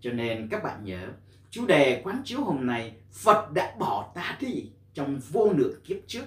Cho 0.00 0.12
nên 0.12 0.48
các 0.48 0.62
bạn 0.62 0.84
nhớ 0.84 1.12
chủ 1.50 1.66
đề 1.66 2.00
quán 2.04 2.22
chiếu 2.24 2.40
hôm 2.40 2.66
nay, 2.66 2.94
phật 3.12 3.52
đã 3.52 3.74
bỏ 3.78 4.12
ta 4.14 4.38
đi 4.40 4.70
trong 4.94 5.20
vô 5.30 5.52
lượng 5.52 5.80
kiếp 5.84 5.96
trước. 6.06 6.24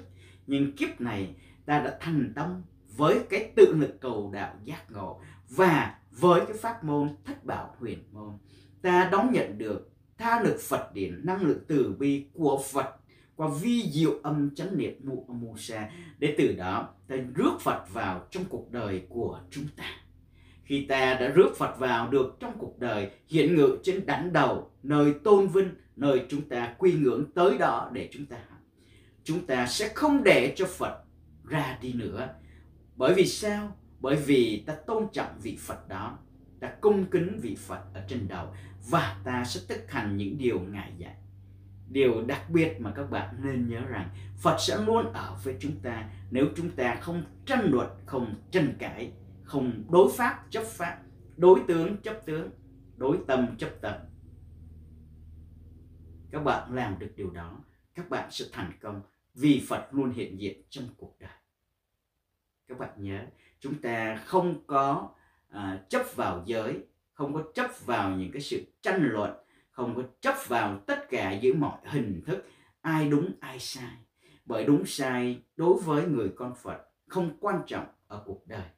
Nhưng 0.48 0.72
kiếp 0.72 1.02
này 1.02 1.36
ta 1.66 1.80
đã 1.80 1.98
thành 2.00 2.34
tâm 2.36 2.62
với 2.98 3.20
cái 3.30 3.52
tự 3.56 3.76
lực 3.76 4.02
cầu 4.02 4.32
đạo 4.34 4.56
giác 4.64 4.92
ngộ 4.92 5.22
và 5.50 5.96
với 6.12 6.42
cái 6.46 6.58
pháp 6.58 6.84
môn 6.84 7.16
thất 7.26 7.46
bảo 7.46 7.76
huyền 7.80 8.04
môn. 8.12 8.32
Ta 8.82 9.10
đón 9.12 9.32
nhận 9.32 9.58
được 9.58 9.92
tha 10.18 10.42
lực 10.42 10.60
Phật 10.60 10.94
điển 10.94 11.26
năng 11.26 11.42
lực 11.42 11.66
từ 11.68 11.96
bi 12.00 12.26
của 12.34 12.62
Phật 12.72 12.96
qua 13.36 13.48
vi 13.62 13.84
diệu 13.92 14.20
âm 14.24 14.56
chánh 14.56 14.78
niệm 14.78 15.00
mu 15.04 15.26
mu 15.28 15.58
sa. 15.58 15.90
Để 16.20 16.36
từ 16.38 16.56
đó, 16.58 16.90
ta 17.08 17.16
rước 17.36 17.62
Phật 17.62 17.86
vào 17.90 18.28
trong 18.32 18.44
cuộc 18.50 18.72
đời 18.72 19.02
của 19.10 19.40
chúng 19.50 19.66
ta. 19.78 19.86
Khi 20.64 20.86
ta 20.86 21.14
đã 21.14 21.28
rước 21.28 21.58
Phật 21.58 21.80
vào 21.80 22.10
được 22.10 22.38
trong 22.40 22.54
cuộc 22.60 22.80
đời 22.80 23.12
hiện 23.28 23.56
ngự 23.56 23.78
trên 23.84 24.06
đảnh 24.06 24.34
đầu 24.34 24.72
nơi 24.84 25.14
tôn 25.24 25.48
vinh 25.48 25.70
nơi 25.96 26.26
chúng 26.30 26.50
ta 26.50 26.76
quy 26.78 26.94
ngưỡng 26.94 27.32
tới 27.36 27.58
đó 27.58 27.90
để 27.94 28.10
chúng 28.12 28.26
ta 28.26 28.38
chúng 29.24 29.48
ta 29.48 29.68
sẽ 29.68 29.92
không 29.96 30.24
để 30.24 30.54
cho 30.56 30.66
Phật 30.66 31.04
ra 31.44 31.78
đi 31.82 31.94
nữa. 31.94 32.30
Bởi 32.96 33.14
vì 33.14 33.26
sao? 33.26 33.78
Bởi 34.00 34.16
vì 34.16 34.64
ta 34.68 34.76
tôn 34.88 35.08
trọng 35.14 35.40
vị 35.42 35.58
Phật 35.60 35.88
đó. 35.88 36.18
Ta 36.60 36.72
cung 36.82 37.06
kính 37.06 37.40
vị 37.42 37.56
Phật 37.56 37.82
ở 37.94 38.02
trên 38.08 38.28
đầu. 38.28 38.48
Và 38.90 39.22
ta 39.24 39.44
sẽ 39.46 39.62
thực 39.68 39.92
hành 39.92 40.18
những 40.18 40.38
điều 40.38 40.60
Ngài 40.60 40.94
dạy. 40.98 41.16
Điều 41.90 42.22
đặc 42.22 42.50
biệt 42.50 42.76
mà 42.80 42.92
các 42.96 43.12
bạn 43.12 43.36
nên 43.44 43.70
nhớ 43.70 43.82
rằng 43.88 44.10
Phật 44.38 44.58
sẽ 44.60 44.78
luôn 44.86 45.14
ở 45.14 45.38
với 45.44 45.56
chúng 45.60 45.80
ta. 45.84 46.10
Nếu 46.32 46.46
chúng 46.56 46.72
ta 46.72 46.96
không 46.96 47.24
tranh 47.46 47.70
luận, 47.72 47.90
không 48.06 48.36
tranh 48.52 48.74
cãi, 48.80 49.12
không 49.44 49.84
đối 49.90 50.12
pháp 50.18 50.46
chấp 50.50 50.64
pháp, 50.64 50.98
đối 51.38 51.60
tướng 51.68 51.98
chấp 51.98 52.26
tướng, 52.26 52.50
đối 52.98 53.18
tâm 53.28 53.58
chấp 53.58 53.70
tâm. 53.82 53.94
Các 56.34 56.44
bạn 56.44 56.74
làm 56.74 57.00
được 57.00 57.14
điều 57.16 57.30
đó, 57.30 57.58
các 57.96 58.10
bạn 58.10 58.32
sẽ 58.32 58.46
thành 58.52 58.72
công. 58.82 59.02
Vì 59.34 59.66
Phật 59.68 59.88
luôn 59.92 60.12
hiện 60.12 60.40
diện 60.40 60.62
trong 60.70 60.86
cuộc 60.98 61.16
đời. 61.20 61.30
Các 62.68 62.80
bạn 62.80 62.90
nhớ, 62.98 63.26
chúng 63.60 63.82
ta 63.82 64.16
không 64.26 64.64
có 64.68 65.10
à, 65.50 65.80
chấp 65.90 66.16
vào 66.16 66.44
giới 66.46 66.86
không 67.14 67.34
có 67.34 67.44
chấp 67.54 67.86
vào 67.86 68.10
những 68.18 68.32
cái 68.32 68.42
sự 68.42 68.64
tranh 68.82 69.00
luận 69.02 69.32
không 69.72 69.96
có 69.96 70.04
chấp 70.22 70.36
vào 70.48 70.80
tất 70.80 71.10
cả 71.10 71.32
giữa 71.32 71.54
mọi 71.54 71.80
hình 71.84 72.22
thức. 72.26 72.46
Ai 72.82 73.10
đúng 73.10 73.32
ai 73.40 73.60
sai. 73.60 73.98
Bởi 74.46 74.66
đúng 74.66 74.86
sai 74.86 75.44
đối 75.56 75.82
với 75.82 76.08
người 76.08 76.32
con 76.36 76.56
phật 76.56 76.90
không 77.08 77.38
quan 77.40 77.62
trọng 77.68 77.86
ở 78.08 78.24
cuộc 78.26 78.48
đời. 78.48 78.70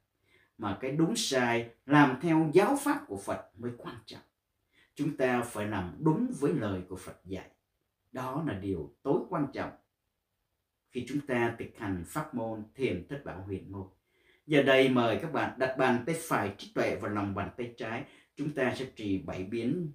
Mà 0.57 0.77
cái 0.81 0.91
đúng 0.91 1.15
sai 1.15 1.69
làm 1.85 2.19
theo 2.21 2.49
giáo 2.53 2.77
pháp 2.81 3.03
của 3.07 3.17
phật 3.17 3.49
mới 3.57 3.71
quan 3.77 3.95
trọng 4.05 4.21
chúng 4.95 5.17
ta 5.17 5.41
phải 5.41 5.67
làm 5.67 5.97
đúng 5.99 6.33
với 6.39 6.53
lời 6.53 6.81
của 6.89 6.95
phật 6.95 7.25
dạy 7.25 7.49
đó 8.11 8.43
là 8.47 8.53
điều 8.53 8.95
tối 9.03 9.21
quan 9.29 9.47
trọng 9.53 9.71
khi 10.95 11.05
chúng 11.07 11.19
ta 11.27 11.55
thực 11.59 11.77
hành 11.77 12.03
pháp 12.07 12.35
môn 12.35 12.63
thiền 12.75 13.07
thất 13.09 13.25
bảo 13.25 13.41
huyền 13.41 13.71
môn, 13.71 13.87
Giờ 14.47 14.63
đây 14.63 14.89
mời 14.89 15.19
các 15.21 15.33
bạn 15.33 15.59
đặt 15.59 15.77
bàn 15.77 16.03
tay 16.05 16.15
phải 16.19 16.53
trí 16.57 16.71
tuệ 16.75 16.95
vào 16.95 17.11
lòng 17.11 17.35
bàn 17.35 17.49
tay 17.57 17.73
trái. 17.77 18.03
Chúng 18.35 18.51
ta 18.51 18.73
sẽ 18.75 18.85
trì 18.95 19.17
bảy 19.17 19.43
biến 19.43 19.91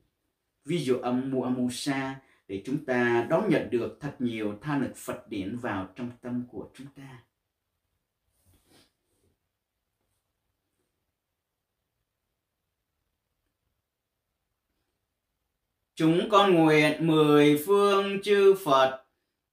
ví 0.64 0.78
dụ 0.78 0.98
âm 0.98 1.30
mu 1.30 1.42
âm 1.42 1.68
sa 1.70 2.20
để 2.48 2.62
chúng 2.64 2.84
ta 2.84 3.26
đón 3.30 3.48
nhận 3.48 3.70
được 3.70 3.98
thật 4.00 4.16
nhiều 4.18 4.58
tha 4.60 4.78
lực 4.78 4.96
Phật 4.96 5.28
điển 5.28 5.56
vào 5.56 5.88
trong 5.96 6.10
tâm 6.20 6.46
của 6.48 6.70
chúng 6.74 6.86
ta. 6.96 7.22
Chúng 16.00 16.28
con 16.30 16.54
nguyện 16.54 17.06
mười 17.06 17.62
phương 17.66 18.22
chư 18.22 18.54
Phật 18.64 19.04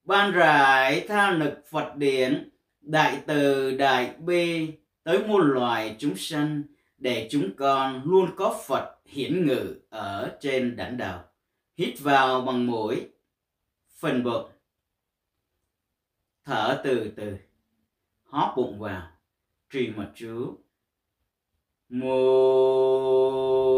ban 0.04 0.32
rải 0.32 1.06
tha 1.08 1.30
lực 1.30 1.62
Phật 1.70 1.96
điển 1.96 2.50
đại 2.80 3.22
từ 3.26 3.70
đại 3.70 4.14
bi 4.18 4.72
tới 5.02 5.18
muôn 5.26 5.40
loài 5.40 5.96
chúng 5.98 6.16
sanh 6.16 6.62
để 6.98 7.28
chúng 7.30 7.50
con 7.56 8.02
luôn 8.04 8.30
có 8.36 8.60
Phật 8.66 8.96
hiển 9.04 9.46
ngự 9.46 9.74
ở 9.88 10.36
trên 10.40 10.76
đảnh 10.76 10.96
đầu. 10.96 11.18
Hít 11.76 12.00
vào 12.00 12.40
bằng 12.40 12.66
mũi, 12.66 13.08
phần 13.98 14.24
bụng. 14.24 14.50
Thở 16.44 16.80
từ 16.84 17.12
từ, 17.16 17.36
hóp 18.24 18.54
bụng 18.56 18.78
vào, 18.78 19.02
trì 19.70 19.90
một 19.96 20.06
chú. 20.14 20.58
Mô 21.88 23.77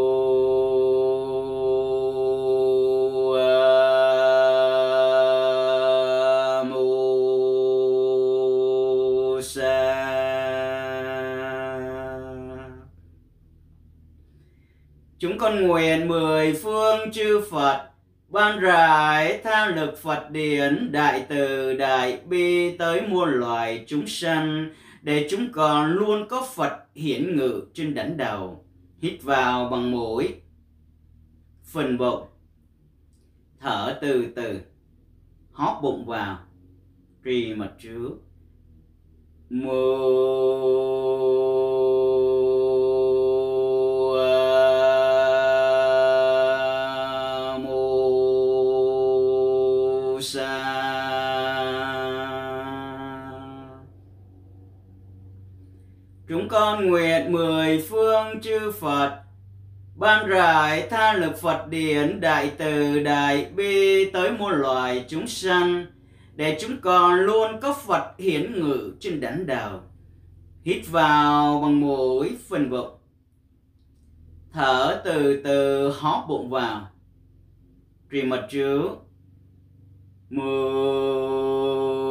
Chúng 15.21 15.37
con 15.37 15.67
nguyện 15.67 16.07
mười 16.07 16.53
phương 16.53 17.11
chư 17.11 17.41
Phật, 17.51 17.89
ban 18.29 18.59
rải 18.59 19.41
tha 19.43 19.67
lực 19.67 19.97
Phật 20.01 20.31
điển, 20.31 20.91
đại 20.91 21.25
từ, 21.29 21.73
đại 21.73 22.19
bi 22.25 22.77
tới 22.77 23.01
muôn 23.07 23.29
loài 23.29 23.85
chúng 23.87 24.07
sanh, 24.07 24.69
để 25.01 25.27
chúng 25.29 25.51
con 25.51 25.91
luôn 25.91 26.27
có 26.29 26.47
Phật 26.55 26.73
hiển 26.95 27.35
ngự 27.35 27.61
trên 27.73 27.93
đỉnh 27.93 28.17
đầu. 28.17 28.65
Hít 29.01 29.23
vào 29.23 29.69
bằng 29.69 29.91
mũi. 29.91 30.29
Phần 31.63 31.97
bụng. 31.97 32.23
Thở 33.59 33.97
từ 34.01 34.27
từ. 34.35 34.59
Hóp 35.51 35.79
bụng 35.83 36.05
vào. 36.05 36.39
Trì 37.23 37.53
mật 37.53 37.71
trước. 37.79 38.11
Mười 39.49 41.50
con 56.51 56.87
nguyện 56.89 57.31
mười 57.31 57.85
phương 57.89 58.41
chư 58.41 58.71
Phật. 58.71 59.19
Ban 59.95 60.27
rải 60.27 60.87
tha 60.89 61.13
lực 61.13 61.41
Phật 61.41 61.67
điển 61.69 62.19
đại 62.19 62.51
từ 62.57 62.99
đại 62.99 63.45
bi 63.55 64.05
tới 64.11 64.31
muôn 64.31 64.51
loài 64.51 65.05
chúng 65.07 65.27
sanh, 65.27 65.85
để 66.35 66.57
chúng 66.61 66.81
con 66.81 67.19
luôn 67.19 67.59
có 67.61 67.73
Phật 67.73 68.03
hiển 68.17 68.53
ngự 68.59 68.93
trên 68.99 69.21
đảnh 69.21 69.45
đầu 69.45 69.79
hít 70.63 70.87
vào 70.87 71.61
bằng 71.61 71.79
mũi 71.79 72.37
phần 72.49 72.69
bụng. 72.69 72.91
Thở 74.53 75.01
từ 75.05 75.41
từ 75.43 75.89
hóp 75.89 76.25
bụng 76.29 76.49
vào. 76.49 76.87
Trì 78.11 78.23
mật 78.23 78.47
chú. 78.51 78.89
Mười 80.29 82.10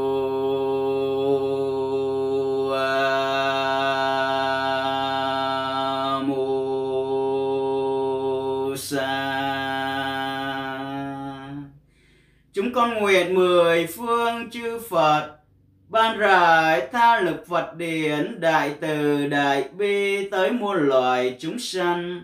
nguyện 13.01 13.35
mười 13.35 13.87
phương 13.87 14.51
chư 14.51 14.79
Phật. 14.91 15.37
Ban 15.89 16.19
rải 16.19 16.89
tha 16.93 17.21
lực 17.21 17.47
Phật 17.49 17.77
điển, 17.77 18.41
đại 18.41 18.75
từ, 18.81 19.27
đại 19.27 19.69
bi 19.69 20.29
tới 20.31 20.53
muôn 20.53 20.77
loài 20.77 21.37
chúng 21.41 21.59
sanh. 21.59 22.23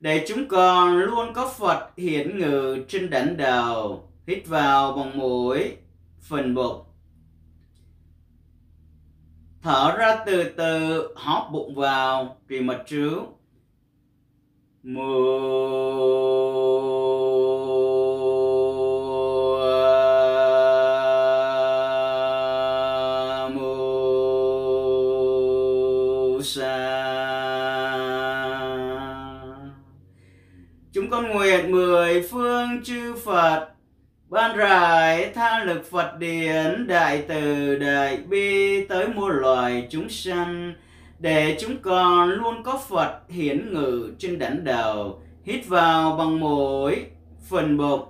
Để 0.00 0.24
chúng 0.28 0.48
con 0.48 0.98
luôn 0.98 1.32
có 1.34 1.52
Phật 1.58 1.90
hiển 1.96 2.38
ngự 2.38 2.84
trên 2.88 3.10
đảnh 3.10 3.36
đầu, 3.36 4.10
hít 4.26 4.46
vào 4.46 4.92
bằng 4.92 5.18
mũi, 5.18 5.72
phần 6.28 6.54
bụng. 6.54 6.80
Thở 9.62 9.96
ra 9.98 10.16
từ 10.26 10.44
từ, 10.44 11.08
hóp 11.16 11.48
bụng 11.52 11.74
vào 11.74 12.36
trì 12.48 12.60
mật 12.60 12.84
trước 12.86 13.20
mười 14.82 15.04
nguyện 31.54 31.72
mười 31.72 32.22
phương 32.22 32.82
chư 32.84 33.14
Phật. 33.24 33.68
Ban 34.28 34.56
rải 34.56 35.32
tha 35.34 35.64
lực 35.64 35.90
Phật 35.90 36.18
điển, 36.18 36.86
đại 36.86 37.24
từ, 37.28 37.76
đại 37.78 38.16
bi 38.16 38.84
tới 38.86 39.08
muôn 39.08 39.30
loài 39.30 39.86
chúng 39.90 40.08
sanh. 40.08 40.74
Để 41.18 41.56
chúng 41.60 41.76
con 41.82 42.30
luôn 42.30 42.62
có 42.62 42.80
Phật 42.88 43.20
hiển 43.28 43.74
ngự 43.74 44.12
trên 44.18 44.38
đảnh 44.38 44.64
đầu, 44.64 45.20
hít 45.44 45.68
vào 45.68 46.16
bằng 46.16 46.40
mũi, 46.40 46.96
phần 47.48 47.76
bụng. 47.76 48.04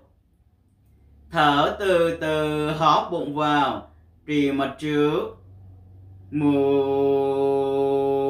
Thở 1.30 1.76
từ 1.80 2.16
từ 2.20 2.70
hóp 2.70 3.08
bụng 3.12 3.34
vào, 3.34 3.90
trì 4.26 4.52
mật 4.52 4.70
chú 4.78 5.10
mùi 6.30 8.23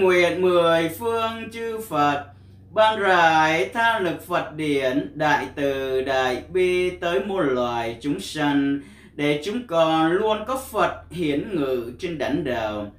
nguyện 0.00 0.42
mười 0.42 0.88
phương 0.88 1.50
chư 1.52 1.78
Phật. 1.88 2.24
Ban 2.72 3.00
rải 3.00 3.70
tha 3.74 3.98
lực 3.98 4.26
Phật 4.26 4.54
điển, 4.56 5.12
đại 5.14 5.48
từ, 5.54 6.02
đại 6.02 6.42
bi 6.52 6.90
tới 6.90 7.24
muôn 7.24 7.46
loài 7.54 7.98
chúng 8.00 8.20
sanh, 8.20 8.80
để 9.14 9.42
chúng 9.44 9.66
con 9.66 10.12
luôn 10.12 10.38
có 10.46 10.62
Phật 10.70 11.02
hiển 11.10 11.56
ngự 11.56 11.92
trên 11.98 12.18
đảnh 12.18 12.44
đầu. 12.44 12.92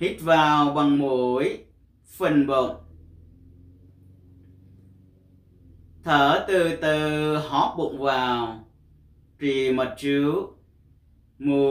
Hít 0.00 0.20
vào 0.20 0.70
bằng 0.70 0.98
mũi 0.98 1.58
phần 2.18 2.46
bụng. 2.46 2.74
Thở 6.04 6.44
từ 6.48 6.76
từ, 6.76 7.36
hóp 7.36 7.74
bụng 7.78 7.98
vào. 7.98 8.64
Trì 9.40 9.72
mật 9.72 9.94
chú 9.98 10.48
mùa 11.38 11.64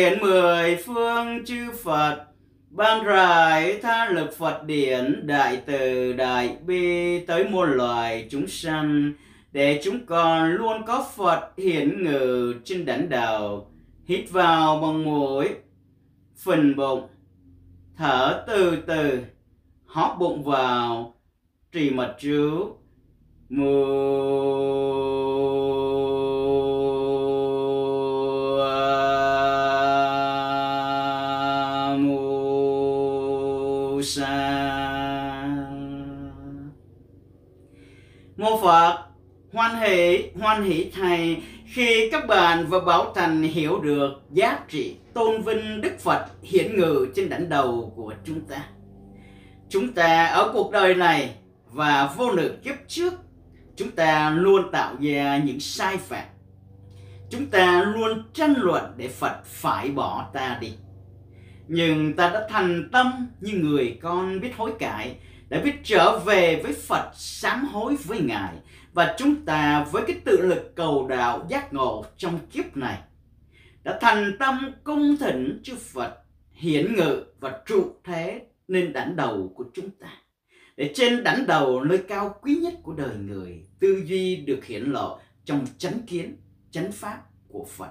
nguyện 0.00 0.18
mười 0.20 0.76
phương 0.76 1.44
chư 1.44 1.70
Phật. 1.84 2.24
Ban 2.70 3.04
rải 3.04 3.78
tha 3.82 4.08
lực 4.08 4.38
Phật 4.38 4.64
điển, 4.66 5.26
đại 5.26 5.62
từ, 5.66 6.12
đại 6.12 6.56
bi, 6.66 7.18
tới 7.26 7.48
muôn 7.48 7.70
loài 7.70 8.28
chúng 8.30 8.46
sanh, 8.46 9.12
để 9.52 9.80
chúng 9.84 10.06
con 10.06 10.52
luôn 10.52 10.82
có 10.86 11.06
Phật 11.16 11.52
hiển 11.56 12.04
ngự 12.04 12.54
trên 12.64 12.84
đảnh 12.84 13.08
đầu, 13.08 13.70
hít 14.04 14.30
vào 14.30 14.80
bằng 14.80 15.04
mũi 15.04 15.48
phần 16.44 16.76
bụng, 16.76 17.08
thở 17.96 18.44
từ 18.46 18.76
từ, 18.86 19.18
hóp 19.86 20.16
bụng 20.18 20.44
vào, 20.44 21.14
trì 21.72 21.90
mật 21.90 22.16
chú 22.20 22.68
mùa 23.48 24.80
phật 38.62 38.98
hoan 39.52 39.76
hỷ 39.80 40.22
hoan 40.40 40.62
hỷ 40.62 40.90
thầy 40.94 41.36
khi 41.66 42.08
các 42.12 42.26
bạn 42.26 42.66
và 42.66 42.80
Bảo 42.80 43.12
Thành 43.14 43.42
hiểu 43.42 43.80
được 43.80 44.10
giá 44.30 44.58
trị 44.68 44.96
tôn 45.14 45.42
vinh 45.42 45.80
Đức 45.80 45.98
Phật 45.98 46.26
hiển 46.42 46.76
ngự 46.76 47.06
trên 47.16 47.28
đỉnh 47.28 47.48
đầu 47.48 47.92
của 47.96 48.14
chúng 48.24 48.40
ta. 48.40 48.64
Chúng 49.68 49.92
ta 49.92 50.26
ở 50.26 50.50
cuộc 50.52 50.72
đời 50.72 50.94
này 50.94 51.30
và 51.66 52.14
vô 52.16 52.30
lượng 52.30 52.60
kiếp 52.64 52.74
trước, 52.88 53.14
chúng 53.76 53.90
ta 53.90 54.30
luôn 54.30 54.70
tạo 54.72 54.94
ra 55.00 55.38
những 55.38 55.60
sai 55.60 55.96
phạm. 55.96 56.24
Chúng 57.30 57.46
ta 57.46 57.82
luôn 57.82 58.22
tranh 58.34 58.54
luận 58.56 58.84
để 58.96 59.08
Phật 59.08 59.44
phải 59.44 59.90
bỏ 59.90 60.30
ta 60.32 60.58
đi. 60.60 60.72
Nhưng 61.68 62.16
ta 62.16 62.30
đã 62.30 62.46
thành 62.50 62.88
tâm 62.92 63.26
như 63.40 63.52
người 63.52 63.98
con 64.02 64.40
biết 64.40 64.56
hối 64.56 64.72
cải, 64.78 65.16
để 65.50 65.60
biết 65.60 65.74
trở 65.84 66.18
về 66.18 66.60
với 66.62 66.72
Phật 66.72 67.10
sám 67.14 67.64
hối 67.64 67.96
với 67.96 68.20
Ngài 68.20 68.54
và 68.92 69.14
chúng 69.18 69.44
ta 69.44 69.84
với 69.84 70.02
cái 70.06 70.16
tự 70.24 70.40
lực 70.40 70.72
cầu 70.76 71.08
đạo 71.08 71.46
giác 71.48 71.72
ngộ 71.72 72.04
trong 72.16 72.38
kiếp 72.52 72.76
này. 72.76 72.98
Đã 73.82 73.98
thành 74.00 74.36
tâm 74.38 74.72
cung 74.84 75.16
thỉnh 75.16 75.60
chư 75.64 75.74
Phật 75.76 76.16
hiển 76.52 76.94
ngự 76.94 77.24
và 77.40 77.60
trụ 77.66 77.92
thế 78.04 78.42
nên 78.68 78.92
đảnh 78.92 79.16
đầu 79.16 79.52
của 79.56 79.64
chúng 79.74 79.90
ta. 79.90 80.08
Để 80.76 80.92
trên 80.94 81.24
đảnh 81.24 81.46
đầu 81.46 81.84
nơi 81.84 81.98
cao 81.98 82.34
quý 82.42 82.54
nhất 82.54 82.74
của 82.82 82.92
đời 82.92 83.16
người, 83.16 83.66
tư 83.80 84.02
duy 84.06 84.36
được 84.36 84.64
hiển 84.64 84.82
lộ 84.82 85.18
trong 85.44 85.66
chánh 85.78 86.02
kiến, 86.06 86.36
chánh 86.70 86.92
pháp 86.92 87.22
của 87.48 87.66
Phật. 87.76 87.90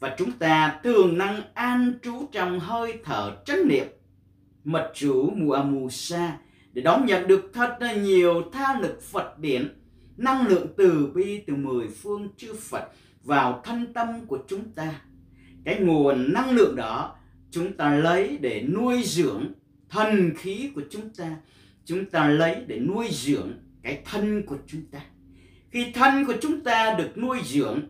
Và 0.00 0.14
chúng 0.18 0.32
ta 0.32 0.80
thường 0.82 1.18
năng 1.18 1.42
an 1.54 1.92
trú 2.02 2.26
trong 2.32 2.60
hơi 2.60 2.94
thở 3.04 3.36
chánh 3.44 3.68
niệm. 3.68 3.86
Mật 4.64 4.92
chủ 4.94 5.30
Muamusa 5.30 6.38
để 6.72 6.82
đón 6.82 7.06
nhận 7.06 7.26
được 7.26 7.50
thật 7.52 7.76
là 7.80 7.94
nhiều 7.94 8.42
tha 8.52 8.80
lực 8.80 9.02
Phật 9.02 9.38
điển 9.38 9.80
năng 10.16 10.46
lượng 10.46 10.66
từ 10.76 11.12
bi 11.14 11.42
từ 11.46 11.56
mười 11.56 11.88
phương 11.88 12.28
chư 12.36 12.54
Phật 12.54 12.88
vào 13.24 13.62
thân 13.64 13.92
tâm 13.92 14.26
của 14.26 14.38
chúng 14.48 14.72
ta. 14.72 15.00
Cái 15.64 15.80
nguồn 15.80 16.32
năng 16.32 16.50
lượng 16.50 16.76
đó 16.76 17.16
chúng 17.50 17.76
ta 17.76 17.94
lấy 17.94 18.38
để 18.40 18.62
nuôi 18.74 19.02
dưỡng 19.04 19.52
thần 19.88 20.34
khí 20.36 20.70
của 20.74 20.82
chúng 20.90 21.10
ta. 21.10 21.36
Chúng 21.84 22.04
ta 22.04 22.28
lấy 22.28 22.64
để 22.66 22.78
nuôi 22.78 23.08
dưỡng 23.12 23.52
cái 23.82 24.02
thân 24.04 24.46
của 24.46 24.56
chúng 24.66 24.82
ta. 24.90 25.00
Khi 25.70 25.92
thân 25.94 26.26
của 26.26 26.34
chúng 26.40 26.60
ta 26.60 26.94
được 26.98 27.18
nuôi 27.18 27.38
dưỡng 27.44 27.80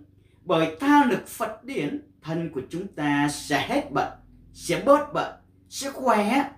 bởi 0.45 0.77
tha 0.81 1.05
lực 1.05 1.27
Phật 1.27 1.65
điển, 1.65 2.03
thân 2.23 2.51
của 2.51 2.63
chúng 2.71 2.87
ta 2.87 3.29
sẽ 3.29 3.67
hết 3.69 3.93
bệnh, 3.93 4.13
sẽ 4.53 4.83
bớt 4.87 5.13
bệnh, 5.13 5.33
sẽ 5.69 5.91
khỏe. 5.91 6.51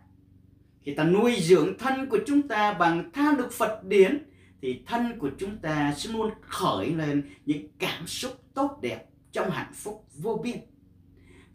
Khi 0.82 0.94
ta 0.94 1.04
nuôi 1.04 1.36
dưỡng 1.40 1.78
thân 1.78 2.08
của 2.08 2.18
chúng 2.26 2.48
ta 2.48 2.72
bằng 2.72 3.10
tha 3.12 3.34
lực 3.38 3.52
Phật 3.52 3.84
điển, 3.84 4.26
thì 4.62 4.82
thân 4.86 5.18
của 5.18 5.30
chúng 5.38 5.58
ta 5.58 5.94
sẽ 5.96 6.12
luôn 6.12 6.30
khởi 6.40 6.86
lên 6.86 7.30
những 7.46 7.68
cảm 7.78 8.06
xúc 8.06 8.32
tốt 8.54 8.78
đẹp 8.82 9.06
trong 9.32 9.50
hạnh 9.50 9.72
phúc 9.74 10.04
vô 10.14 10.40
biên. 10.42 10.58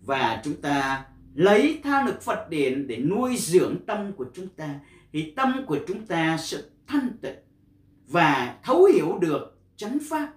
Và 0.01 0.41
chúng 0.43 0.61
ta 0.61 1.05
lấy 1.36 1.80
tha 1.84 2.05
lực 2.05 2.21
Phật 2.21 2.49
điển 2.49 2.88
để 2.88 2.97
nuôi 2.97 3.38
dưỡng 3.38 3.75
tâm 3.86 4.13
của 4.13 4.25
chúng 4.34 4.47
ta, 4.47 4.80
thì 5.13 5.32
tâm 5.32 5.65
của 5.67 5.80
chúng 5.88 6.05
ta 6.05 6.38
sẽ 6.38 6.57
thanh 6.88 7.17
tịnh 7.21 7.38
và 8.07 8.57
thấu 8.63 8.86
hiểu 8.86 9.17
được 9.21 9.59
chánh 9.75 9.97
pháp 10.09 10.34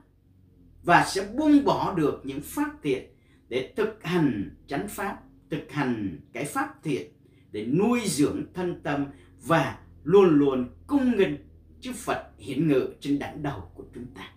và 0.82 1.04
sẽ 1.08 1.26
buông 1.34 1.64
bỏ 1.64 1.94
được 1.94 2.20
những 2.24 2.40
pháp 2.40 2.70
thiện 2.82 3.10
để 3.48 3.72
thực 3.76 4.02
hành 4.02 4.56
chánh 4.66 4.88
pháp, 4.88 5.18
thực 5.50 5.72
hành 5.72 6.20
cái 6.32 6.44
pháp 6.44 6.82
thiện 6.82 7.12
để 7.52 7.66
nuôi 7.66 8.00
dưỡng 8.04 8.42
thân 8.54 8.80
tâm 8.82 9.06
và 9.42 9.78
luôn 10.04 10.38
luôn 10.38 10.70
cung 10.86 11.16
nghinh 11.16 11.36
chư 11.80 11.92
Phật 11.92 12.22
hiển 12.38 12.68
ngự 12.68 12.88
trên 13.00 13.18
đỉnh 13.18 13.42
đầu 13.42 13.70
của 13.74 13.84
chúng 13.94 14.06
ta. 14.14 14.28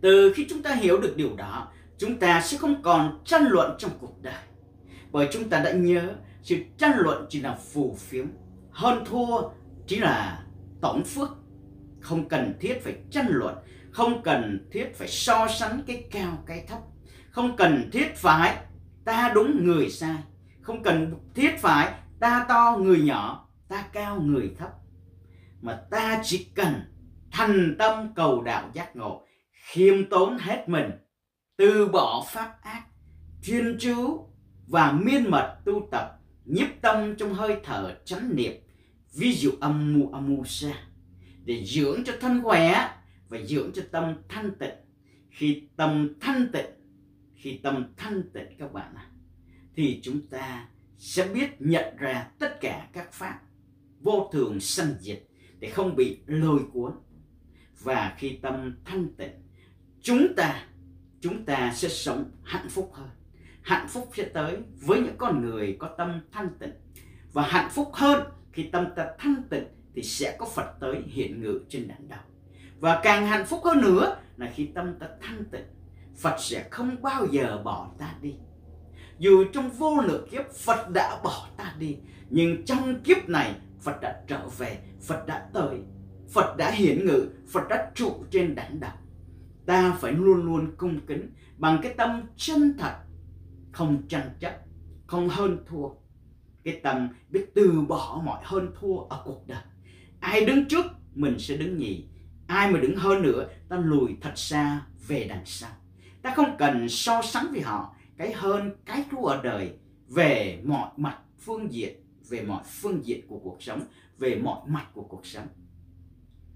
Từ 0.00 0.32
khi 0.36 0.46
chúng 0.48 0.62
ta 0.62 0.74
hiểu 0.74 1.00
được 1.00 1.16
điều 1.16 1.36
đó, 1.36 1.72
chúng 1.98 2.16
ta 2.16 2.42
sẽ 2.42 2.58
không 2.58 2.82
còn 2.82 3.20
tranh 3.24 3.44
luận 3.48 3.76
trong 3.78 3.90
cuộc 4.00 4.22
đời. 4.22 4.42
Bởi 5.12 5.28
chúng 5.32 5.48
ta 5.48 5.60
đã 5.60 5.72
nhớ 5.72 6.14
sự 6.42 6.56
tranh 6.78 6.92
luận 6.98 7.26
chỉ 7.28 7.40
là 7.40 7.58
phù 7.72 7.96
phiếm, 7.98 8.26
hơn 8.70 9.04
thua 9.04 9.48
chỉ 9.86 9.98
là 9.98 10.44
tổng 10.80 11.04
phước. 11.04 11.28
Không 12.00 12.28
cần 12.28 12.54
thiết 12.60 12.80
phải 12.84 12.94
tranh 13.10 13.26
luận, 13.28 13.56
không 13.90 14.22
cần 14.22 14.68
thiết 14.72 14.94
phải 14.94 15.08
so 15.08 15.48
sánh 15.48 15.82
cái 15.86 16.04
cao 16.10 16.42
cái 16.46 16.64
thấp, 16.68 16.78
không 17.30 17.56
cần 17.56 17.90
thiết 17.92 18.16
phải 18.16 18.56
ta 19.04 19.32
đúng 19.34 19.64
người 19.64 19.90
sai, 19.90 20.16
không 20.62 20.82
cần 20.82 21.14
thiết 21.34 21.58
phải 21.58 21.94
ta 22.20 22.46
to 22.48 22.78
người 22.80 23.00
nhỏ, 23.00 23.48
ta 23.68 23.82
cao 23.92 24.20
người 24.20 24.54
thấp. 24.58 24.70
Mà 25.60 25.82
ta 25.90 26.20
chỉ 26.24 26.44
cần 26.54 26.74
thành 27.30 27.76
tâm 27.78 28.12
cầu 28.14 28.42
đạo 28.42 28.70
giác 28.72 28.96
ngộ 28.96 29.26
khiêm 29.72 30.08
tốn 30.10 30.38
hết 30.38 30.68
mình 30.68 30.90
từ 31.56 31.88
bỏ 31.88 32.24
pháp 32.28 32.58
ác 32.62 32.82
chuyên 33.42 33.76
chú 33.80 34.26
và 34.66 34.92
miên 34.92 35.30
mật 35.30 35.58
tu 35.64 35.88
tập 35.90 36.18
nhiếp 36.44 36.66
tâm 36.80 37.16
trong 37.16 37.34
hơi 37.34 37.56
thở 37.64 37.96
chánh 38.04 38.36
niệm 38.36 38.52
ví 39.18 39.32
dụ 39.32 39.50
âm 39.60 39.98
mu 39.98 40.10
âm 40.12 40.28
mu 40.28 40.44
sa 40.44 40.72
để 41.44 41.64
dưỡng 41.64 42.04
cho 42.04 42.12
thân 42.20 42.42
khỏe 42.42 42.90
và 43.28 43.38
dưỡng 43.44 43.72
cho 43.74 43.82
tâm 43.90 44.14
thanh 44.28 44.50
tịnh. 44.58 44.74
Khi 45.30 45.68
tâm 45.76 46.14
thanh 46.20 46.46
tịnh 46.52 46.66
khi 47.34 47.60
tâm 47.62 47.94
thanh 47.96 48.22
tịnh 48.32 48.56
các 48.58 48.72
bạn 48.72 48.94
ạ 48.94 49.09
thì 49.80 50.00
chúng 50.02 50.20
ta 50.26 50.68
sẽ 50.98 51.28
biết 51.34 51.50
nhận 51.58 51.96
ra 51.96 52.28
tất 52.38 52.60
cả 52.60 52.88
các 52.92 53.12
pháp 53.12 53.40
vô 54.00 54.30
thường 54.32 54.60
sanh 54.60 54.94
diệt 55.00 55.22
để 55.58 55.70
không 55.70 55.96
bị 55.96 56.18
lôi 56.26 56.60
cuốn. 56.72 56.92
Và 57.80 58.14
khi 58.18 58.38
tâm 58.42 58.76
thanh 58.84 59.14
tịnh, 59.14 59.30
chúng 60.02 60.34
ta 60.36 60.66
chúng 61.20 61.44
ta 61.44 61.72
sẽ 61.74 61.88
sống 61.88 62.30
hạnh 62.42 62.68
phúc 62.68 62.90
hơn. 62.94 63.08
Hạnh 63.62 63.88
phúc 63.88 64.10
sẽ 64.14 64.24
tới 64.24 64.56
với 64.80 65.00
những 65.00 65.16
con 65.18 65.42
người 65.42 65.76
có 65.78 65.94
tâm 65.98 66.20
thanh 66.32 66.48
tịnh. 66.58 66.72
Và 67.32 67.42
hạnh 67.42 67.70
phúc 67.70 67.90
hơn 67.92 68.26
khi 68.52 68.62
tâm 68.62 68.86
ta 68.96 69.06
thanh 69.18 69.42
tịnh 69.50 69.64
thì 69.94 70.02
sẽ 70.02 70.36
có 70.38 70.46
Phật 70.54 70.74
tới 70.80 71.02
hiện 71.06 71.42
ngự 71.42 71.60
trên 71.68 71.88
đỉnh 71.88 72.08
đầu. 72.08 72.24
Và 72.80 73.00
càng 73.02 73.26
hạnh 73.26 73.46
phúc 73.46 73.60
hơn 73.64 73.80
nữa 73.80 74.16
là 74.36 74.52
khi 74.54 74.66
tâm 74.74 74.94
ta 74.98 75.08
thanh 75.20 75.44
tịnh, 75.44 75.66
Phật 76.16 76.36
sẽ 76.40 76.68
không 76.70 77.02
bao 77.02 77.26
giờ 77.30 77.62
bỏ 77.64 77.90
ta 77.98 78.14
đi 78.22 78.34
dù 79.20 79.44
trong 79.52 79.70
vô 79.70 80.00
lượng 80.00 80.28
kiếp 80.30 80.52
Phật 80.52 80.90
đã 80.90 81.20
bỏ 81.24 81.48
ta 81.56 81.74
đi 81.78 81.96
nhưng 82.30 82.64
trong 82.64 83.00
kiếp 83.04 83.28
này 83.28 83.54
Phật 83.80 84.00
đã 84.00 84.20
trở 84.26 84.48
về, 84.58 84.78
Phật 85.02 85.26
đã 85.26 85.48
tới, 85.52 85.78
Phật 86.32 86.56
đã 86.56 86.70
hiển 86.70 87.06
ngự, 87.06 87.28
Phật 87.52 87.68
đã 87.68 87.90
trụ 87.94 88.24
trên 88.30 88.54
đảnh 88.54 88.80
đạo 88.80 88.96
Ta 89.66 89.96
phải 90.00 90.12
luôn 90.12 90.42
luôn 90.44 90.76
cung 90.76 91.00
kính 91.06 91.30
bằng 91.58 91.78
cái 91.82 91.94
tâm 91.94 92.22
chân 92.36 92.74
thật, 92.78 92.94
không 93.72 94.02
tranh 94.08 94.30
chấp, 94.40 94.58
không 95.06 95.28
hơn 95.28 95.58
thua. 95.66 95.88
Cái 96.64 96.80
tâm 96.82 97.08
biết 97.28 97.46
từ 97.54 97.80
bỏ 97.88 98.22
mọi 98.24 98.40
hơn 98.44 98.72
thua 98.80 98.98
ở 98.98 99.22
cuộc 99.24 99.46
đời. 99.46 99.62
Ai 100.20 100.44
đứng 100.44 100.68
trước, 100.68 100.86
mình 101.14 101.38
sẽ 101.38 101.56
đứng 101.56 101.76
nhì. 101.76 102.04
Ai 102.46 102.70
mà 102.70 102.80
đứng 102.80 102.96
hơn 102.96 103.22
nữa, 103.22 103.48
ta 103.68 103.76
lùi 103.76 104.16
thật 104.20 104.32
xa 104.34 104.82
về 105.08 105.26
đằng 105.28 105.42
sau. 105.44 105.70
Ta 106.22 106.34
không 106.34 106.56
cần 106.58 106.88
so 106.88 107.22
sánh 107.22 107.46
với 107.52 107.60
họ 107.60 107.94
cái 108.20 108.32
hơn, 108.32 108.70
cái 108.84 109.04
thua 109.10 109.24
ở 109.24 109.40
đời 109.42 109.72
về 110.08 110.60
mọi 110.64 110.90
mặt 110.96 111.18
phương 111.38 111.72
diện 111.72 111.94
về 112.28 112.42
mọi 112.42 112.62
phương 112.66 113.04
diện 113.04 113.26
của 113.28 113.38
cuộc 113.38 113.62
sống 113.62 113.82
về 114.18 114.36
mọi 114.36 114.60
mặt 114.66 114.86
của 114.94 115.02
cuộc 115.02 115.26
sống. 115.26 115.46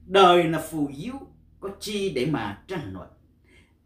Đời 0.06 0.44
là 0.44 0.60
phù 0.70 0.90
diếu, 0.96 1.14
có 1.60 1.70
chi 1.80 2.12
để 2.14 2.26
mà 2.26 2.62
tranh 2.68 2.92
luận. 2.92 3.08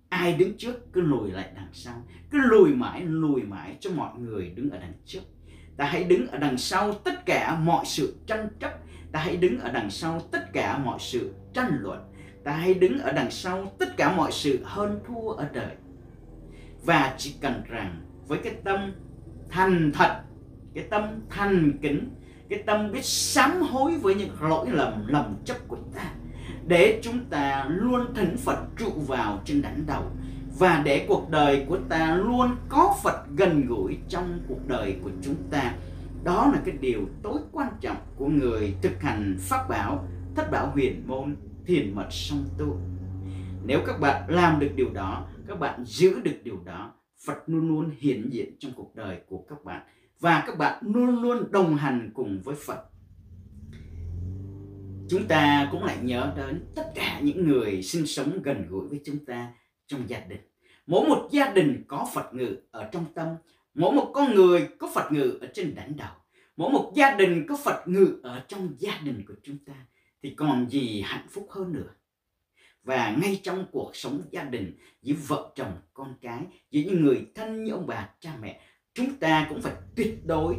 Ai 0.09 0.33
đứng 0.33 0.57
trước 0.57 0.93
cứ 0.93 1.01
lùi 1.01 1.31
lại 1.31 1.53
đằng 1.55 1.69
sau 1.73 2.03
cứ 2.31 2.39
lùi 2.39 2.75
mãi 2.75 3.03
lùi 3.03 3.43
mãi 3.43 3.77
cho 3.81 3.91
mọi 3.91 4.19
người 4.19 4.49
đứng 4.49 4.71
ở 4.71 4.79
đằng 4.79 4.95
trước. 5.05 5.23
Ta 5.77 5.85
hãy 5.85 6.05
đứng 6.05 6.27
ở 6.27 6.39
đằng 6.39 6.59
sau 6.59 6.93
tất 6.93 7.27
cả 7.27 7.59
mọi 7.59 7.87
sự 7.87 8.17
tranh 8.27 8.49
chấp. 8.61 8.79
Ta 9.13 9.21
hãy 9.21 9.37
đứng 9.37 9.59
ở 9.61 9.73
đằng 9.73 9.91
sau 9.91 10.21
tất 10.31 10.53
cả 10.53 10.79
mọi 10.79 10.99
sự 11.01 11.35
tranh 11.53 11.79
luận. 11.81 12.13
Ta 12.45 12.53
hãy 12.53 12.75
đứng 12.75 12.99
ở 12.99 13.13
đằng 13.13 13.31
sau 13.31 13.73
tất 13.79 13.97
cả 13.97 14.17
mọi 14.17 14.33
sự 14.33 14.61
hơn 14.65 15.01
thua 15.07 15.31
ở 15.31 15.49
đời 15.53 15.77
và 16.85 17.15
chỉ 17.19 17.35
cần 17.41 17.63
rằng 17.69 18.01
với 18.27 18.39
cái 18.39 18.55
tâm 18.65 18.93
thành 19.51 19.93
thật, 19.95 20.21
cái 20.75 20.85
tâm 20.91 21.03
thành 21.31 21.73
kính, 21.83 22.11
cái 22.49 22.63
tâm 22.67 22.93
biết 22.93 23.05
sám 23.05 23.63
hối 23.63 23.99
với 23.99 24.15
những 24.15 24.31
lỗi 24.41 24.67
lầm 24.71 25.07
lầm 25.07 25.37
chấp 25.45 25.69
của 25.69 25.79
ta, 25.95 26.11
để 26.67 27.01
chúng 27.03 27.25
ta 27.25 27.67
luôn 27.69 28.15
thỉnh 28.15 28.37
Phật 28.37 28.59
trụ 28.79 28.91
vào 29.07 29.41
trên 29.45 29.63
đỉnh 29.63 29.87
đầu. 29.87 30.05
Và 30.59 30.83
để 30.85 31.05
cuộc 31.09 31.31
đời 31.31 31.65
của 31.69 31.79
ta 31.89 32.17
luôn 32.17 32.57
có 32.69 32.97
Phật 33.03 33.27
gần 33.37 33.67
gũi 33.67 33.99
trong 34.09 34.41
cuộc 34.49 34.69
đời 34.69 34.97
của 35.03 35.11
chúng 35.23 35.37
ta. 35.51 35.73
Đó 36.25 36.51
là 36.53 36.61
cái 36.65 36.75
điều 36.81 37.01
tối 37.23 37.39
quan 37.53 37.69
trọng 37.81 37.97
của 38.17 38.27
người 38.27 38.75
thực 38.83 39.03
hành 39.03 39.37
pháp 39.41 39.69
bảo, 39.69 40.09
thất 40.37 40.51
bảo 40.51 40.71
huyền 40.71 41.03
môn 41.07 41.37
thiền 41.67 41.95
mật 41.95 42.07
song 42.11 42.45
tu. 42.59 42.77
Nếu 43.67 43.81
các 43.87 44.01
bạn 44.01 44.23
làm 44.29 44.59
được 44.59 44.71
điều 44.77 44.91
đó 44.91 45.25
các 45.49 45.61
bạn 45.61 45.85
giữ 45.85 46.21
được 46.21 46.37
điều 46.45 46.61
đó 46.65 46.95
Phật 47.25 47.39
luôn 47.47 47.69
luôn 47.69 47.91
hiện 47.99 48.31
diện 48.33 48.57
trong 48.59 48.73
cuộc 48.77 48.95
đời 48.95 49.21
của 49.27 49.45
các 49.49 49.65
bạn. 49.65 49.83
Và 50.21 50.45
các 50.47 50.59
bạn 50.59 50.85
luôn 50.95 51.23
luôn 51.23 51.51
đồng 51.51 51.77
hành 51.77 52.11
cùng 52.15 52.41
với 52.45 52.57
Phật. 52.67 52.85
Chúng 55.09 55.29
ta 55.29 55.69
cũng 55.73 55.85
lại 55.85 55.99
nhớ 56.03 56.33
đến 56.37 56.65
tất 56.75 56.93
cả 56.95 57.21
những 57.21 57.47
người 57.47 57.83
sinh 57.83 58.07
sống 58.07 58.43
gần 58.43 58.67
gũi 58.69 58.89
với 58.89 59.01
chúng 59.05 59.25
ta 59.25 59.53
trong 59.87 60.09
gia 60.09 60.21
đình. 60.21 60.41
Mỗi 60.87 61.09
một 61.09 61.29
gia 61.31 61.53
đình 61.53 61.85
có 61.89 62.09
Phật 62.15 62.35
ngự 62.35 62.57
ở 62.71 62.89
trong 62.93 63.05
tâm, 63.15 63.29
mỗi 63.75 63.93
một 63.93 64.11
con 64.15 64.35
người 64.35 64.69
có 64.79 64.91
Phật 64.95 65.13
ngự 65.13 65.39
ở 65.41 65.49
trên 65.55 65.75
đỉnh 65.75 65.97
đầu, 65.97 66.15
mỗi 66.57 66.71
một 66.71 66.93
gia 66.95 67.17
đình 67.17 67.47
có 67.49 67.57
Phật 67.65 67.89
ngự 67.89 68.21
ở 68.23 68.45
trong 68.49 68.75
gia 68.79 69.01
đình 69.05 69.25
của 69.29 69.35
chúng 69.43 69.59
ta. 69.67 69.75
Thì 70.23 70.35
còn 70.35 70.71
gì 70.71 71.03
hạnh 71.07 71.27
phúc 71.31 71.47
hơn 71.51 71.73
nữa? 71.73 71.91
Và 72.89 73.17
ngay 73.23 73.41
trong 73.43 73.67
cuộc 73.73 73.97
sống 73.97 74.23
gia 74.31 74.45
đình 74.45 74.79
giữa 75.03 75.15
vợ 75.27 75.53
chồng, 75.55 75.73
con 75.95 76.15
cái, 76.21 76.41
giữa 76.71 76.81
những 76.81 77.05
người 77.05 77.27
thân 77.35 77.65
như 77.65 77.73
ông 77.73 77.87
bà, 77.87 78.09
cha 78.21 78.37
mẹ, 78.41 78.61
chúng 78.95 79.15
ta 79.15 79.47
cũng 79.49 79.63
phải 79.63 79.73
tuyệt 79.97 80.27
đối 80.27 80.57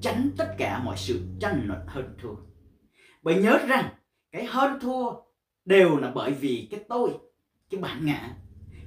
tránh 0.00 0.30
tất 0.36 0.54
cả 0.58 0.80
mọi 0.84 0.96
sự 0.98 1.20
tranh 1.40 1.62
luận 1.66 1.80
hơn 1.86 2.14
thua. 2.22 2.34
Bởi 3.22 3.34
nhớ 3.34 3.58
rằng 3.68 3.88
cái 4.32 4.44
hơn 4.44 4.80
thua 4.80 5.12
đều 5.64 5.96
là 5.96 6.10
bởi 6.14 6.32
vì 6.32 6.68
cái 6.70 6.80
tôi, 6.88 7.10
cái 7.70 7.80
bản 7.80 8.06
ngã. 8.06 8.30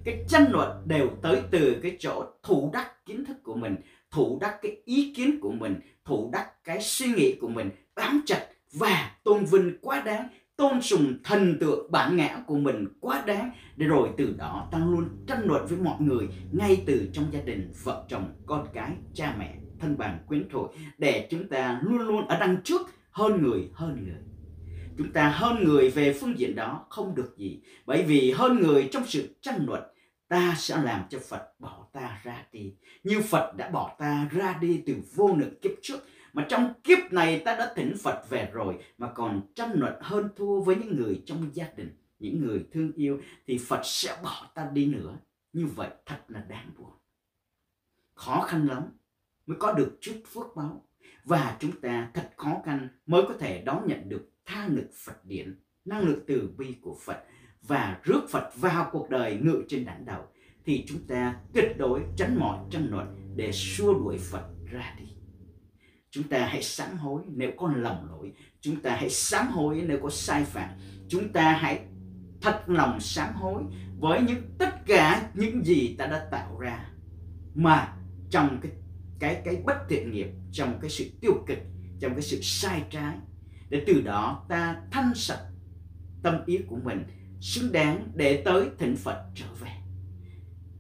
Cái 0.05 0.25
tranh 0.29 0.45
luận 0.51 0.87
đều 0.87 1.09
tới 1.21 1.41
từ 1.51 1.79
cái 1.83 1.97
chỗ 1.99 2.25
thủ 2.43 2.69
đắc 2.73 3.05
kiến 3.05 3.25
thức 3.25 3.37
của 3.43 3.55
mình, 3.55 3.75
thủ 4.11 4.37
đắc 4.41 4.59
cái 4.61 4.81
ý 4.85 5.13
kiến 5.15 5.39
của 5.41 5.51
mình, 5.51 5.79
thủ 6.05 6.29
đắc 6.33 6.63
cái 6.63 6.81
suy 6.81 7.07
nghĩ 7.07 7.35
của 7.41 7.49
mình, 7.49 7.69
bám 7.95 8.21
chặt 8.25 8.47
và 8.73 9.17
tôn 9.23 9.45
vinh 9.45 9.77
quá 9.81 10.01
đáng 10.01 10.27
tôn 10.57 10.81
sùng 10.81 11.13
thần 11.23 11.59
tượng 11.59 11.91
bản 11.91 12.15
ngã 12.15 12.43
của 12.47 12.55
mình 12.57 12.87
quá 12.99 13.23
đáng 13.27 13.51
để 13.75 13.87
rồi 13.87 14.09
từ 14.17 14.35
đó 14.37 14.67
ta 14.71 14.77
luôn 14.77 15.09
tranh 15.27 15.45
luận 15.45 15.65
với 15.65 15.77
mọi 15.77 16.01
người, 16.01 16.27
ngay 16.51 16.83
từ 16.85 17.09
trong 17.13 17.25
gia 17.31 17.41
đình, 17.41 17.71
vợ 17.83 18.05
chồng, 18.09 18.33
con 18.45 18.67
cái, 18.73 18.91
cha 19.13 19.35
mẹ, 19.39 19.55
thân 19.79 19.97
bằng 19.97 20.19
quyến 20.27 20.49
thuộc, 20.49 20.75
để 20.97 21.27
chúng 21.31 21.47
ta 21.47 21.79
luôn 21.83 21.97
luôn 21.97 22.27
ở 22.27 22.39
đằng 22.39 22.57
trước 22.63 22.81
hơn 23.11 23.43
người 23.43 23.69
hơn 23.73 24.03
người. 24.03 24.21
Chúng 24.97 25.11
ta 25.11 25.29
hơn 25.29 25.63
người 25.63 25.89
về 25.89 26.13
phương 26.13 26.39
diện 26.39 26.55
đó 26.55 26.85
không 26.89 27.15
được 27.15 27.37
gì, 27.37 27.59
bởi 27.85 28.03
vì 28.03 28.31
hơn 28.31 28.59
người 28.61 28.89
trong 28.91 29.03
sự 29.05 29.35
tranh 29.41 29.65
luận, 29.67 29.83
ta 30.27 30.55
sẽ 30.57 30.83
làm 30.83 31.01
cho 31.09 31.19
Phật 31.29 31.59
bỏ 31.59 31.87
ta 31.93 32.19
ra 32.23 32.43
đi. 32.51 32.73
Như 33.03 33.21
Phật 33.21 33.55
đã 33.57 33.69
bỏ 33.69 33.95
ta 33.99 34.29
ra 34.31 34.57
đi 34.61 34.81
từ 34.85 34.95
vô 35.15 35.35
lượng 35.35 35.59
kiếp 35.61 35.71
trước 35.81 35.99
mà 36.35 36.45
trong 36.49 36.73
kiếp 36.83 37.13
này 37.13 37.41
ta 37.45 37.55
đã 37.55 37.73
thỉnh 37.75 37.95
Phật 38.03 38.29
về 38.29 38.49
rồi 38.53 38.77
mà 38.97 39.11
còn 39.15 39.41
tranh 39.55 39.71
luận 39.73 39.93
hơn 40.01 40.29
thua 40.35 40.61
với 40.61 40.75
những 40.75 40.95
người 40.95 41.23
trong 41.25 41.49
gia 41.53 41.67
đình, 41.75 41.97
những 42.19 42.41
người 42.41 42.65
thương 42.71 42.91
yêu 42.95 43.21
thì 43.47 43.57
Phật 43.67 43.81
sẽ 43.83 44.17
bỏ 44.23 44.51
ta 44.55 44.69
đi 44.73 44.85
nữa. 44.85 45.17
Như 45.53 45.65
vậy 45.65 45.89
thật 46.05 46.19
là 46.27 46.45
đáng 46.49 46.71
buồn. 46.77 46.91
Khó 48.13 48.41
khăn 48.41 48.67
lắm 48.67 48.83
mới 49.45 49.57
có 49.59 49.73
được 49.73 49.97
chút 50.01 50.21
phước 50.33 50.55
báo 50.55 50.85
và 51.23 51.57
chúng 51.59 51.81
ta 51.81 52.11
thật 52.13 52.29
khó 52.37 52.61
khăn 52.65 52.87
mới 53.05 53.21
có 53.27 53.33
thể 53.39 53.61
đón 53.61 53.87
nhận 53.87 54.09
được 54.09 54.31
tha 54.45 54.67
lực 54.67 54.89
Phật 54.93 55.25
điển 55.25 55.59
năng 55.85 56.07
lực 56.07 56.23
từ 56.27 56.53
bi 56.57 56.75
của 56.81 56.97
Phật 57.05 57.23
và 57.61 57.99
rước 58.03 58.21
Phật 58.29 58.55
vào 58.55 58.89
cuộc 58.91 59.09
đời 59.09 59.39
ngự 59.43 59.63
trên 59.67 59.85
đảnh 59.85 60.05
đầu 60.05 60.23
thì 60.65 60.85
chúng 60.87 61.07
ta 61.07 61.35
tuyệt 61.53 61.77
đối 61.77 62.01
tránh 62.17 62.39
mọi 62.39 62.59
tranh 62.71 62.87
luận 62.91 63.33
để 63.35 63.51
xua 63.51 63.93
đuổi 63.93 64.17
Phật 64.17 64.49
ra 64.71 64.95
đi 64.99 65.14
chúng 66.15 66.27
ta 66.27 66.45
hãy 66.45 66.63
sám 66.63 66.97
hối 66.97 67.21
nếu 67.27 67.51
có 67.57 67.73
lầm 67.75 68.07
lỗi. 68.09 68.31
Chúng 68.61 68.81
ta 68.81 68.95
hãy 68.95 69.09
sám 69.09 69.47
hối 69.47 69.83
nếu 69.87 69.99
có 70.03 70.09
sai 70.09 70.43
phạm. 70.43 70.69
Chúng 71.07 71.33
ta 71.33 71.51
hãy 71.51 71.79
thật 72.41 72.63
lòng 72.67 72.99
sám 72.99 73.33
hối 73.33 73.63
với 73.99 74.21
những 74.21 74.41
tất 74.57 74.85
cả 74.85 75.29
những 75.33 75.65
gì 75.65 75.95
ta 75.97 76.05
đã 76.05 76.27
tạo 76.31 76.59
ra. 76.59 76.89
Mà 77.55 77.93
trong 78.29 78.59
cái 78.61 78.71
cái 79.19 79.41
cái 79.45 79.61
bất 79.65 79.77
thiện 79.89 80.11
nghiệp 80.11 80.27
trong 80.51 80.79
cái 80.81 80.89
sự 80.89 81.09
tiêu 81.21 81.43
cực 81.47 81.57
trong 81.99 82.11
cái 82.13 82.21
sự 82.21 82.39
sai 82.41 82.83
trái 82.89 83.15
để 83.69 83.83
từ 83.87 84.01
đó 84.01 84.45
ta 84.49 84.81
thanh 84.91 85.15
sạch 85.15 85.43
tâm 86.23 86.45
ý 86.45 86.59
của 86.67 86.77
mình 86.83 87.03
xứng 87.41 87.71
đáng 87.71 88.11
để 88.15 88.41
tới 88.45 88.69
thỉnh 88.77 88.95
Phật 88.95 89.25
trở 89.35 89.45
về. 89.59 89.71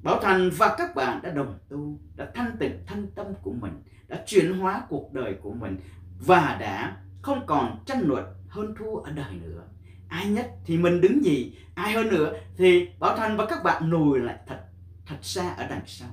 Bảo 0.03 0.19
Thành 0.21 0.49
và 0.57 0.75
các 0.77 0.95
bạn 0.95 1.21
đã 1.23 1.31
đồng 1.31 1.57
tu, 1.69 1.99
đã 2.15 2.31
thanh 2.35 2.57
tịnh 2.59 2.83
thanh 2.85 3.07
tâm 3.15 3.27
của 3.41 3.53
mình, 3.61 3.73
đã 4.07 4.23
chuyển 4.25 4.59
hóa 4.59 4.83
cuộc 4.89 5.13
đời 5.13 5.35
của 5.41 5.53
mình 5.53 5.77
và 6.19 6.57
đã 6.59 6.97
không 7.21 7.45
còn 7.45 7.83
tranh 7.85 8.01
luận 8.01 8.25
hơn 8.47 8.75
thua 8.79 8.95
ở 8.95 9.11
đời 9.11 9.33
nữa. 9.33 9.63
Ai 10.07 10.27
nhất 10.27 10.51
thì 10.65 10.77
mình 10.77 11.01
đứng 11.01 11.25
gì, 11.25 11.57
ai 11.75 11.93
hơn 11.93 12.09
nữa 12.09 12.33
thì 12.57 12.87
Bảo 12.99 13.17
Thành 13.17 13.37
và 13.37 13.45
các 13.49 13.63
bạn 13.63 13.89
lùi 13.89 14.19
lại 14.19 14.37
thật, 14.47 14.59
thật 15.05 15.17
xa 15.21 15.53
ở 15.53 15.67
đằng 15.67 15.83
sau. 15.85 16.09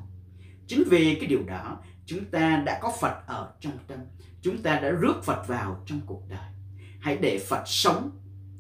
Chính 0.66 0.82
vì 0.90 1.14
cái 1.14 1.26
điều 1.26 1.42
đó, 1.46 1.78
chúng 2.06 2.24
ta 2.24 2.62
đã 2.66 2.78
có 2.82 2.92
Phật 3.00 3.26
ở 3.26 3.52
trong 3.60 3.78
tâm, 3.86 3.98
chúng 4.42 4.62
ta 4.62 4.80
đã 4.80 4.90
rước 4.90 5.24
Phật 5.24 5.48
vào 5.48 5.82
trong 5.86 6.00
cuộc 6.06 6.22
đời. 6.28 6.50
Hãy 7.00 7.16
để 7.16 7.38
Phật 7.48 7.62
sống 7.66 8.10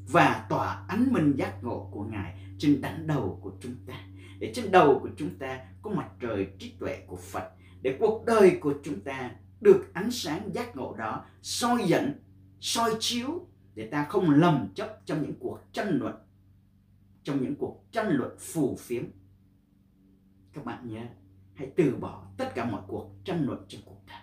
và 0.08 0.46
tỏa 0.48 0.84
ánh 0.88 1.12
minh 1.12 1.34
giác 1.36 1.64
ngộ 1.64 1.88
của 1.92 2.04
Ngài 2.04 2.34
trên 2.58 2.80
đỉnh 2.82 3.06
đầu 3.06 3.38
của 3.42 3.52
chúng 3.60 3.74
ta. 3.86 3.94
Để 4.38 4.52
trên 4.54 4.70
đầu 4.70 4.98
của 5.02 5.08
chúng 5.16 5.38
ta 5.38 5.60
có 5.82 5.90
mặt 5.90 6.08
trời 6.20 6.46
trí 6.58 6.74
tuệ 6.80 7.02
của 7.06 7.16
Phật. 7.16 7.50
Để 7.82 7.96
cuộc 8.00 8.24
đời 8.26 8.58
của 8.60 8.74
chúng 8.84 9.00
ta 9.00 9.30
được 9.60 9.94
ánh 9.94 10.10
sáng 10.10 10.50
giác 10.54 10.76
ngộ 10.76 10.94
đó 10.98 11.24
soi 11.42 11.82
dẫn, 11.86 12.20
soi 12.60 12.90
chiếu 13.00 13.46
để 13.74 13.88
ta 13.90 14.06
không 14.08 14.30
lầm 14.30 14.68
chấp 14.74 15.00
trong 15.06 15.22
những 15.22 15.34
cuộc 15.40 15.58
tranh 15.72 15.98
luận, 15.98 16.14
trong 17.22 17.42
những 17.42 17.56
cuộc 17.56 17.84
tranh 17.92 18.08
luận 18.08 18.36
phù 18.38 18.76
phiếm. 18.76 19.04
Các 20.52 20.64
bạn 20.64 20.88
nhớ, 20.88 21.02
hãy 21.54 21.70
từ 21.76 21.96
bỏ 21.96 22.26
tất 22.36 22.52
cả 22.54 22.64
mọi 22.64 22.82
cuộc 22.86 23.10
tranh 23.24 23.46
luận 23.46 23.64
trong 23.68 23.82
cuộc 23.84 24.02
đời 24.06 24.22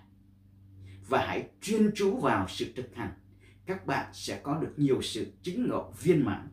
và 1.10 1.26
hãy 1.28 1.50
chuyên 1.62 1.92
chú 1.96 2.18
vào 2.18 2.46
sự 2.48 2.74
thực 2.76 2.96
hành 2.96 3.14
các 3.70 3.86
bạn 3.86 4.10
sẽ 4.14 4.40
có 4.44 4.56
được 4.56 4.74
nhiều 4.78 5.02
sự 5.02 5.32
chứng 5.44 5.68
ngộ 5.70 5.94
viên 6.02 6.26
mãn 6.26 6.48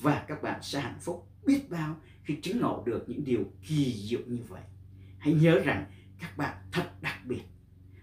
và 0.00 0.24
các 0.28 0.42
bạn 0.42 0.62
sẽ 0.62 0.80
hạnh 0.80 0.98
phúc 1.00 1.28
biết 1.46 1.70
bao 1.70 1.96
khi 2.24 2.38
chứng 2.42 2.60
ngộ 2.60 2.82
được 2.86 3.04
những 3.08 3.24
điều 3.24 3.44
kỳ 3.68 3.94
diệu 4.08 4.20
như 4.26 4.42
vậy. 4.48 4.62
Hãy 5.18 5.34
nhớ 5.34 5.60
rằng 5.64 5.86
các 6.18 6.36
bạn 6.36 6.56
thật 6.72 6.90
đặc 7.00 7.18
biệt 7.26 7.42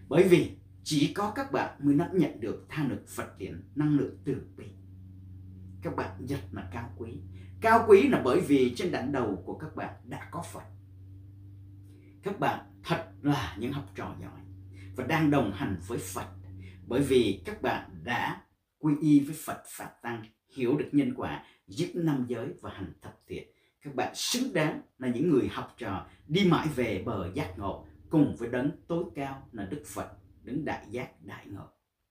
bởi 0.08 0.28
vì 0.28 0.58
chỉ 0.84 1.14
có 1.14 1.32
các 1.36 1.52
bạn 1.52 1.80
mới 1.80 1.96
nắm 1.96 2.08
nhận 2.14 2.40
được 2.40 2.66
tha 2.70 2.84
lực 2.84 3.08
Phật 3.08 3.38
điển 3.38 3.64
năng 3.76 3.98
lượng 3.98 4.18
từ 4.26 4.36
bi. 4.58 4.66
Các 5.82 5.96
bạn 5.96 6.26
rất 6.26 6.40
là 6.52 6.70
cao 6.74 6.94
quý. 6.98 7.12
Cao 7.62 7.86
quý 7.88 8.08
là 8.08 8.22
bởi 8.26 8.42
vì 8.42 8.74
trên 8.76 8.92
đỉnh 8.92 9.12
đầu 9.12 9.44
của 9.46 9.58
các 9.58 9.76
bạn 9.76 9.94
đã 10.04 10.28
có 10.32 10.44
Phật. 10.54 10.64
Các 12.24 12.40
bạn 12.40 12.60
thật 12.84 13.12
là 13.22 13.58
những 13.60 13.74
học 13.74 13.92
trò 13.96 14.16
giỏi 14.22 14.42
và 14.96 15.04
đang 15.04 15.32
đồng 15.32 15.52
hành 15.56 15.80
với 15.88 15.98
Phật 15.98 16.28
bởi 16.88 17.02
vì 17.02 17.42
các 17.46 17.62
bạn 17.62 17.90
đã 18.04 18.42
quy 18.80 18.94
y 19.02 19.20
với 19.20 19.36
Phật 19.46 19.64
phật 19.78 19.90
Tăng, 20.02 20.26
hiểu 20.56 20.78
được 20.78 20.90
nhân 20.92 21.14
quả, 21.18 21.46
giữ 21.68 21.88
năm 21.96 22.26
giới 22.28 22.48
và 22.62 22.72
hành 22.74 22.94
thập 23.02 23.20
thiện. 23.28 23.48
Các 23.82 23.96
bạn 23.96 24.16
xứng 24.16 24.54
đáng 24.54 24.82
là 24.98 25.08
những 25.08 25.30
người 25.30 25.48
học 25.48 25.76
trò 25.78 26.08
đi 26.28 26.46
mãi 26.46 26.68
về 26.76 27.04
bờ 27.06 27.32
giác 27.34 27.54
ngộ 27.58 27.86
cùng 28.14 28.36
với 28.36 28.50
đấng 28.50 28.72
tối 28.88 29.04
cao 29.16 29.48
là 29.52 29.66
Đức 29.66 29.82
Phật, 29.86 30.08
đứng 30.44 30.66
đại 30.66 30.86
giác 30.90 31.26
đại 31.26 31.46
ngộ. 31.48 31.64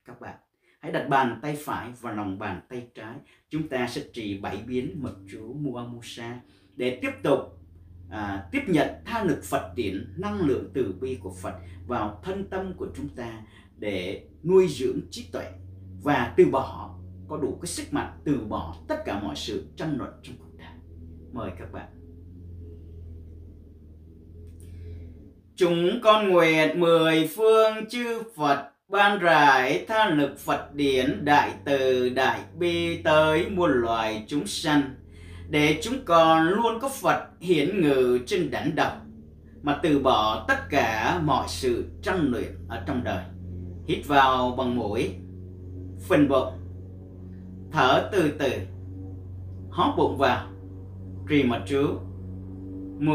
Các 0.05 0.20
bạn 0.20 0.38
hãy 0.80 0.92
đặt 0.92 1.09
bàn 1.09 1.38
tay 1.42 1.57
phải 1.64 1.90
vào 2.00 2.14
lòng 2.14 2.38
bàn 2.38 2.61
tay 2.68 2.86
trái. 2.94 3.14
Chúng 3.50 3.68
ta 3.68 3.88
sẽ 3.88 4.03
trì 4.12 4.40
bảy 4.40 4.62
biến 4.66 5.03
mật 5.03 5.16
chú 5.32 5.55
Muamusa 5.61 6.40
để 6.76 6.98
tiếp 7.03 7.11
tục 7.22 7.38
à, 8.11 8.48
tiếp 8.53 8.62
nhận 8.66 8.88
tha 9.05 9.24
lực 9.24 9.44
Phật 9.44 9.72
điển 9.76 10.14
năng 10.16 10.40
lượng 10.40 10.70
từ 10.74 10.94
bi 11.00 11.18
của 11.22 11.34
Phật 11.42 11.55
vào 11.86 12.20
thân 12.24 12.50
tâm 12.50 12.72
của 12.76 12.88
chúng 12.96 13.09
ta 13.09 13.42
để 13.76 14.28
nuôi 14.44 14.68
dưỡng 14.68 15.00
trí 15.11 15.28
tuệ 15.32 15.53
và 16.03 16.34
từ 16.36 16.44
bỏ 16.50 16.98
có 17.28 17.36
đủ 17.36 17.59
cái 17.62 17.66
sức 17.66 17.92
mạnh 17.92 18.20
từ 18.24 18.40
bỏ 18.48 18.76
tất 18.88 18.96
cả 19.05 19.20
mọi 19.22 19.36
sự 19.36 19.66
tranh 19.76 19.96
luận 19.98 20.12
trong 20.22 20.36
cuộc 20.38 20.59
đời 20.59 20.74
mời 21.32 21.50
các 21.59 21.72
bạn 21.72 22.01
chúng 25.57 26.00
con 26.03 26.28
nguyện 26.28 26.80
mười 26.80 27.28
phương 27.36 27.86
chư 27.88 28.22
Phật, 28.36 28.68
ban 28.88 29.18
rải 29.18 29.84
tha 29.88 30.11
lực 30.11 30.38
Phật 30.38 30.74
điển 30.74 31.24
đại 31.24 31.50
từ 31.64 32.09
đại 32.09 32.40
bi 32.59 33.03
tới 33.03 33.50
muôn 33.50 33.70
loài 33.70 34.24
chúng 34.28 34.46
sanh, 34.46 34.82
để 35.48 35.78
chúng 35.82 36.05
con 36.05 36.48
luôn 36.48 36.80
có 36.80 36.88
Phật 36.88 37.22
hiển 37.40 37.80
ngự 37.80 38.18
trên 38.26 38.50
đảnh 38.50 38.74
đầu 38.74 38.92
mà 39.62 39.78
từ 39.82 39.98
bỏ 39.98 40.44
tất 40.48 40.70
cả 40.70 41.20
mọi 41.24 41.46
sự 41.48 41.84
tranh 42.03 42.30
luyện 42.30 42.55
ở 42.68 42.82
trong 42.86 43.05
đời. 43.05 43.24
Hít 43.86 44.07
vào 44.07 44.55
bằng 44.59 44.76
mũi, 44.76 45.11
phình 46.09 46.28
bụng, 46.28 46.53
thở 47.72 48.09
từ 48.12 48.30
từ 48.38 48.50
hóp 49.70 49.94
bụng 49.96 50.16
vào 50.16 50.46
trì 51.28 51.42
mật 51.42 51.61
chú 51.66 51.98
chúng 53.03 53.09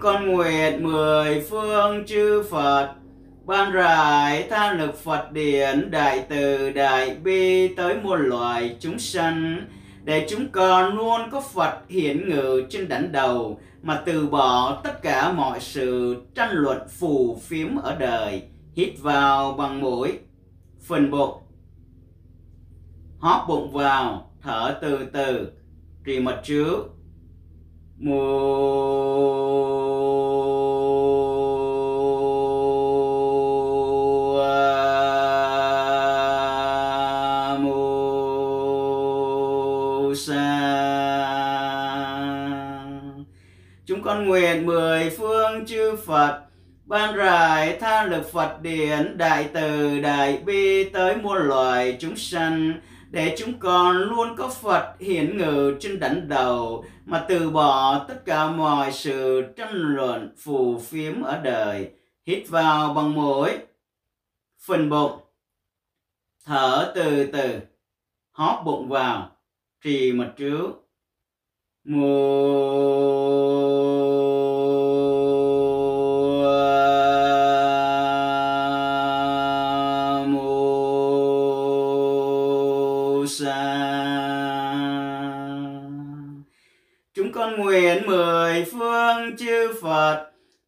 con 0.00 0.26
nguyện 0.26 0.82
mười 0.82 1.40
phương 1.50 2.06
chư 2.06 2.42
Phật, 2.50 2.94
ban 3.46 3.72
rải 3.72 4.46
tha 4.50 4.72
lực 4.72 5.04
Phật 5.04 5.32
điển 5.32 5.90
đại 5.90 6.24
từ 6.28 6.70
đại 6.70 7.16
bi 7.24 7.68
tới 7.68 7.96
muôn 8.02 8.20
loài 8.20 8.76
chúng 8.80 8.98
sanh 8.98 9.64
để 10.04 10.26
chúng 10.30 10.48
con 10.52 10.96
luôn 10.96 11.20
có 11.30 11.40
Phật 11.40 11.78
hiển 11.88 12.28
ngự 12.28 12.62
trên 12.70 12.88
đỉnh 12.88 13.12
đầu 13.12 13.60
mà 13.82 14.02
từ 14.06 14.26
bỏ 14.26 14.80
tất 14.84 15.02
cả 15.02 15.32
mọi 15.32 15.60
sự 15.60 16.16
tranh 16.34 16.50
luận 16.52 16.78
phù 16.88 17.38
phiếm 17.42 17.76
ở 17.76 17.96
đời 17.96 18.42
hít 18.74 19.00
vào 19.00 19.52
bằng 19.52 19.80
mũi. 19.80 20.18
Phần 20.86 21.10
bụng. 21.10 21.34
Hóp 23.18 23.44
bụng 23.48 23.72
vào 23.72 24.30
thở 24.42 24.78
từ 24.82 25.06
từ. 25.12 25.52
Trì 26.04 26.20
mật 26.20 26.40
chứa, 26.44 26.74
mùa 27.98 29.34
nguyện 44.34 44.66
mười 44.66 45.10
phương 45.10 45.66
chư 45.66 45.96
Phật. 45.96 46.40
Ban 46.84 47.14
rải 47.14 47.78
tha 47.80 48.04
lực 48.04 48.32
Phật 48.32 48.62
điển 48.62 49.18
đại 49.18 49.48
từ 49.54 50.00
đại 50.00 50.42
bi 50.46 50.90
tới 50.90 51.16
muôn 51.16 51.36
loài 51.36 51.96
chúng 52.00 52.16
sanh 52.16 52.72
để 53.10 53.34
chúng 53.38 53.58
con 53.58 53.96
luôn 53.96 54.36
có 54.36 54.48
Phật 54.48 54.94
hiển 55.00 55.38
ngự 55.38 55.76
trên 55.80 56.00
đỉnh 56.00 56.28
đầu 56.28 56.84
mà 57.04 57.24
từ 57.28 57.50
bỏ 57.50 58.04
tất 58.08 58.24
cả 58.24 58.46
mọi 58.46 58.92
sự 58.92 59.42
tranh 59.56 59.72
luận 59.72 60.34
phù 60.38 60.78
phiếm 60.78 61.22
ở 61.22 61.40
đời. 61.42 61.90
Hít 62.26 62.48
vào 62.48 62.94
bằng 62.94 63.14
mũi 63.14 63.50
phần 64.66 64.90
bụng 64.90 65.20
thở 66.44 66.92
từ 66.94 67.26
từ 67.32 67.60
hóp 68.32 68.62
bụng 68.64 68.88
vào 68.88 69.30
trì 69.84 70.12
mật 70.12 70.32
trước, 70.36 70.68
mùa 71.84 73.24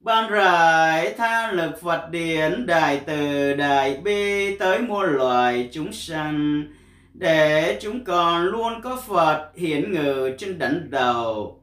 ban 0.06 0.30
rải 0.30 1.14
tha 1.16 1.52
lực 1.52 1.80
Phật 1.80 2.10
điển 2.10 2.66
đại 2.66 3.00
từ 3.06 3.54
đại 3.54 4.00
bi 4.04 4.56
tới 4.56 4.78
muôn 4.82 5.04
loài 5.04 5.68
chúng 5.72 5.92
sanh 5.92 6.66
để 7.14 7.78
chúng 7.80 8.04
con 8.04 8.42
luôn 8.44 8.72
có 8.82 9.02
Phật 9.06 9.52
hiển 9.56 9.92
ngự 9.92 10.30
trên 10.38 10.58
đỉnh 10.58 10.90
đầu 10.90 11.60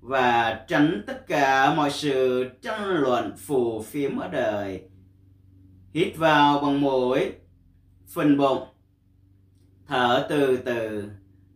và 0.00 0.64
tránh 0.68 1.02
tất 1.06 1.26
cả 1.26 1.74
mọi 1.74 1.90
sự 1.90 2.50
tranh 2.62 2.88
luận 2.88 3.32
phù 3.36 3.82
phiếm 3.82 4.18
ở 4.18 4.28
đời. 4.28 4.82
Hít 5.94 6.16
vào 6.16 6.60
bằng 6.60 6.80
mũi, 6.80 7.32
phần 8.14 8.36
bụng, 8.36 8.62
thở 9.88 10.26
từ 10.28 10.56
từ, 10.56 11.10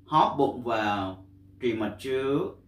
hóp 0.06 0.34
bụng 0.38 0.62
vào 0.62 1.26
trì 1.60 1.72
mặt 1.74 1.92
trước 1.98 2.58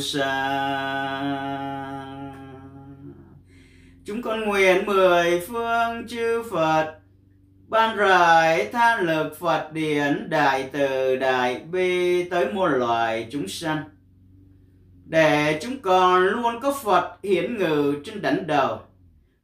mô 0.00 0.20
chúng 4.04 4.22
con 4.22 4.44
nguyện 4.44 4.86
mười 4.86 5.40
phương 5.40 6.06
chư 6.08 6.42
Phật, 6.50 6.98
ban 7.68 7.96
rải 7.96 8.66
tha 8.72 9.00
lực 9.00 9.38
Phật 9.38 9.72
điển 9.72 10.30
đại 10.30 10.70
từ 10.72 11.16
đại 11.16 11.60
bi 11.70 12.24
tới 12.28 12.52
muôn 12.52 12.70
loài 12.70 13.28
chúng 13.30 13.48
sanh. 13.48 13.84
Để 15.04 15.58
chúng 15.62 15.80
con 15.80 16.22
luôn 16.22 16.60
có 16.60 16.72
Phật 16.82 17.18
hiển 17.22 17.58
ngự 17.58 17.94
trên 18.04 18.22
đỉnh 18.22 18.46
đầu, 18.46 18.78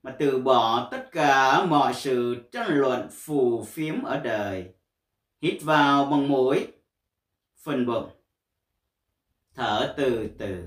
mà 0.02 0.11
từ 0.18 0.38
bỏ 0.38 0.88
tất 0.90 1.12
cả 1.12 1.64
mọi 1.64 1.94
sự 1.94 2.36
tranh 2.52 2.68
luận 2.68 3.09
phù 3.12 3.64
phiếm 3.64 4.02
ở 4.02 4.20
đời. 4.20 4.64
Hít 5.42 5.62
vào 5.62 6.04
bằng 6.04 6.28
mũi 6.28 6.66
phần 7.64 7.86
bụng 7.86 8.15
thở 9.57 9.94
từ 9.96 10.28
từ 10.38 10.64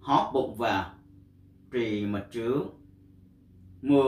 hóp 0.00 0.30
bụng 0.34 0.56
vào 0.56 0.90
trì 1.72 2.06
mật 2.06 2.26
trước 2.30 2.62
mùa 3.82 3.98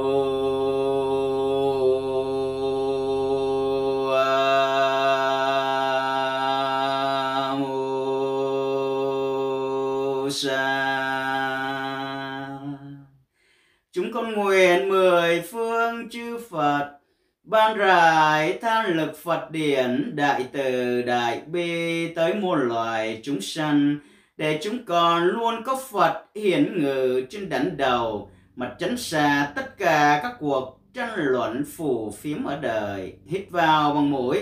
ban 17.50 17.76
rải 17.76 18.58
than 18.62 18.96
lực 18.96 19.16
Phật 19.22 19.50
điển, 19.50 20.16
đại 20.16 20.48
từ 20.52 21.02
đại 21.02 21.42
bi 21.46 22.14
tới 22.14 22.34
muôn 22.34 22.58
loài 22.58 23.20
chúng 23.22 23.40
sanh, 23.40 23.98
để 24.36 24.60
chúng 24.62 24.84
con 24.84 25.22
luôn 25.24 25.54
có 25.64 25.80
Phật 25.90 26.24
hiển 26.34 26.82
ngự 26.82 27.26
trên 27.30 27.48
đỉnh 27.48 27.76
đầu 27.76 28.30
mà 28.56 28.76
tránh 28.78 28.96
xa 28.96 29.52
tất 29.56 29.78
cả 29.78 30.20
các 30.22 30.36
cuộc 30.40 30.80
tranh 30.94 31.14
luận 31.16 31.64
phù 31.76 32.10
phiếm 32.10 32.44
ở 32.44 32.60
đời. 32.60 33.18
Hít 33.26 33.50
vào 33.50 33.94
bằng 33.94 34.10
mũi. 34.10 34.38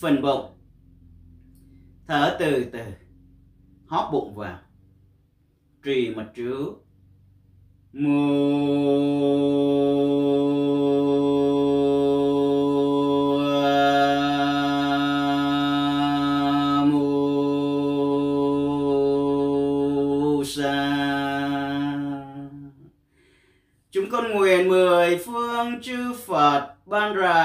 Phần 0.00 0.22
bụng. 0.22 0.46
Thở 2.06 2.36
từ 2.38 2.64
từ. 2.72 2.84
Hóp 3.86 4.08
bụng 4.12 4.34
vào. 4.34 4.58
Trì 5.82 6.14
mặt 6.14 6.26
trước 6.34 6.74
Chúng 7.92 8.08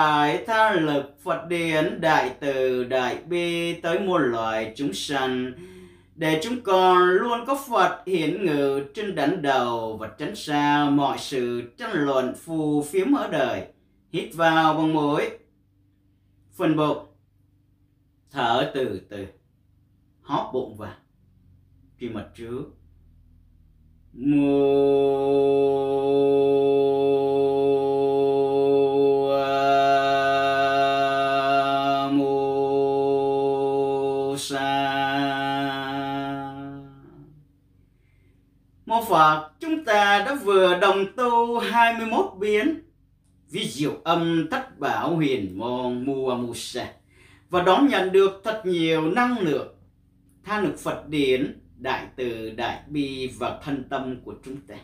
Đại 0.03 0.43
tha 0.47 0.71
lực 0.71 1.15
Phật 1.23 1.47
điển 1.47 2.01
đại 2.01 2.35
từ 2.39 2.83
đại 2.83 3.17
bi 3.29 3.73
tới 3.73 3.99
muôn 3.99 4.21
loài 4.21 4.73
chúng 4.75 4.93
sanh 4.93 5.53
để 6.15 6.39
chúng 6.43 6.61
con 6.61 7.09
luôn 7.09 7.45
có 7.47 7.63
Phật 7.69 8.03
hiển 8.05 8.45
ngự 8.45 8.83
trên 8.93 9.15
đỉnh 9.15 9.41
đầu 9.41 9.97
và 9.97 10.07
tránh 10.17 10.35
xa 10.35 10.89
mọi 10.89 11.17
sự 11.17 11.71
tranh 11.77 11.91
luận 11.93 12.33
phù 12.35 12.83
phiếm 12.83 13.13
ở 13.13 13.27
đời. 13.27 13.67
Hít 14.11 14.35
vào 14.35 14.73
bằng 14.73 14.93
mũi, 14.93 15.29
phần 16.53 16.75
bụng, 16.75 17.05
thở 18.31 18.71
từ 18.73 19.01
từ, 19.09 19.25
hóp 20.21 20.49
bụng 20.53 20.75
vào, 20.77 20.95
khi 21.97 22.09
mặt 22.09 22.25
trước, 22.35 22.63
Mùa... 24.13 25.63
Phật, 39.13 39.51
chúng 39.59 39.85
ta 39.85 40.23
đã 40.25 40.35
vừa 40.35 40.79
đồng 40.79 41.05
tu 41.15 41.59
21 41.59 42.25
biến. 42.39 42.81
Với 43.51 43.67
diệu 43.67 43.91
âm 44.03 44.47
thất 44.51 44.79
bảo 44.79 45.15
huyền 45.15 45.57
môn 45.57 46.05
mua 46.05 46.35
musa 46.35 46.87
và 47.49 47.61
đón 47.61 47.87
nhận 47.87 48.11
được 48.11 48.41
thật 48.43 48.61
nhiều 48.65 49.11
năng 49.11 49.39
lượng. 49.39 49.75
Tha 50.43 50.61
lực 50.61 50.79
Phật 50.79 51.07
điển 51.07 51.59
đại 51.77 52.07
từ 52.15 52.51
đại 52.51 52.81
bi 52.87 53.31
và 53.37 53.59
thân 53.63 53.83
tâm 53.89 54.15
của 54.23 54.33
chúng 54.45 54.57
ta. 54.57 54.75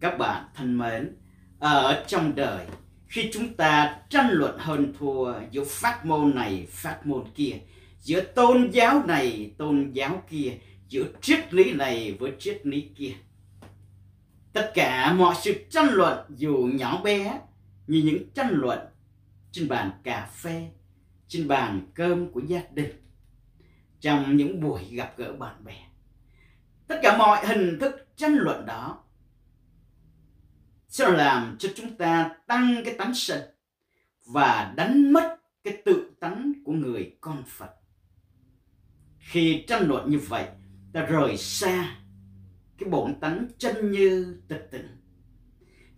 Các 0.00 0.18
bạn 0.18 0.44
thân 0.54 0.78
mến, 0.78 1.16
ở 1.58 2.04
trong 2.06 2.34
đời 2.34 2.66
khi 3.06 3.30
chúng 3.32 3.54
ta 3.54 4.00
tranh 4.10 4.28
luận 4.30 4.58
hơn 4.58 4.92
thua 4.98 5.34
giữa 5.50 5.64
pháp 5.64 6.04
môn 6.04 6.34
này 6.34 6.66
pháp 6.70 7.06
môn 7.06 7.24
kia 7.34 7.54
giữa 8.00 8.20
tôn 8.20 8.70
giáo 8.72 9.02
này 9.06 9.50
tôn 9.58 9.90
giáo 9.92 10.22
kia 10.30 10.52
giữa 10.88 11.04
triết 11.20 11.54
lý 11.54 11.72
này 11.72 12.16
với 12.20 12.32
triết 12.38 12.66
lý 12.66 12.88
kia 12.96 13.12
tất 14.58 14.70
cả 14.74 15.12
mọi 15.12 15.34
sự 15.42 15.54
tranh 15.70 15.88
luận 15.90 16.18
dù 16.36 16.70
nhỏ 16.74 17.02
bé 17.02 17.40
như 17.86 18.02
những 18.04 18.30
tranh 18.34 18.50
luận 18.50 18.78
trên 19.52 19.68
bàn 19.68 19.90
cà 20.02 20.28
phê 20.32 20.70
trên 21.28 21.48
bàn 21.48 21.86
cơm 21.94 22.32
của 22.32 22.40
gia 22.46 22.62
đình 22.70 22.90
trong 24.00 24.36
những 24.36 24.60
buổi 24.60 24.84
gặp 24.84 25.14
gỡ 25.16 25.32
bạn 25.32 25.64
bè 25.64 25.76
tất 26.88 27.00
cả 27.02 27.16
mọi 27.18 27.46
hình 27.46 27.78
thức 27.80 28.08
tranh 28.16 28.34
luận 28.34 28.66
đó 28.66 29.04
sẽ 30.88 31.10
làm 31.10 31.56
cho 31.58 31.68
chúng 31.76 31.96
ta 31.96 32.36
tăng 32.46 32.82
cái 32.84 32.94
tánh 32.98 33.14
sân 33.14 33.40
và 34.26 34.74
đánh 34.76 35.12
mất 35.12 35.36
cái 35.64 35.82
tự 35.84 36.10
tánh 36.20 36.52
của 36.64 36.72
người 36.72 37.16
con 37.20 37.42
Phật. 37.46 37.70
Khi 39.18 39.64
tranh 39.68 39.88
luận 39.88 40.10
như 40.10 40.18
vậy, 40.18 40.46
ta 40.92 41.02
rời 41.02 41.36
xa 41.36 41.96
cái 42.78 42.88
bổn 42.88 43.20
tánh 43.20 43.48
chân 43.58 43.90
như 43.90 44.40
tịch 44.48 44.68
tịnh. 44.70 44.88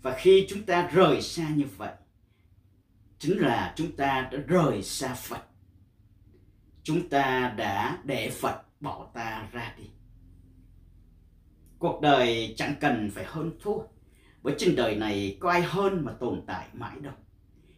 Và 0.03 0.17
khi 0.19 0.47
chúng 0.49 0.63
ta 0.63 0.91
rời 0.93 1.23
xa 1.23 1.49
như 1.49 1.65
vậy, 1.77 1.93
chính 3.19 3.39
là 3.39 3.73
chúng 3.77 3.97
ta 3.97 4.29
đã 4.33 4.39
rời 4.47 4.83
xa 4.83 5.15
Phật. 5.15 5.43
Chúng 6.83 7.09
ta 7.09 7.55
đã 7.57 8.03
để 8.05 8.31
Phật 8.31 8.63
bỏ 8.81 9.11
ta 9.15 9.49
ra 9.53 9.75
đi. 9.79 9.85
Cuộc 11.79 12.01
đời 12.01 12.55
chẳng 12.57 12.75
cần 12.81 13.11
phải 13.11 13.25
hơn 13.25 13.53
thua 13.61 13.79
bởi 14.43 14.55
trên 14.59 14.77
đời 14.77 14.97
này 14.97 15.37
có 15.41 15.51
ai 15.51 15.63
hơn 15.63 16.05
mà 16.05 16.13
tồn 16.13 16.43
tại 16.47 16.69
mãi 16.73 16.97
đâu 17.01 17.15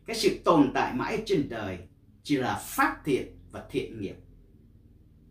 cái 0.07 0.17
sự 0.17 0.41
tồn 0.45 0.71
tại 0.75 0.95
mãi 0.95 1.23
trên 1.27 1.49
đời 1.49 1.79
chỉ 2.23 2.37
là 2.37 2.55
phát 2.55 2.97
thiện 3.05 3.39
và 3.51 3.65
thiện 3.71 4.01
nghiệp 4.01 4.17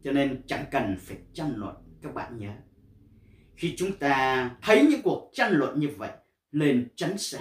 cho 0.04 0.12
nên 0.12 0.42
chẳng 0.48 0.66
cần 0.72 0.98
phải 1.00 1.18
tranh 1.34 1.54
luận 1.56 1.76
các 2.02 2.14
bạn 2.14 2.38
nhớ 2.38 2.54
khi 3.62 3.74
chúng 3.78 3.92
ta 3.92 4.50
thấy 4.62 4.88
những 4.90 5.02
cuộc 5.02 5.32
tranh 5.34 5.52
luận 5.52 5.80
như 5.80 5.88
vậy, 5.98 6.10
lên 6.52 6.88
tránh 6.96 7.18
xa 7.18 7.40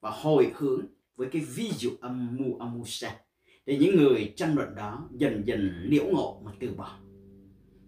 và 0.00 0.10
hồi 0.10 0.52
hướng 0.54 0.86
với 1.16 1.28
cái 1.32 1.42
ví 1.42 1.70
dụ 1.78 1.90
âm 2.00 2.36
mu 2.36 2.84
xa 2.84 3.14
để 3.66 3.76
những 3.78 3.96
người 3.96 4.32
tranh 4.36 4.54
luận 4.54 4.74
đó 4.74 5.08
dần 5.12 5.42
dần 5.46 5.82
liễu 5.82 6.04
ngộ 6.04 6.42
mà 6.44 6.52
từ 6.60 6.74
bỏ. 6.74 6.98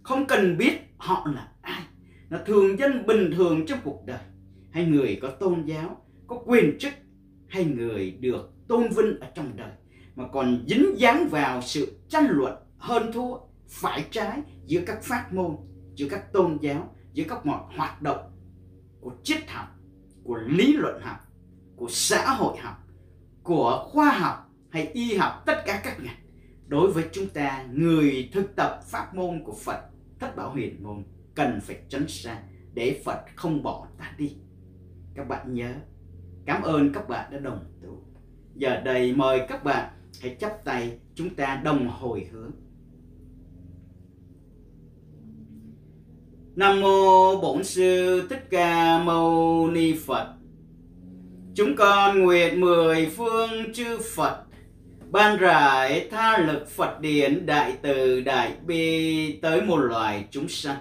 Không 0.03 0.27
cần 0.27 0.59
biết 0.59 0.73
họ 0.97 1.27
là 1.35 1.53
ai, 1.63 1.83
là 2.31 2.43
thường 2.47 2.79
dân 2.79 3.07
bình 3.07 3.31
thường 3.37 3.67
trong 3.67 3.79
cuộc 3.85 4.03
đời, 4.07 4.21
hay 4.71 4.85
người 4.85 5.19
có 5.23 5.31
tôn 5.31 5.65
giáo, 5.65 6.07
có 6.27 6.43
quyền 6.47 6.79
chức, 6.79 6.93
hay 7.49 7.65
người 7.65 8.11
được 8.11 8.53
tôn 8.69 8.89
vinh 8.89 9.21
ở 9.21 9.27
trong 9.35 9.57
đời, 9.57 9.73
mà 10.15 10.29
còn 10.33 10.65
dính 10.69 10.95
dáng 10.97 11.29
vào 11.31 11.63
sự 11.63 11.99
tranh 12.09 12.27
luận 12.29 12.55
hơn 12.79 13.13
thua, 13.13 13.39
phải 13.69 14.05
trái 14.11 14.43
giữa 14.67 14.81
các 14.87 15.03
phát 15.03 15.33
môn, 15.33 15.57
giữa 15.95 16.09
các 16.09 16.33
tôn 16.33 16.59
giáo 16.61 16.95
giữa 17.13 17.25
các 17.29 17.47
mọi 17.47 17.61
hoạt 17.77 18.03
động 18.03 18.31
của 19.01 19.13
triết 19.23 19.51
học, 19.51 19.69
của 20.25 20.37
lý 20.37 20.73
luận 20.73 21.01
học, 21.03 21.19
của 21.77 21.89
xã 21.89 22.35
hội 22.35 22.57
học, 22.59 22.77
của 23.43 23.89
khoa 23.93 24.11
học 24.19 24.51
hay 24.71 24.87
y 24.87 25.17
học, 25.17 25.43
tất 25.47 25.63
cả 25.67 25.81
các 25.85 26.01
ngành. 26.01 26.17
Đối 26.67 26.93
với 26.93 27.05
chúng 27.13 27.29
ta, 27.29 27.67
người 27.73 28.29
thực 28.33 28.57
tập 28.57 28.81
pháp 28.85 29.15
môn 29.15 29.45
của 29.45 29.55
Phật, 29.65 29.81
thất 30.19 30.37
bảo 30.37 30.51
huyền 30.51 30.83
môn, 30.83 31.05
cần 31.35 31.61
phải 31.63 31.77
tránh 31.89 32.09
xa 32.09 32.43
để 32.75 33.03
Phật 33.05 33.25
không 33.37 33.63
bỏ 33.63 33.87
ta 33.99 34.15
đi. 34.19 34.37
Các 35.15 35.29
bạn 35.29 35.55
nhớ, 35.55 35.75
cảm 36.47 36.63
ơn 36.63 36.93
các 36.93 37.09
bạn 37.09 37.31
đã 37.33 37.39
đồng 37.39 37.65
tu. 37.83 38.05
Giờ 38.55 38.81
đây 38.81 39.15
mời 39.15 39.47
các 39.49 39.65
bạn 39.65 39.93
hãy 40.23 40.37
chắp 40.41 40.65
tay, 40.65 40.99
chúng 41.15 41.35
ta 41.35 41.61
đồng 41.65 41.89
hồi 41.89 42.29
hướng. 42.33 42.51
Nam 46.61 46.81
mô 46.81 47.37
Bổn 47.41 47.65
sư 47.65 48.23
Thích 48.31 48.51
Ca 48.51 49.03
Mâu 49.05 49.71
Ni 49.71 49.95
Phật. 50.07 50.27
Chúng 51.55 51.77
con 51.77 52.23
nguyện 52.23 52.61
mười 52.61 53.07
phương 53.07 53.73
chư 53.75 53.99
Phật, 54.15 54.43
ban 55.11 55.37
rải 55.37 56.09
tha 56.11 56.39
lực 56.39 56.69
Phật 56.69 57.01
điển 57.01 57.47
đại 57.47 57.73
từ 57.83 58.21
đại 58.21 58.53
bi 58.67 59.33
tới 59.43 59.63
một 59.63 59.77
loài 59.77 60.25
chúng 60.31 60.49
sanh. 60.49 60.77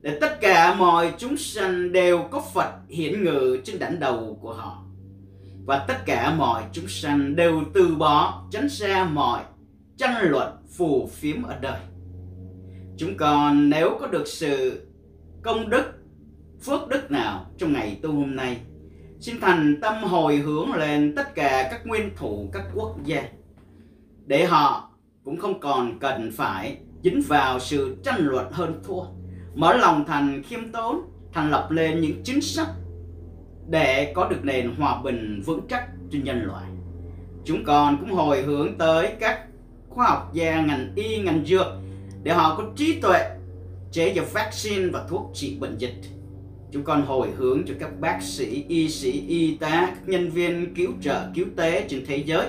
Để 0.00 0.18
tất 0.20 0.40
cả 0.40 0.74
mọi 0.74 1.12
chúng 1.18 1.36
sanh 1.36 1.92
đều 1.92 2.22
có 2.30 2.42
Phật 2.54 2.70
hiển 2.88 3.24
ngự 3.24 3.58
trên 3.64 3.78
đỉnh 3.78 4.00
đầu 4.00 4.38
của 4.40 4.52
họ. 4.52 4.82
Và 5.64 5.78
tất 5.88 6.06
cả 6.06 6.34
mọi 6.34 6.62
chúng 6.72 6.88
sanh 6.88 7.36
đều 7.36 7.62
từ 7.74 7.94
bỏ, 7.94 8.44
tránh 8.50 8.68
xa 8.68 9.04
mọi 9.04 9.42
tranh 9.96 10.30
luận 10.30 10.52
phù 10.76 11.10
phiếm 11.12 11.42
ở 11.42 11.56
đời. 11.60 11.80
Chúng 12.98 13.16
con 13.16 13.70
nếu 13.70 13.96
có 14.00 14.06
được 14.06 14.28
sự 14.28 14.85
công 15.46 15.70
đức, 15.70 15.84
phước 16.62 16.88
đức 16.88 17.10
nào 17.10 17.46
trong 17.58 17.72
ngày 17.72 17.98
tu 18.02 18.12
hôm 18.12 18.36
nay. 18.36 18.56
Xin 19.20 19.40
thành 19.40 19.78
tâm 19.80 20.02
hồi 20.02 20.36
hướng 20.36 20.72
lên 20.72 21.14
tất 21.16 21.34
cả 21.34 21.68
các 21.70 21.86
nguyên 21.86 22.10
thủ, 22.16 22.48
các 22.52 22.62
quốc 22.74 22.96
gia. 23.04 23.22
Để 24.26 24.44
họ 24.44 24.90
cũng 25.24 25.36
không 25.38 25.60
còn 25.60 25.98
cần 25.98 26.32
phải 26.32 26.76
dính 27.04 27.22
vào 27.28 27.60
sự 27.60 27.96
tranh 28.04 28.20
luận 28.20 28.46
hơn 28.52 28.80
thua. 28.86 29.02
Mở 29.54 29.76
lòng 29.76 30.04
thành 30.06 30.42
khiêm 30.42 30.72
tốn, 30.72 31.00
thành 31.32 31.50
lập 31.50 31.70
lên 31.70 32.00
những 32.00 32.22
chính 32.24 32.40
sách 32.40 32.68
để 33.68 34.12
có 34.14 34.28
được 34.28 34.44
nền 34.44 34.74
hòa 34.78 35.02
bình 35.02 35.42
vững 35.46 35.66
chắc 35.68 35.88
trên 36.10 36.24
nhân 36.24 36.42
loại. 36.42 36.66
Chúng 37.44 37.64
con 37.64 37.96
cũng 38.00 38.12
hồi 38.12 38.42
hướng 38.42 38.78
tới 38.78 39.12
các 39.20 39.46
khoa 39.88 40.06
học 40.06 40.30
gia 40.32 40.60
ngành 40.60 40.92
y, 40.94 41.18
ngành 41.18 41.44
dược 41.46 41.66
để 42.22 42.32
họ 42.32 42.54
có 42.58 42.64
trí 42.76 43.00
tuệ 43.00 43.35
chế 43.96 44.12
cho 44.16 44.24
vaccine 44.32 44.86
và 44.86 45.06
thuốc 45.08 45.30
trị 45.34 45.56
bệnh 45.60 45.78
dịch. 45.78 45.94
Chúng 46.72 46.84
con 46.84 47.02
hồi 47.02 47.28
hướng 47.36 47.62
cho 47.66 47.74
các 47.80 48.00
bác 48.00 48.22
sĩ, 48.22 48.64
y 48.68 48.88
sĩ, 48.88 49.24
y 49.28 49.56
tá, 49.56 49.86
các 49.94 50.08
nhân 50.08 50.30
viên 50.30 50.74
cứu 50.74 50.92
trợ, 51.02 51.30
cứu 51.34 51.46
tế 51.56 51.86
trên 51.88 52.04
thế 52.06 52.16
giới 52.16 52.46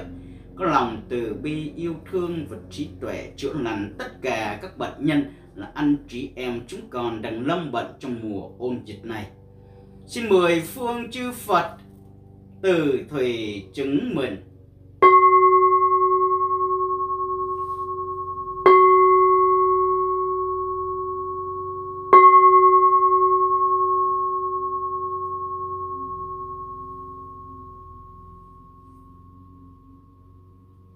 có 0.55 0.65
lòng 0.65 1.01
từ 1.09 1.35
bi, 1.43 1.71
yêu 1.75 1.95
thương 2.11 2.45
và 2.49 2.57
trí 2.71 2.87
tuệ 3.01 3.31
chữa 3.35 3.53
lành 3.53 3.95
tất 3.97 4.21
cả 4.21 4.59
các 4.61 4.77
bệnh 4.77 5.05
nhân 5.05 5.23
là 5.55 5.71
anh, 5.73 5.97
chị 6.07 6.29
em 6.35 6.61
chúng 6.67 6.89
con 6.89 7.21
đang 7.21 7.47
lâm 7.47 7.71
bệnh 7.71 7.91
trong 7.99 8.15
mùa 8.21 8.49
ôn 8.57 8.79
dịch 8.85 9.05
này. 9.05 9.27
Xin 10.07 10.29
mười 10.29 10.61
phương 10.61 11.11
chư 11.11 11.31
Phật 11.31 11.77
từ 12.61 12.99
thủy 13.09 13.63
chứng 13.73 14.15
mình. 14.15 14.43